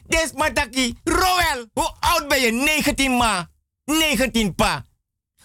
Des 0.08 0.34
mataki, 0.34 0.98
Roel, 1.04 1.70
hoe 1.74 1.96
oud 2.00 2.28
ben 2.28 2.42
je? 2.42 2.52
19 2.52 3.18
ma. 3.18 3.52
19 3.86 4.56
pa. 4.56 4.86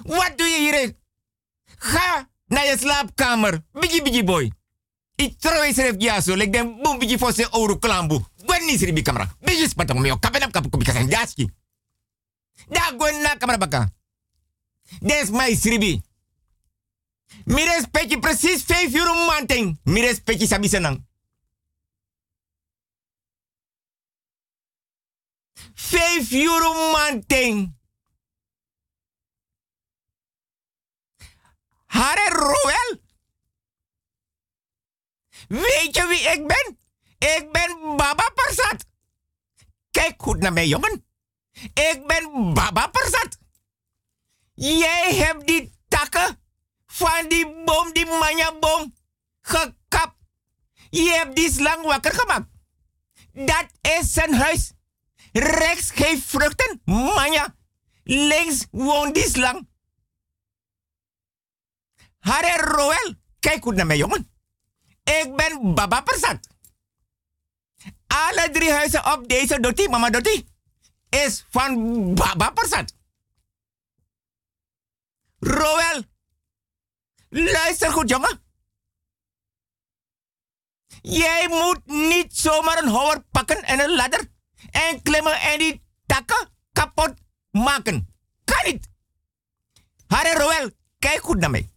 Wat 0.02 0.32
doe 0.39 0.47
je 0.47 0.59
hier? 0.59 0.97
Ga 1.78 2.28
naar 2.47 2.66
je 2.66 2.78
slaapkamer. 2.78 3.65
Bigi 3.73 4.02
bigi 4.02 4.24
boy. 4.24 4.52
Ik 5.15 5.39
trouw 5.40 5.62
eens 5.62 5.77
even 5.77 6.01
ja 6.01 6.20
zo. 6.20 6.36
Lek 6.36 6.52
den 6.52 6.82
boom 6.82 6.98
bigi 6.98 7.19
voor 7.19 7.32
zijn 7.32 7.51
ouro 7.51 7.77
klambu. 7.78 8.24
Gwen 8.36 8.66
niet 8.66 8.78
sirbi 8.78 9.02
camera. 9.02 9.35
Bigi 9.40 9.69
spatak 9.69 9.98
me. 9.98 10.19
Kapen 10.19 10.44
op 10.44 10.52
kapen 10.52 10.70
kopika 10.70 10.93
zijn 10.93 11.09
jaski. 11.09 11.48
Da 12.69 12.81
gwen 12.81 13.20
na 13.23 13.36
camera 13.36 13.59
baka. 13.59 13.93
Des 15.01 15.31
my 15.31 15.55
sribi. 15.55 16.02
Mi 17.44 17.65
respecti 17.65 18.19
precies 18.19 18.62
5 18.62 18.94
euro 18.94 19.15
manting. 19.27 19.78
Mi 19.85 20.01
respecti 20.01 20.47
sabi 20.47 20.69
senang. 20.69 21.06
5 25.74 26.32
euro 26.32 26.93
manting. 26.93 27.78
Hare 31.89 32.31
Roel. 32.31 33.01
Weet 35.48 35.97
je 35.97 36.06
wie 36.06 36.20
ik 36.20 36.47
ben? 36.47 36.78
Ik 37.19 37.48
ben 37.52 37.97
Baba 37.97 38.31
Persat. 38.35 38.85
Kijk 39.90 40.23
goed 40.23 40.39
naar 40.39 40.52
mij, 40.52 40.66
jongen. 40.66 41.06
Ik 41.62 42.02
ben 42.06 42.55
Baba 42.55 42.86
Persat. 42.86 43.39
Jij 44.55 45.15
hebt 45.15 45.47
die 45.47 45.73
takken 45.89 46.43
van 46.86 47.28
die 47.28 47.65
boom, 47.65 47.93
die 47.93 48.06
manjaboom, 48.06 48.94
gekapt. 49.40 50.16
Je 50.90 51.10
hebt 51.10 51.36
die 51.36 51.52
slang 51.52 51.85
wakker 51.85 52.12
gemaakt. 52.12 52.48
Dat 53.32 53.66
is 53.81 54.12
zijn 54.12 54.35
huis. 54.35 54.73
Rechts 55.32 55.90
geeft 55.90 56.24
vruchten, 56.24 56.81
manja. 56.85 57.56
Links 58.02 58.66
woont 58.70 59.15
die 59.15 59.28
slang. 59.28 59.69
Hare 62.29 62.63
Roel, 62.63 63.15
kijk 63.39 63.63
goed 63.63 63.75
naar 63.75 63.87
mij, 63.87 63.97
jongen. 63.97 64.31
Ik 65.03 65.33
ben 65.37 65.75
Baba 65.75 66.01
Persat. 66.01 66.49
Alle 68.07 68.51
drie 68.53 68.73
huizen 68.73 69.13
op 69.13 69.29
deze 69.29 69.61
dotie, 69.61 69.89
mama 69.89 70.11
dotie, 70.11 70.49
is 71.09 71.47
van 71.51 72.15
Baba 72.15 72.51
Persat. 72.51 72.95
Roel, 75.39 76.03
luister 77.29 77.91
goed, 77.93 78.09
jongen. 78.09 78.43
Jij 81.03 81.49
moet 81.49 81.87
niet 81.87 82.37
zomaar 82.37 82.83
een 82.83 82.89
houwer 82.89 83.23
pakken 83.31 83.63
en 83.63 83.81
een 83.81 83.95
ladder 83.95 84.31
en 84.71 85.03
klimmen 85.03 85.41
en 85.41 85.59
die 85.59 85.83
takken 86.07 86.49
kapot 86.73 87.15
maken. 87.51 88.09
Kan 88.45 88.73
niet. 88.73 88.89
Hare 90.07 90.39
Roel, 90.39 90.71
kijk 90.99 91.21
goed 91.21 91.39
naar 91.39 91.51
mij. 91.51 91.77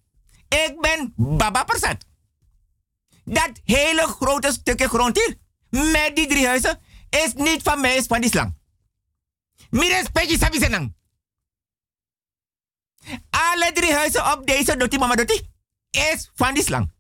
Ik 0.51 0.77
ben 0.81 1.13
Baba 1.15 1.63
Persat. 1.63 2.05
Dat 3.23 3.51
hele 3.63 4.01
grote 4.07 4.51
stukje 4.51 4.87
grond 4.87 5.17
hier, 5.17 5.37
met 5.91 6.15
die 6.15 6.27
drie 6.27 6.47
huizen, 6.47 6.79
is 7.09 7.33
niet 7.33 7.61
van 7.61 7.81
mij, 7.81 7.95
is 7.95 8.05
van 8.05 8.21
die 8.21 8.29
slang. 8.29 8.57
Mire 9.69 10.03
spetje 10.05 10.37
sabi 10.37 10.59
senang. 10.59 10.93
Alle 13.29 13.71
drie 13.73 13.93
huizen 13.93 14.31
op 14.31 14.45
deze 14.45 14.77
doti 14.77 14.97
mama 14.97 15.15
doti 15.15 15.49
is 15.89 16.29
van 16.33 16.53
die 16.53 16.63
slang. 16.63 16.91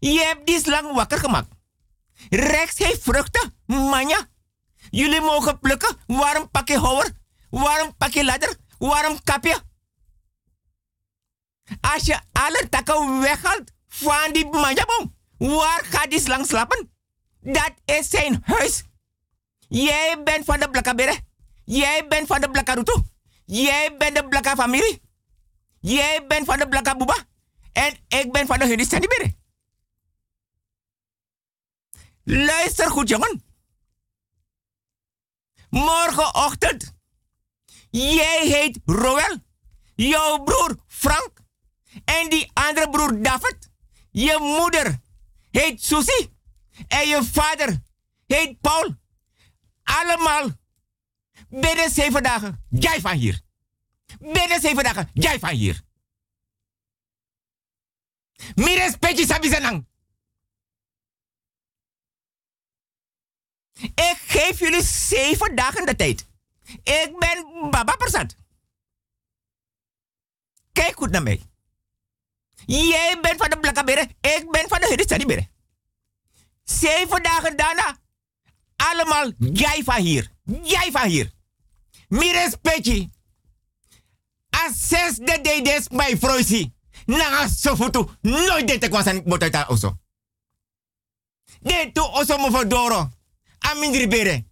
Je 0.00 0.20
hebt 0.20 0.46
die 0.46 0.60
slang 0.60 0.94
wakker 0.94 1.18
gemaakt. 1.18 1.54
Rechts 2.30 2.78
heeft 2.78 3.02
vruchten, 3.02 3.54
manja. 3.66 4.28
Jullie 4.90 5.20
mogen 5.20 5.58
plukken. 5.58 5.96
Waarom 6.06 6.50
pak 6.50 6.68
je 6.68 6.78
houwer? 6.78 7.10
Waarom 7.50 7.96
pak 7.96 8.12
je 8.12 8.24
ladder? 8.24 8.56
Waarom 8.78 9.22
kap 9.22 9.44
je? 9.44 9.60
Als 11.80 12.06
je 12.06 12.20
alle 12.32 12.68
takken 12.68 13.20
weghaalt 13.20 13.70
van 13.88 14.32
die 14.32 14.46
manjaboom, 14.46 15.14
waar 15.38 15.84
gaat 15.84 16.10
die 16.10 16.20
slang 16.20 16.46
slapen? 16.46 16.90
Dat 17.40 17.72
is 17.84 18.10
zijn 18.10 18.42
huis. 18.44 18.82
Jij 19.68 20.22
bent 20.24 20.44
van 20.44 20.60
de 20.60 20.70
Blakabere. 20.70 21.20
Jij 21.64 22.06
bent 22.08 22.26
van 22.26 22.40
de 22.40 22.50
Blakaruto. 22.50 23.02
Jij 23.44 23.96
bent 23.96 24.16
de 24.16 24.28
Blaka 24.28 24.54
familie. 24.54 25.02
Jij 25.80 26.26
bent 26.26 26.46
van 26.46 26.58
de 26.58 26.68
Blaka 26.68 26.96
Buba. 26.96 27.16
En 27.72 27.98
ik 28.08 28.32
ben 28.32 28.46
van 28.46 28.58
de 28.58 28.66
Hunistandibere. 28.66 29.36
Luister 32.24 32.90
goed, 32.90 33.08
jongen. 33.08 33.42
Morgenochtend. 35.70 36.92
Jij 37.90 38.46
heet 38.46 38.78
Roel. 38.84 39.36
Jouw 39.94 40.42
broer 40.42 40.76
Frank. 40.86 41.37
En 42.08 42.28
die 42.28 42.50
andere 42.52 42.90
broer 42.90 43.22
David. 43.22 43.70
Je 44.10 44.36
moeder 44.40 45.00
heet 45.50 45.82
Susie. 45.82 46.36
En 46.88 47.08
je 47.08 47.24
vader 47.24 47.82
heet 48.26 48.60
Paul. 48.60 48.94
Allemaal 49.82 50.48
binnen 51.48 51.90
zeven 51.90 52.22
dagen. 52.22 52.64
Jij 52.70 53.00
van 53.00 53.12
hier. 53.16 53.40
Binnen 54.18 54.60
zeven 54.60 54.84
dagen. 54.84 55.10
Jij 55.14 55.38
van 55.38 55.50
hier. 55.50 55.82
Mires 58.54 58.96
petje 58.96 59.26
sabi 59.26 59.48
zanang. 59.48 59.86
Ik 63.80 64.18
geef 64.26 64.58
jullie 64.58 64.82
zeven 64.82 65.54
dagen 65.54 65.86
de 65.86 65.96
tijd. 65.96 66.26
Ik 66.82 67.14
ben 67.18 67.70
Baba 67.70 67.96
Persat. 67.96 68.36
Kijk 70.72 70.96
goed 70.96 71.10
naar 71.10 71.22
mij. 71.22 71.47
Jij 72.70 73.18
bent 73.20 73.36
van 73.40 73.50
de 73.50 73.58
Blakkabere, 73.58 74.08
ik 74.20 74.46
ben 74.50 74.68
van 74.68 74.80
de 74.80 74.86
Hudistadibere. 74.86 75.48
Zeven 76.64 77.22
dagen 77.22 77.56
daarna, 77.56 77.96
allemaal 78.76 79.32
jij 79.52 79.82
van 79.84 80.00
hier. 80.00 80.30
Jij 80.62 80.90
van 80.92 81.08
hier. 81.08 81.32
Mires 82.08 82.54
petje. 82.62 83.08
Asses 84.50 85.16
de 85.16 85.38
dedes 85.42 85.88
mijn 85.88 86.18
vroisi. 86.18 86.72
Nanga 87.06 87.48
sofutu. 87.48 88.06
Nooit 88.20 88.68
dit 88.68 88.80
te 88.80 88.88
kwasan 88.88 89.22
botaita 89.24 89.66
oso. 89.68 89.98
Dit 91.60 91.94
tu 91.94 92.00
oso 92.00 92.38
mo 92.38 92.50
fodoro. 92.50 93.10
Amindri 93.58 94.08
bere. 94.08 94.44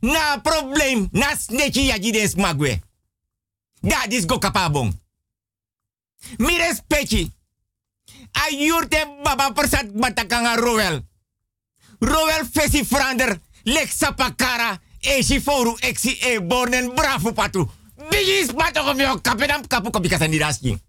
Na 0.00 0.38
probleem. 0.38 1.08
Na 1.10 1.36
sneki 1.36 1.82
yaji 1.82 2.12
des 2.12 2.34
magwe. 2.34 2.80
Dat 3.80 4.06
is 4.08 4.24
go 4.26 4.38
kapabong. 4.38 5.00
Mires 6.38 6.82
petje. 6.86 7.30
Ayurte 8.32 9.06
baba 9.24 9.52
persat 9.52 9.90
batakanga 9.92 10.56
roel. 10.56 11.02
Roel 11.98 12.46
fesi 12.52 12.84
frander. 12.84 13.40
Lek 13.62 13.92
sapakara. 13.92 14.80
Esi 15.00 15.40
foru 15.40 15.76
exi 15.80 16.18
e 16.20 16.40
bornen 16.40 16.94
bravo 16.94 17.32
patu. 17.32 17.70
Bigis 18.10 18.52
pato 18.52 18.82
komio 18.82 19.20
kapedam 19.20 19.66
kapu 19.66 19.90
kopika 19.90 20.18
sandirasking. 20.18 20.80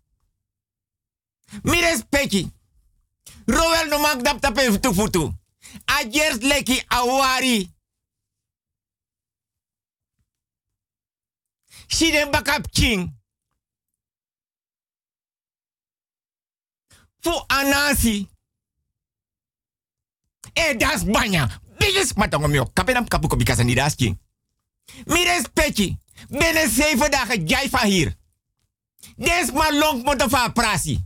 Mires 1.63 2.03
peki. 2.09 2.51
Roel 3.45 3.87
no 3.89 3.99
mak 3.99 4.21
dap 4.21 4.41
tape 4.41 4.71
futu 4.71 4.93
futu. 4.93 5.33
Leki 6.41 6.83
awari. 6.87 7.69
Siden 11.87 12.31
bakap 12.31 12.71
king. 12.71 13.18
Fu 17.19 17.43
anasi. 17.47 18.27
E 20.53 20.75
das 20.77 21.03
banya. 21.05 21.61
Bigis 21.77 22.13
matongo 22.13 22.47
mio. 22.47 22.65
Kapenam 22.73 23.07
kapu 23.07 23.27
ko 23.27 23.35
bikasa 23.35 23.63
ni 23.63 23.75
das 23.75 23.95
king. 23.95 24.19
Mires 25.05 25.47
peki. 25.53 25.97
Binnen 26.29 26.69
zeven 26.69 27.11
dagen 27.11 27.69
van 27.69 27.87
hier. 27.87 28.15
Des 29.15 29.51
maar 29.51 29.73
long 29.73 30.03
moeten 30.03 30.29
van 30.29 30.53
prasi. 30.53 31.05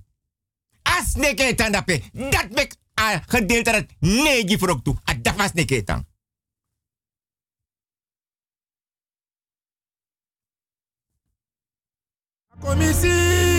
As 0.83 1.15
neke 1.15 1.55
tandape. 1.55 2.01
Dat 2.11 2.49
mek 2.49 2.75
a 2.99 3.21
gedeelte 3.27 3.71
dat 3.71 3.85
negi 3.99 4.57
voor 4.57 4.69
ook 4.69 4.83
toe. 4.83 4.95
A 5.09 5.13
dat 5.13 5.35
was 5.35 5.53
neke 5.53 5.83
tan. 5.83 6.05
Komisi 12.59 13.52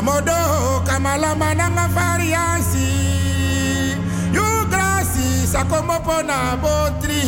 Mananga 0.00 0.12
modo 0.12 0.80
kamala 0.86 1.34
mananga 1.34 1.88
variasi 1.92 2.88
You 4.32 4.64
grasi 4.70 5.46
sakomopo 5.46 6.22
na 6.24 6.56
botri. 6.56 7.20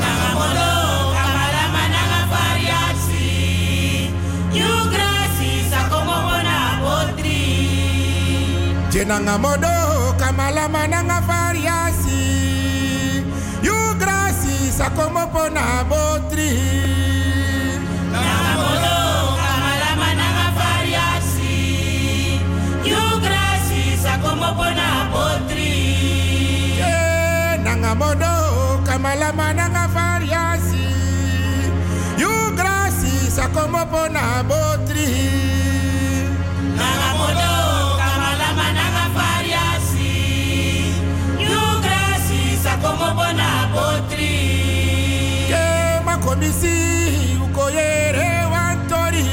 Nangamodo 0.00 1.12
kamala 1.12 1.64
mananga 1.74 2.20
variasi 2.32 3.28
You 4.56 4.72
grasi 4.92 5.68
sakomo 5.68 6.16
bona 6.24 6.80
botri. 6.80 7.44
Jenanga 8.90 9.38
modo 9.38 10.16
kamala 10.18 10.68
mananga 10.68 11.20
variasi 11.28 12.22
You 13.62 13.94
sakomopo 14.72 15.50
na 15.52 15.84
botri 15.84 17.01
sakomo 24.52 24.64
bona 24.64 25.08
botri 25.12 25.72
Eh, 26.78 27.58
Nanga 27.64 27.94
modo 27.94 28.82
kamala 28.86 29.32
mananga 29.32 29.88
variasi 29.88 30.84
You 32.18 32.52
grasi 32.56 33.30
sakomopo 33.30 34.08
na 34.12 34.42
botri 34.42 35.06
Nangamodo 36.76 37.96
kamala 37.98 38.48
mananga 38.58 39.04
variasi 39.16 40.12
You 41.40 41.60
grasi 41.84 42.56
sakomo 42.62 43.14
bona 43.14 43.68
botri 43.72 44.36
Ke 45.48 46.00
makomisi 46.04 47.38
ukoyere 47.44 48.44
wantori 48.52 49.26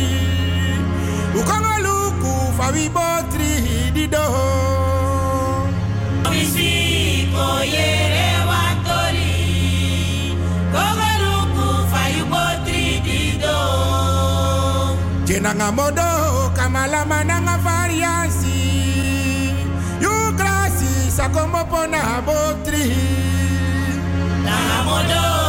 Ukongo 1.35 1.75
luku 1.83 2.53
fawi 2.57 2.89
botri 2.89 3.91
dido 3.93 4.23
oye 7.59 7.89
valentori 8.47 9.35
con 10.73 10.97
el 11.11 11.23
upa 11.37 12.01
y 12.09 12.21
po 12.31 12.43
3 12.65 13.07
ido 13.35 13.55
llenan 15.25 15.61
a 15.61 15.71
modo 15.71 16.53
kama 16.55 16.87
la 16.87 17.05
mananga 17.05 17.57
variasi 17.57 18.59
y 20.01 20.35
gracias 20.37 21.19
como 21.33 21.67
po 21.69 21.81
botri 22.25 22.87
la 24.45 25.48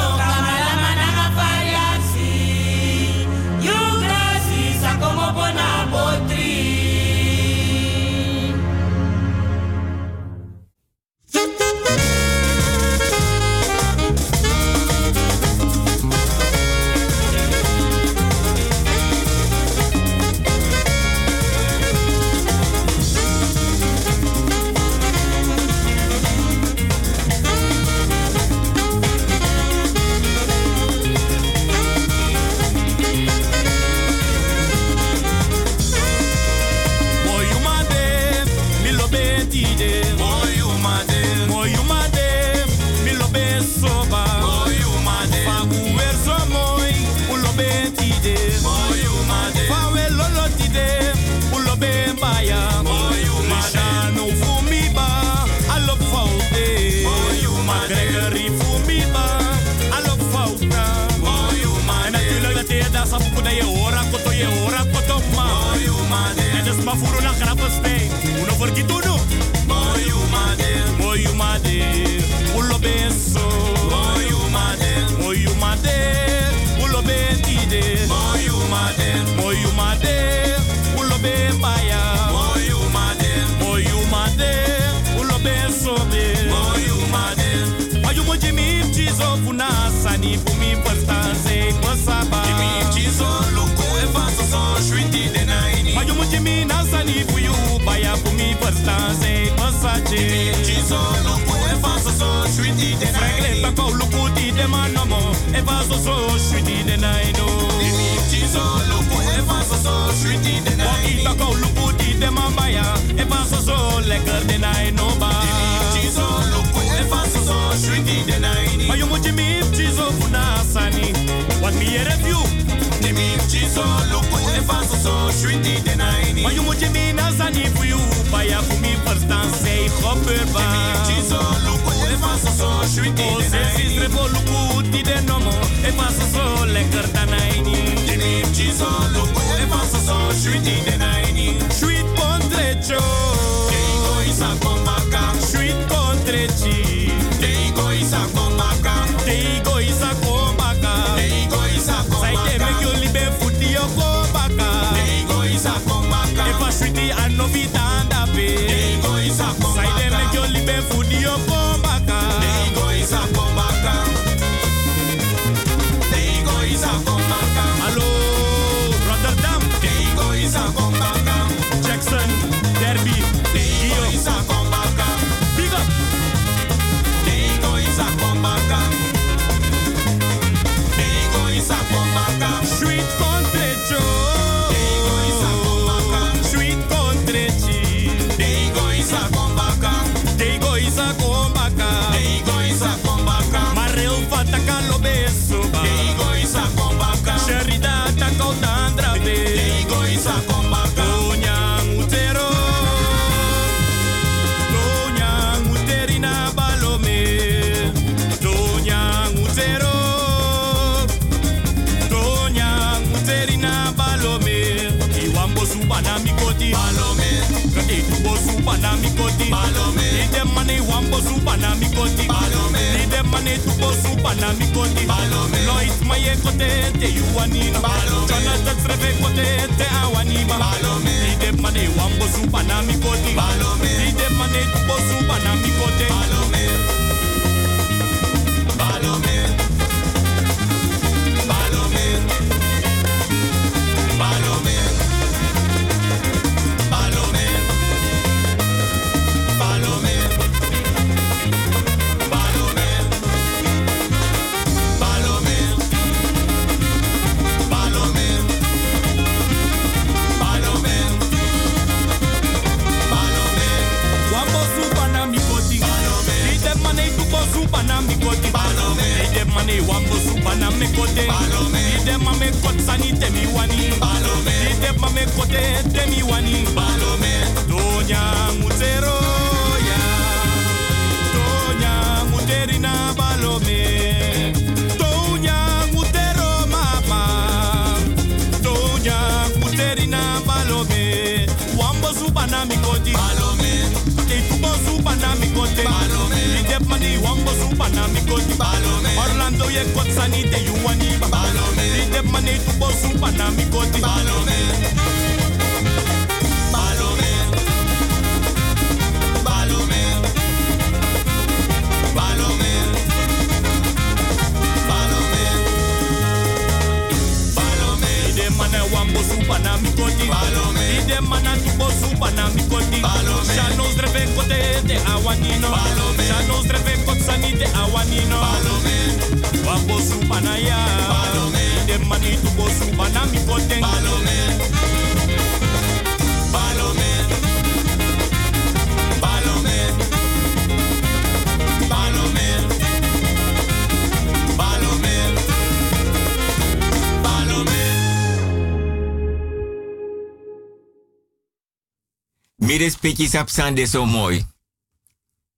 Mi 352.80 352.86
respecti 352.86 353.28
sap 353.28 353.48
sande 353.48 353.86
so 353.86 354.06
mooi. 354.06 354.40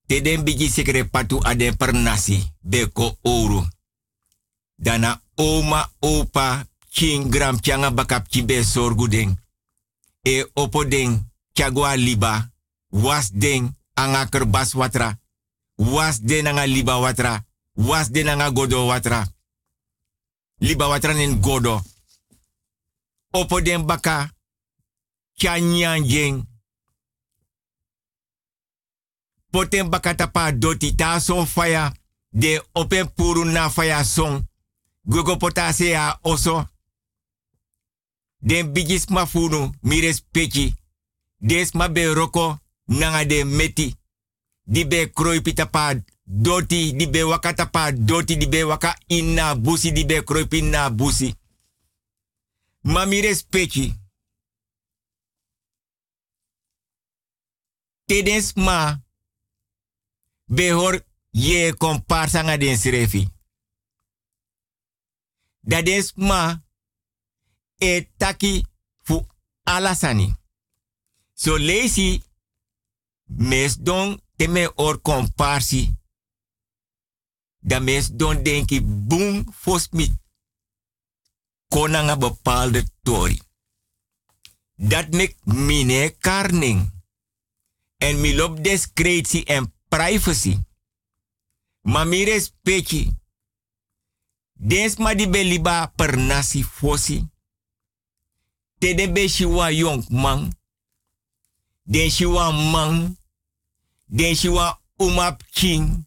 Te 0.07 0.21
den 0.21 0.43
bigi 0.45 0.67
sekre 0.69 1.05
patu 1.05 1.39
aden 1.47 1.77
per 1.77 1.93
nasi, 1.95 2.53
beko 2.61 3.19
ouro. 3.23 3.69
Dana 4.77 5.23
oma, 5.35 5.91
opa, 6.01 6.67
king 6.91 7.31
gram 7.31 7.61
changa 7.61 7.91
bakap 7.91 8.27
chibe 8.29 8.65
sorgu. 8.65 9.07
E 10.23 10.51
opo 10.55 10.85
den, 10.85 11.31
chagwa 11.53 11.95
liba, 11.97 12.51
was 12.89 13.31
den, 13.31 13.77
anga 13.95 14.27
kerbas 14.27 14.75
watra. 14.75 15.19
Was 15.77 16.19
den 16.21 16.47
anga 16.47 16.67
liba 16.67 16.99
watra. 16.99 17.45
Was 17.75 18.11
den 18.11 18.29
anga 18.29 18.51
godo 18.51 18.87
watra. 18.87 19.27
Liba 20.59 20.89
watra 20.89 21.13
nen 21.13 21.41
godo. 21.41 21.83
Opo 23.31 23.61
den 23.61 23.87
baka, 23.87 24.31
chanyan 25.35 26.05
Poten 29.53 29.91
bakata 29.91 30.27
pa 30.27 30.53
doti 30.53 30.95
ta 30.97 31.19
son 31.21 31.47
faya. 31.47 31.93
De 32.31 32.63
open 32.73 33.09
puru 33.15 33.45
na 33.45 33.71
faya 33.71 34.05
son. 34.05 34.47
Gogo 35.05 35.37
potase 35.37 35.89
ya 35.91 36.19
oso. 36.23 36.67
Den 38.41 38.73
bigis 38.73 39.07
mafunu 39.09 39.73
mires 39.83 40.21
peki. 40.33 40.75
Des 41.39 41.75
ma 41.75 41.89
be 41.89 42.07
roko 42.15 42.59
nanga 42.87 43.25
de 43.25 43.45
meti. 43.45 43.97
Di 44.65 44.87
be 44.87 45.11
kroi 45.13 45.43
doti. 46.25 46.93
Di 46.93 47.07
be 47.09 47.23
wakata 47.23 47.67
pa 47.67 47.93
doti. 47.93 48.37
Di 48.37 48.47
be 48.49 48.63
waka 48.65 48.97
inna 49.07 49.55
busi. 49.55 49.93
Di 49.93 50.05
be 50.05 50.23
kroi 50.25 50.63
na 50.63 50.91
busi. 50.91 51.35
Ma 52.83 53.05
mires 53.05 53.43
peki. 53.43 53.95
Tedens 58.07 58.53
ma 58.55 58.99
behor 60.55 61.05
ye 61.31 61.73
komparsa 61.73 62.43
nga 62.43 62.57
den 62.57 62.77
srefi. 62.77 63.29
Dat 65.61 65.87
is 65.87 66.13
ma 66.15 66.63
e 67.79 68.11
taki 68.17 68.67
fu 69.03 69.27
alasani. 69.63 70.35
So 71.33 71.57
lesi 71.57 72.23
mes 73.25 73.77
don 73.77 74.21
teme 74.37 74.73
or 74.75 75.01
komparsi. 75.01 76.01
Da 77.59 77.79
mes 77.81 78.11
don 78.11 78.43
denki 78.43 78.81
boom 78.83 79.53
fos 79.53 79.89
mi 79.91 80.07
kona 81.69 82.03
nga 82.03 82.17
bepaalde 82.17 82.83
tori. 83.03 83.41
Dat 84.75 85.09
mek 85.11 85.37
mine 85.45 86.17
karning. 86.19 86.91
En 87.97 88.21
mi 88.21 88.35
discretie 88.61 89.45
en 89.45 89.72
privacy. 89.93 90.59
Ma 91.83 92.05
mi 92.05 92.25
respecti. 92.25 93.13
Des 94.55 94.97
ma 94.97 95.15
beliba 95.15 95.93
per 95.97 96.17
nasi 96.17 96.63
fosi. 96.63 97.29
Te 98.79 98.95
de 98.95 99.09
be 99.13 99.29
shiwa 99.29 99.71
yong 99.71 100.05
man. 100.11 100.51
Den 101.83 102.11
shiwa 102.11 102.53
man. 102.73 103.17
Den 104.07 104.35
shiwa 104.35 104.81
umap 104.97 105.43
king. 105.53 106.07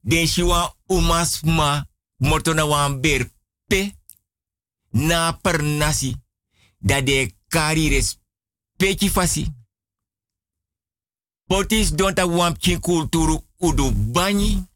Den 0.00 0.26
shiwa 0.26 0.76
umasma. 0.86 1.86
Motona 2.18 2.64
wan 2.64 3.00
berpe. 3.00 3.94
Na 4.90 5.32
per 5.32 5.62
nasi. 5.62 6.14
Da 6.78 7.00
de 7.00 7.34
kari 7.48 7.88
respecti 7.88 9.08
fasi. 9.08 9.55
Potis 11.46 11.94
donta 11.94 12.26
wam 12.26 12.56
kin 12.56 12.80
kulturu 12.80 13.40
udu 13.58 13.90
banyi. 13.92 14.66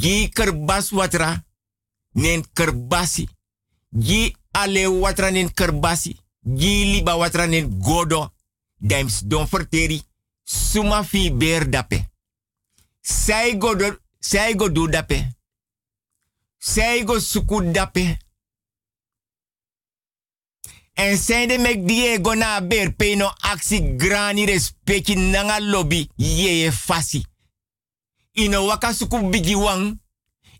Gi 0.00 0.28
kerbas 0.28 0.90
watra 0.92 1.44
nen 2.12 2.44
kerbasi. 2.52 3.28
Gi 3.88 4.36
ale 4.50 4.86
watra 4.86 5.30
nen 5.30 5.52
kerbasi. 5.54 6.16
Gi 6.58 6.84
liba 6.92 7.16
watra 7.16 7.46
nen 7.46 7.78
godo. 7.78 8.32
Dimes 8.76 9.22
don. 9.24 9.46
Suma 10.44 11.04
fi 11.04 11.30
ber 11.30 11.68
dape. 11.68 12.10
Sai 13.00 13.56
godo, 13.58 13.96
sai 14.18 14.54
godo 14.54 14.86
dape. 14.88 15.36
Sai 16.58 17.04
go 17.04 17.18
suku 17.18 17.72
dape. 17.72 18.18
En 20.92 21.16
zijn 21.16 21.48
de 21.48 21.58
mek 21.58 21.88
Diego 21.88 22.34
na 22.34 22.66
ber 22.66 22.92
peno 22.92 23.32
aksi 23.40 23.94
grani 23.96 24.44
respecti 24.44 25.14
nanga 25.14 25.60
lobby 25.60 26.08
yeye 26.16 26.72
fasi. 26.72 27.24
Ino 28.32 28.66
waka 28.66 28.92
suku 28.92 29.56
wang. 29.56 30.00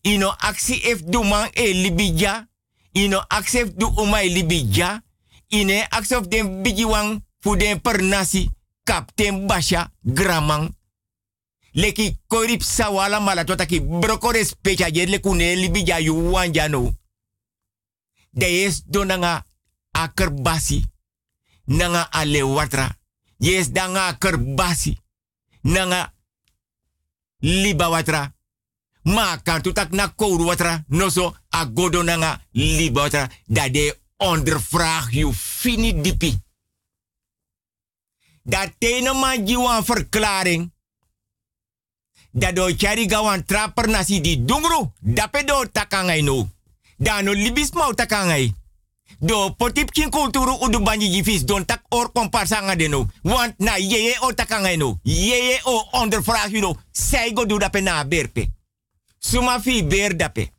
Ino 0.01 0.35
aksi 0.39 0.81
ef 0.83 1.03
du 1.05 1.23
man 1.23 1.49
e 1.53 1.73
libija. 1.75 2.49
Ino 2.93 3.25
aksi 3.29 3.59
ef 3.59 3.69
du 3.75 3.87
uma 3.97 4.23
e 4.23 4.29
libija. 4.29 5.03
Ine 5.49 5.87
aksi 5.89 6.15
of 6.15 6.29
den 6.29 6.63
bigi 6.63 6.85
wang 6.85 7.21
fu 7.41 7.57
per 7.83 8.03
nasi. 8.03 8.51
Kapten 8.85 9.47
Basha 9.47 9.91
Gramang. 10.03 10.75
Leki 11.73 12.17
korip 12.27 12.63
sawala 12.63 13.21
mala 13.21 13.45
tota 13.45 13.67
ki 13.67 13.81
broko 13.81 14.31
respecti 14.31 14.85
ayer 14.85 15.09
le 15.09 15.21
kune 15.21 15.55
libija 15.57 15.99
yu. 16.01 16.33
De 18.31 18.47
es 18.65 18.83
akerbasi 19.93 20.85
nanga 21.65 22.11
ale 22.11 22.43
watra. 22.43 22.99
Yes 23.37 23.73
danga 23.73 24.07
akerbasi 24.07 24.99
nanga 25.61 26.13
liba 27.39 27.89
watra. 27.89 28.35
Ma 29.03 29.37
tutak 29.37 29.91
na 29.91 30.09
kouru 30.09 30.45
watra. 30.45 30.85
Noso 30.89 31.37
agodo 31.49 32.03
nanga 32.03 32.41
liba 32.53 33.01
watra. 33.01 33.31
Dat 33.47 33.73
de 33.73 33.99
ondervraag 34.17 35.13
you 35.13 35.33
fini 35.33 36.01
dipi. 36.01 36.39
Dat 38.43 38.75
tene 38.79 39.13
man 39.13 39.47
jiwan 39.47 39.85
verklaring. 39.85 40.73
Dat 42.31 42.55
do 42.55 42.77
chari 42.77 43.09
gawan 43.09 43.45
trapper 43.45 43.89
nasi 43.89 44.21
di 44.21 44.45
dungru. 44.45 44.93
Dape 45.01 45.45
do 45.45 45.69
takangai 45.73 46.23
no. 46.23 46.51
Dano 46.97 47.33
libis 47.33 47.71
mau 47.71 47.95
takangai. 47.95 48.55
Do 49.25 49.55
potip 49.55 49.91
kin 49.91 50.11
kulturu 50.11 50.57
udu 50.61 50.81
banji 50.81 51.09
jifis 51.09 51.45
don 51.45 51.65
tak 51.65 51.85
or 51.91 52.13
komparsa 52.13 52.61
nga 52.63 52.75
deno. 52.77 53.07
Want 53.23 53.55
na 53.59 53.77
yeye 53.77 54.19
o 54.21 54.33
takangai 54.33 54.77
no. 54.77 54.99
Yeye 55.05 55.61
o 55.65 55.89
ondervraag 55.93 56.51
you 56.53 56.61
no. 56.61 56.75
Zij 56.91 57.33
go 57.33 57.45
do 57.47 57.59
dape 57.59 57.81
na 57.81 58.05
berpe. 58.05 58.51
Suma 59.19 59.61
fi 59.61 59.85
ber 59.85 60.17
dape. 60.17 60.53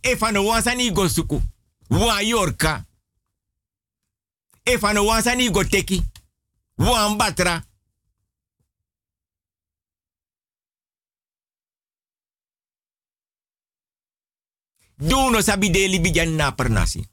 E 0.00 0.16
fano 0.16 0.44
wansani 0.44 0.92
go 0.92 1.08
suku. 1.08 1.42
Wan 1.88 2.26
yorka. 2.26 2.86
E 4.62 4.78
fano 4.78 5.04
wansani 5.04 5.50
go 5.50 5.64
teki. 5.64 6.02
Wan 6.76 7.16
batra. 7.16 7.64
Dono 15.00 15.40
sabi 15.40 15.70
de 15.70 15.88
libijan 15.88 16.34
na 16.34 16.50
pernasi. 16.50 17.08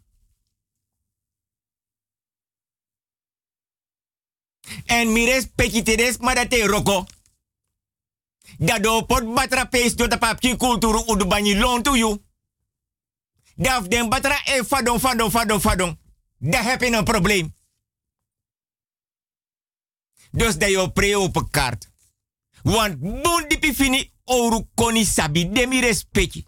En 4.86 5.12
mi 5.12 5.26
respecti 5.26 5.84
te 5.84 5.96
des 5.96 6.18
maar 6.18 6.36
dat 6.36 6.50
te 6.50 6.68
roko. 6.68 7.06
Dat 8.58 8.84
do 8.84 9.06
pot 9.06 9.34
batra 9.34 9.66
pees 9.66 9.96
do 9.96 10.08
ta 10.08 10.18
papki 10.18 10.56
kulturu 10.58 11.04
udu 11.08 11.26
banyi 11.26 11.58
loon 11.58 11.82
to 11.82 11.96
you. 11.96 12.24
Daf 13.56 13.88
den 13.88 14.10
batra 14.10 14.42
e 14.46 14.64
fadon 14.64 15.00
fadon 15.00 15.32
fadon 15.32 15.62
fadon. 15.62 16.00
Daar 16.38 16.64
heb 16.64 16.82
je 16.82 16.92
een 16.92 17.04
probleem. 17.04 17.56
Dus 20.32 20.58
dat 20.58 20.70
je 20.70 20.92
pre 20.92 21.18
open 21.18 21.50
kaart. 21.50 21.90
Want 22.64 23.00
bon 23.00 23.46
dipi 23.48 23.74
fini 23.74 24.12
oru 24.24 24.68
koni 24.76 25.06
sabi 25.06 25.52
demi 25.52 25.80
respecti. 25.80 26.46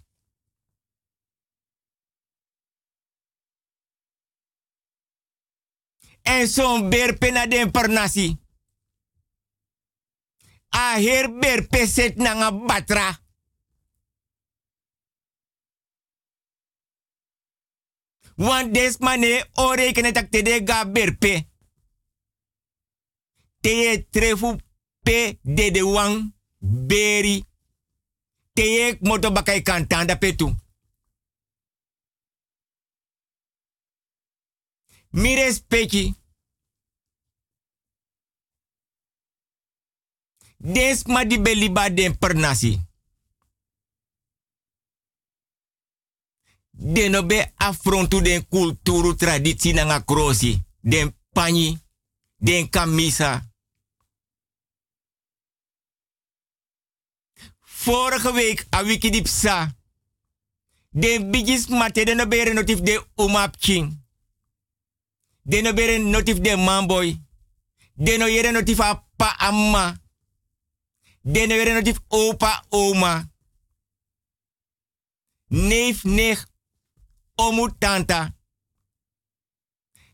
En 6.29 6.47
zo'n 6.47 6.89
berpe 6.89 7.31
na 7.31 7.47
den 7.47 7.71
pernasi. 7.71 8.37
A 10.69 10.99
her 11.01 11.31
berpe 11.39 11.87
set 11.87 12.15
na 12.15 12.51
batra. 12.51 13.07
Want 18.35 18.73
des 18.73 18.97
mane 18.97 19.49
o 19.53 19.73
rekenen 19.73 20.13
te 20.29 20.41
de 20.41 20.63
berpe. 20.91 21.47
Te 23.61 23.69
ye 23.69 24.09
trefu 24.09 24.55
pe 25.01 25.39
de 25.41 25.71
de 25.71 25.81
wang 25.83 26.33
beri. 26.87 27.43
Te 28.53 28.61
ye 28.61 28.97
moto 29.01 29.31
bakai 29.31 29.61
petu. 30.19 30.55
Mi 35.09 35.35
respecti. 35.35 36.18
Des 40.61 41.03
ma 41.05 41.23
di 41.25 41.39
beliba 41.39 41.89
den 41.89 42.17
pernasi. 42.17 42.79
Den 46.71 47.27
be 47.27 47.51
affrontu 47.55 48.21
den 48.21 48.47
kulturu 48.47 49.15
traditie 49.15 49.73
nanga 49.73 50.01
krosi. 50.01 50.61
Den 50.81 51.15
pani, 51.31 51.77
den 52.37 52.69
kamisa. 52.69 53.43
Vorige 57.83 58.33
week, 58.33 58.65
a 58.69 58.83
wiki 58.83 59.09
dipsa. 59.09 59.75
Den 60.89 61.31
bigis 61.31 61.67
mate 61.67 62.03
den 62.05 62.29
bere 62.29 62.53
notif 62.53 62.81
de 62.81 63.05
umap 63.15 63.57
king. 63.57 64.03
Den 65.41 65.75
bere 65.75 65.97
notif 65.97 66.39
de 66.39 66.55
mamboy. 66.55 67.17
Den 67.93 68.21
yere 68.21 68.51
notif 68.51 68.79
a 68.79 69.07
pa 69.15 69.35
amma. 69.37 69.97
Den 71.31 71.49
bere 71.49 71.73
notif 71.73 71.99
opa 72.07 72.65
oma. 72.69 73.29
Neef, 75.47 76.03
neef, 76.03 76.45
omu 77.35 77.77
tanta. 77.77 78.35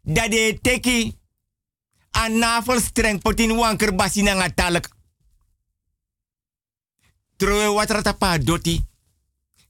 Dat 0.02 0.32
de 0.32 0.60
teki 0.62 1.20
a 2.12 2.28
navel 2.28 2.82
streng 2.82 3.22
potin 3.22 3.56
wanker 3.56 3.96
basi 3.96 4.22
na 4.22 4.34
nga 4.34 4.54
talak. 4.54 4.90
Troe 7.36 7.68
watrata 7.68 8.14
pa 8.14 8.38
doti. 8.38 8.84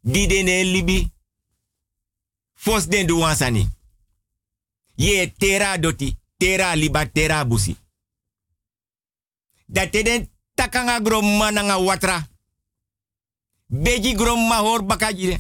Di 0.01 0.27
de 0.27 0.41
ne 0.41 0.63
libi. 0.63 1.13
Fos 2.53 2.88
den 2.88 3.07
du 3.07 3.17
wansani. 3.17 3.69
Ye 4.95 5.34
tera 5.38 5.77
doti. 5.77 6.17
Tera 6.38 6.76
liba 6.76 7.05
tera 7.11 7.45
busi. 7.45 7.77
Dat 9.65 9.91
den 9.91 10.34
takanga 10.56 10.99
gromma 10.99 11.52
na 11.52 11.61
nga 11.61 11.77
watra. 11.77 12.27
Beji 13.68 14.15
gromma 14.15 14.57
hor 14.60 14.84
bakajire. 14.84 15.38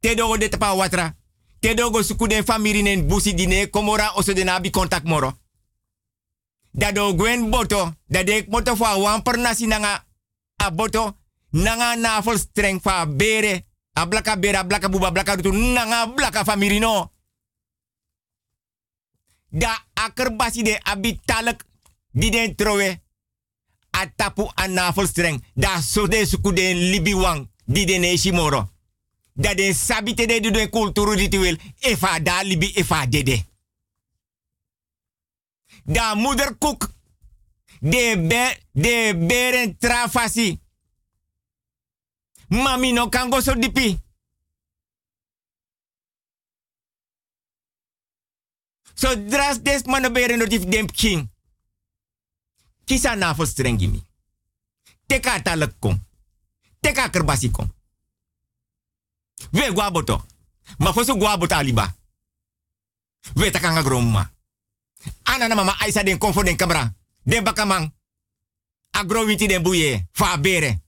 Te 0.00 0.14
dogo 0.14 0.36
de 0.36 0.48
tapa 0.48 0.74
watra. 0.74 1.14
Te 1.60 1.74
dogo 1.74 2.02
suku 2.02 2.26
den 2.26 2.44
famiri 2.44 2.82
nen 2.82 3.06
busi 3.06 3.34
dine 3.34 3.70
komora 3.70 4.12
oso 4.14 4.32
den 4.32 4.48
abi 4.48 4.70
kontak 4.70 5.04
moro. 5.04 5.32
Da 6.70 6.92
do 6.92 7.14
gwen 7.14 7.50
boto. 7.50 7.94
Da 8.06 8.22
de 8.24 8.44
moto 8.48 8.76
fa 8.76 8.96
wan 8.98 9.22
per 9.22 9.36
nasi 9.36 9.66
nanga 9.66 10.04
a 10.56 10.70
boto. 10.70 11.16
Nanga 11.50 11.96
navel 11.96 12.38
streng 12.38 12.80
fa 12.80 13.06
bere. 13.06 13.66
A 13.94 14.06
blaka 14.06 14.36
bere, 14.36 14.56
a 14.56 14.64
blaka 14.64 14.88
buba, 14.88 15.10
blaka 15.10 15.34
rutu. 15.34 15.52
Nanga 15.52 16.06
blaka 16.06 16.44
famiri 16.44 16.78
no. 16.78 17.12
Da 19.48 19.84
akerbasi 19.94 20.62
de 20.62 20.78
abi 20.82 21.20
talek 21.24 21.64
di 22.10 22.30
den 22.30 22.54
trowe. 22.54 23.00
A 23.92 24.06
tapu 24.16 24.50
a 24.54 24.66
navel 24.66 25.06
streng. 25.06 25.44
Da 25.54 25.80
so 25.80 26.06
de 26.06 26.26
suku 26.26 26.52
den 26.52 26.76
libi 26.76 27.14
wang. 27.14 27.48
Di 27.64 27.84
den 27.84 28.02
eshi 28.04 28.32
moro. 28.32 28.68
Da 29.32 29.54
den 29.54 29.74
sabite 29.74 30.26
de 30.26 30.50
den 30.50 30.70
kulturu 30.70 31.14
ritueel. 31.14 31.58
Efa 31.78 32.20
da 32.20 32.42
libi 32.42 32.72
efa 32.74 33.06
dede. 33.06 33.44
Da 35.84 36.14
moederkoek. 36.14 36.90
De, 37.80 38.14
be, 38.28 38.58
de 38.72 39.14
beren 39.26 39.78
trafasi. 39.78 40.60
Mami 42.48 42.92
no 42.92 43.08
kan 43.08 43.30
go 43.30 43.40
so 43.40 43.54
dipi. 43.54 43.98
So 48.94 49.16
dras 49.16 49.62
des 49.62 49.82
mano 49.84 50.10
beren 50.10 50.38
notif 50.38 50.64
dem 50.64 50.86
king. 50.86 51.31
Kisa 52.84 53.16
na 53.16 53.34
fo 53.34 53.44
strengi 53.46 53.88
mi. 53.88 54.02
Teka 55.06 55.40
talak 55.42 55.74
kom. 55.78 56.00
Teka 56.80 57.08
kerbasi 57.08 57.50
kom. 57.50 57.72
We 59.52 59.72
guaboto. 59.72 60.24
Ma 60.78 60.92
fosu 60.92 61.16
guaboto 61.16 61.54
aliba. 61.54 61.94
We 63.34 63.50
takanga 63.50 63.82
gromma. 63.82 64.30
Ana 65.22 65.48
na 65.48 65.54
mama 65.54 65.76
aisa 65.80 66.02
den 66.02 66.18
konfo 66.18 66.42
den 66.42 66.56
kamera. 66.56 66.94
Den 67.24 67.44
bakamang. 67.44 67.92
Agro 68.90 69.24
witi 69.24 69.46
den 69.46 69.62
buye. 69.62 70.06
Fa 70.12 70.36
bere. 70.38 70.80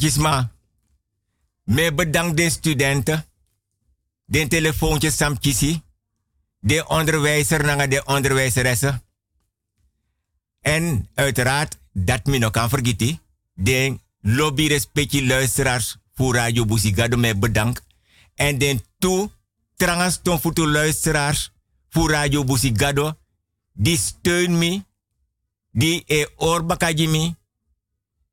Gisma, 0.00 0.52
me 1.64 1.92
bedank 1.92 2.36
de 2.36 2.50
studenten, 2.50 3.24
de 4.24 4.46
telefoontje 4.46 5.10
Sam 5.10 5.38
Kisi, 5.38 5.82
de 6.58 6.86
onderwijzer 6.88 7.64
naar 7.64 7.88
de 7.88 8.04
onderwijzeressen. 8.04 9.02
En 10.60 11.08
uiteraard, 11.14 11.78
dat 11.92 12.24
me 12.24 12.38
nog 12.38 12.50
kan 12.50 12.68
vergeten, 12.68 13.20
de 13.54 13.98
lobby 14.20 14.66
respectie 14.66 15.26
luisteraars 15.26 15.96
voor 16.14 16.34
Radio 16.34 16.64
Buzigado 16.64 17.16
me 17.16 17.36
bedank. 17.36 17.80
En 18.34 18.58
den 18.58 18.80
toe, 18.98 19.30
trangas 19.76 20.20
ton 20.22 20.40
voor 20.40 20.68
luisteraars 20.68 21.52
voor 21.88 22.10
Radio 22.10 22.44
Buzigado, 22.44 23.18
die 23.72 23.98
steun 23.98 24.58
me, 24.58 24.84
die 25.72 26.02
e 26.06 26.26
orbakajimi. 26.36 27.38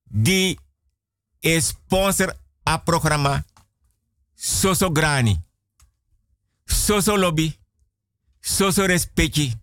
die 0.09 0.59
e 1.39 1.61
sponsor 1.61 2.37
a 2.63 2.77
programma. 2.77 3.45
Soso 4.35 4.91
grani. 4.91 5.39
Soso 6.65 7.15
lobby. 7.15 7.59
Soso 8.39 8.85
respecti. 8.85 9.53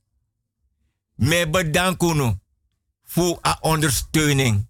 Me 1.17 1.49
bedanken 1.49 2.43
voor 3.03 3.39
a 3.47 3.59
ondersteuning. 3.61 4.67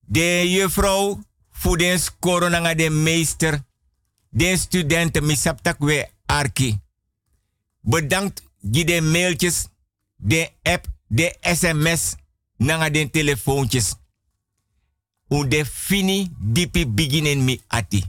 De 0.00 0.50
juffrouw 0.50 1.22
voor 1.50 1.78
de 1.78 1.98
scoren 1.98 2.50
naar 2.50 2.76
de 2.76 2.90
meester. 2.90 3.64
De 4.28 4.56
studenten 4.56 5.26
misaptak 5.26 5.78
arki. 6.26 6.80
Bedankt 7.80 8.42
die 8.60 8.84
de 8.84 9.00
mailtjes, 9.00 9.66
de 10.16 10.50
app, 10.62 10.86
de 11.06 11.36
sms, 11.40 12.14
naar 12.56 12.92
de 12.92 13.10
telefoontjes. 13.10 13.94
Un 15.32 15.48
de 15.48 15.64
fini 15.64 16.28
dipi 16.38 16.84
beginnen 16.86 17.44
mi 17.44 17.60
ati. 17.68 18.04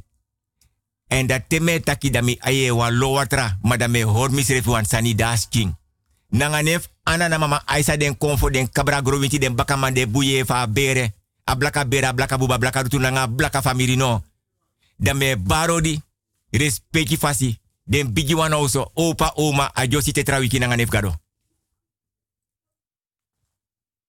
En 1.08 1.28
dat 1.28 1.44
teme 1.48 1.80
taki 1.80 2.10
da 2.10 2.22
aye 2.40 2.74
wa 2.74 2.92
lowatra, 2.92 3.58
maar 3.62 3.78
da 3.78 3.88
me 3.88 4.04
hor 4.04 4.32
misrefu 4.32 4.72
wan 4.72 4.86
sani 4.86 5.16
das 5.16 5.48
king. 5.50 5.76
Nanga 6.30 6.62
nef 6.62 6.90
ana 7.04 7.28
na 7.28 7.38
mama 7.38 7.62
aisa 7.66 7.98
den 7.98 8.18
konfo 8.18 8.50
den 8.50 8.70
kabra 8.72 9.02
growinti 9.02 9.40
den 9.40 9.56
bakaman 9.56 9.94
de 9.94 10.08
buye 10.08 10.46
fa 10.46 10.68
bere. 10.68 11.14
A 11.46 11.56
blaka 11.56 11.86
bere, 11.86 12.08
a 12.08 12.14
blaka 12.14 12.38
buba, 12.38 12.58
blaka 12.58 12.82
rutu 12.82 13.00
nanga 13.00 13.28
blaka 13.28 13.62
famiri 13.62 13.96
no. 13.96 14.24
Da 14.98 15.14
me 15.14 15.36
barodi, 15.38 16.02
respecti 16.52 17.18
fasi, 17.18 17.60
den 17.84 18.14
bigi 18.14 18.34
wan 18.34 18.54
also, 18.54 18.92
opa 18.94 19.32
oma, 19.36 19.72
a 19.74 19.88
josi 19.88 20.12
tetra 20.12 20.40
wiki 20.40 20.60
nanga 20.60 20.76
nef 20.76 20.90
gado. 20.90 21.23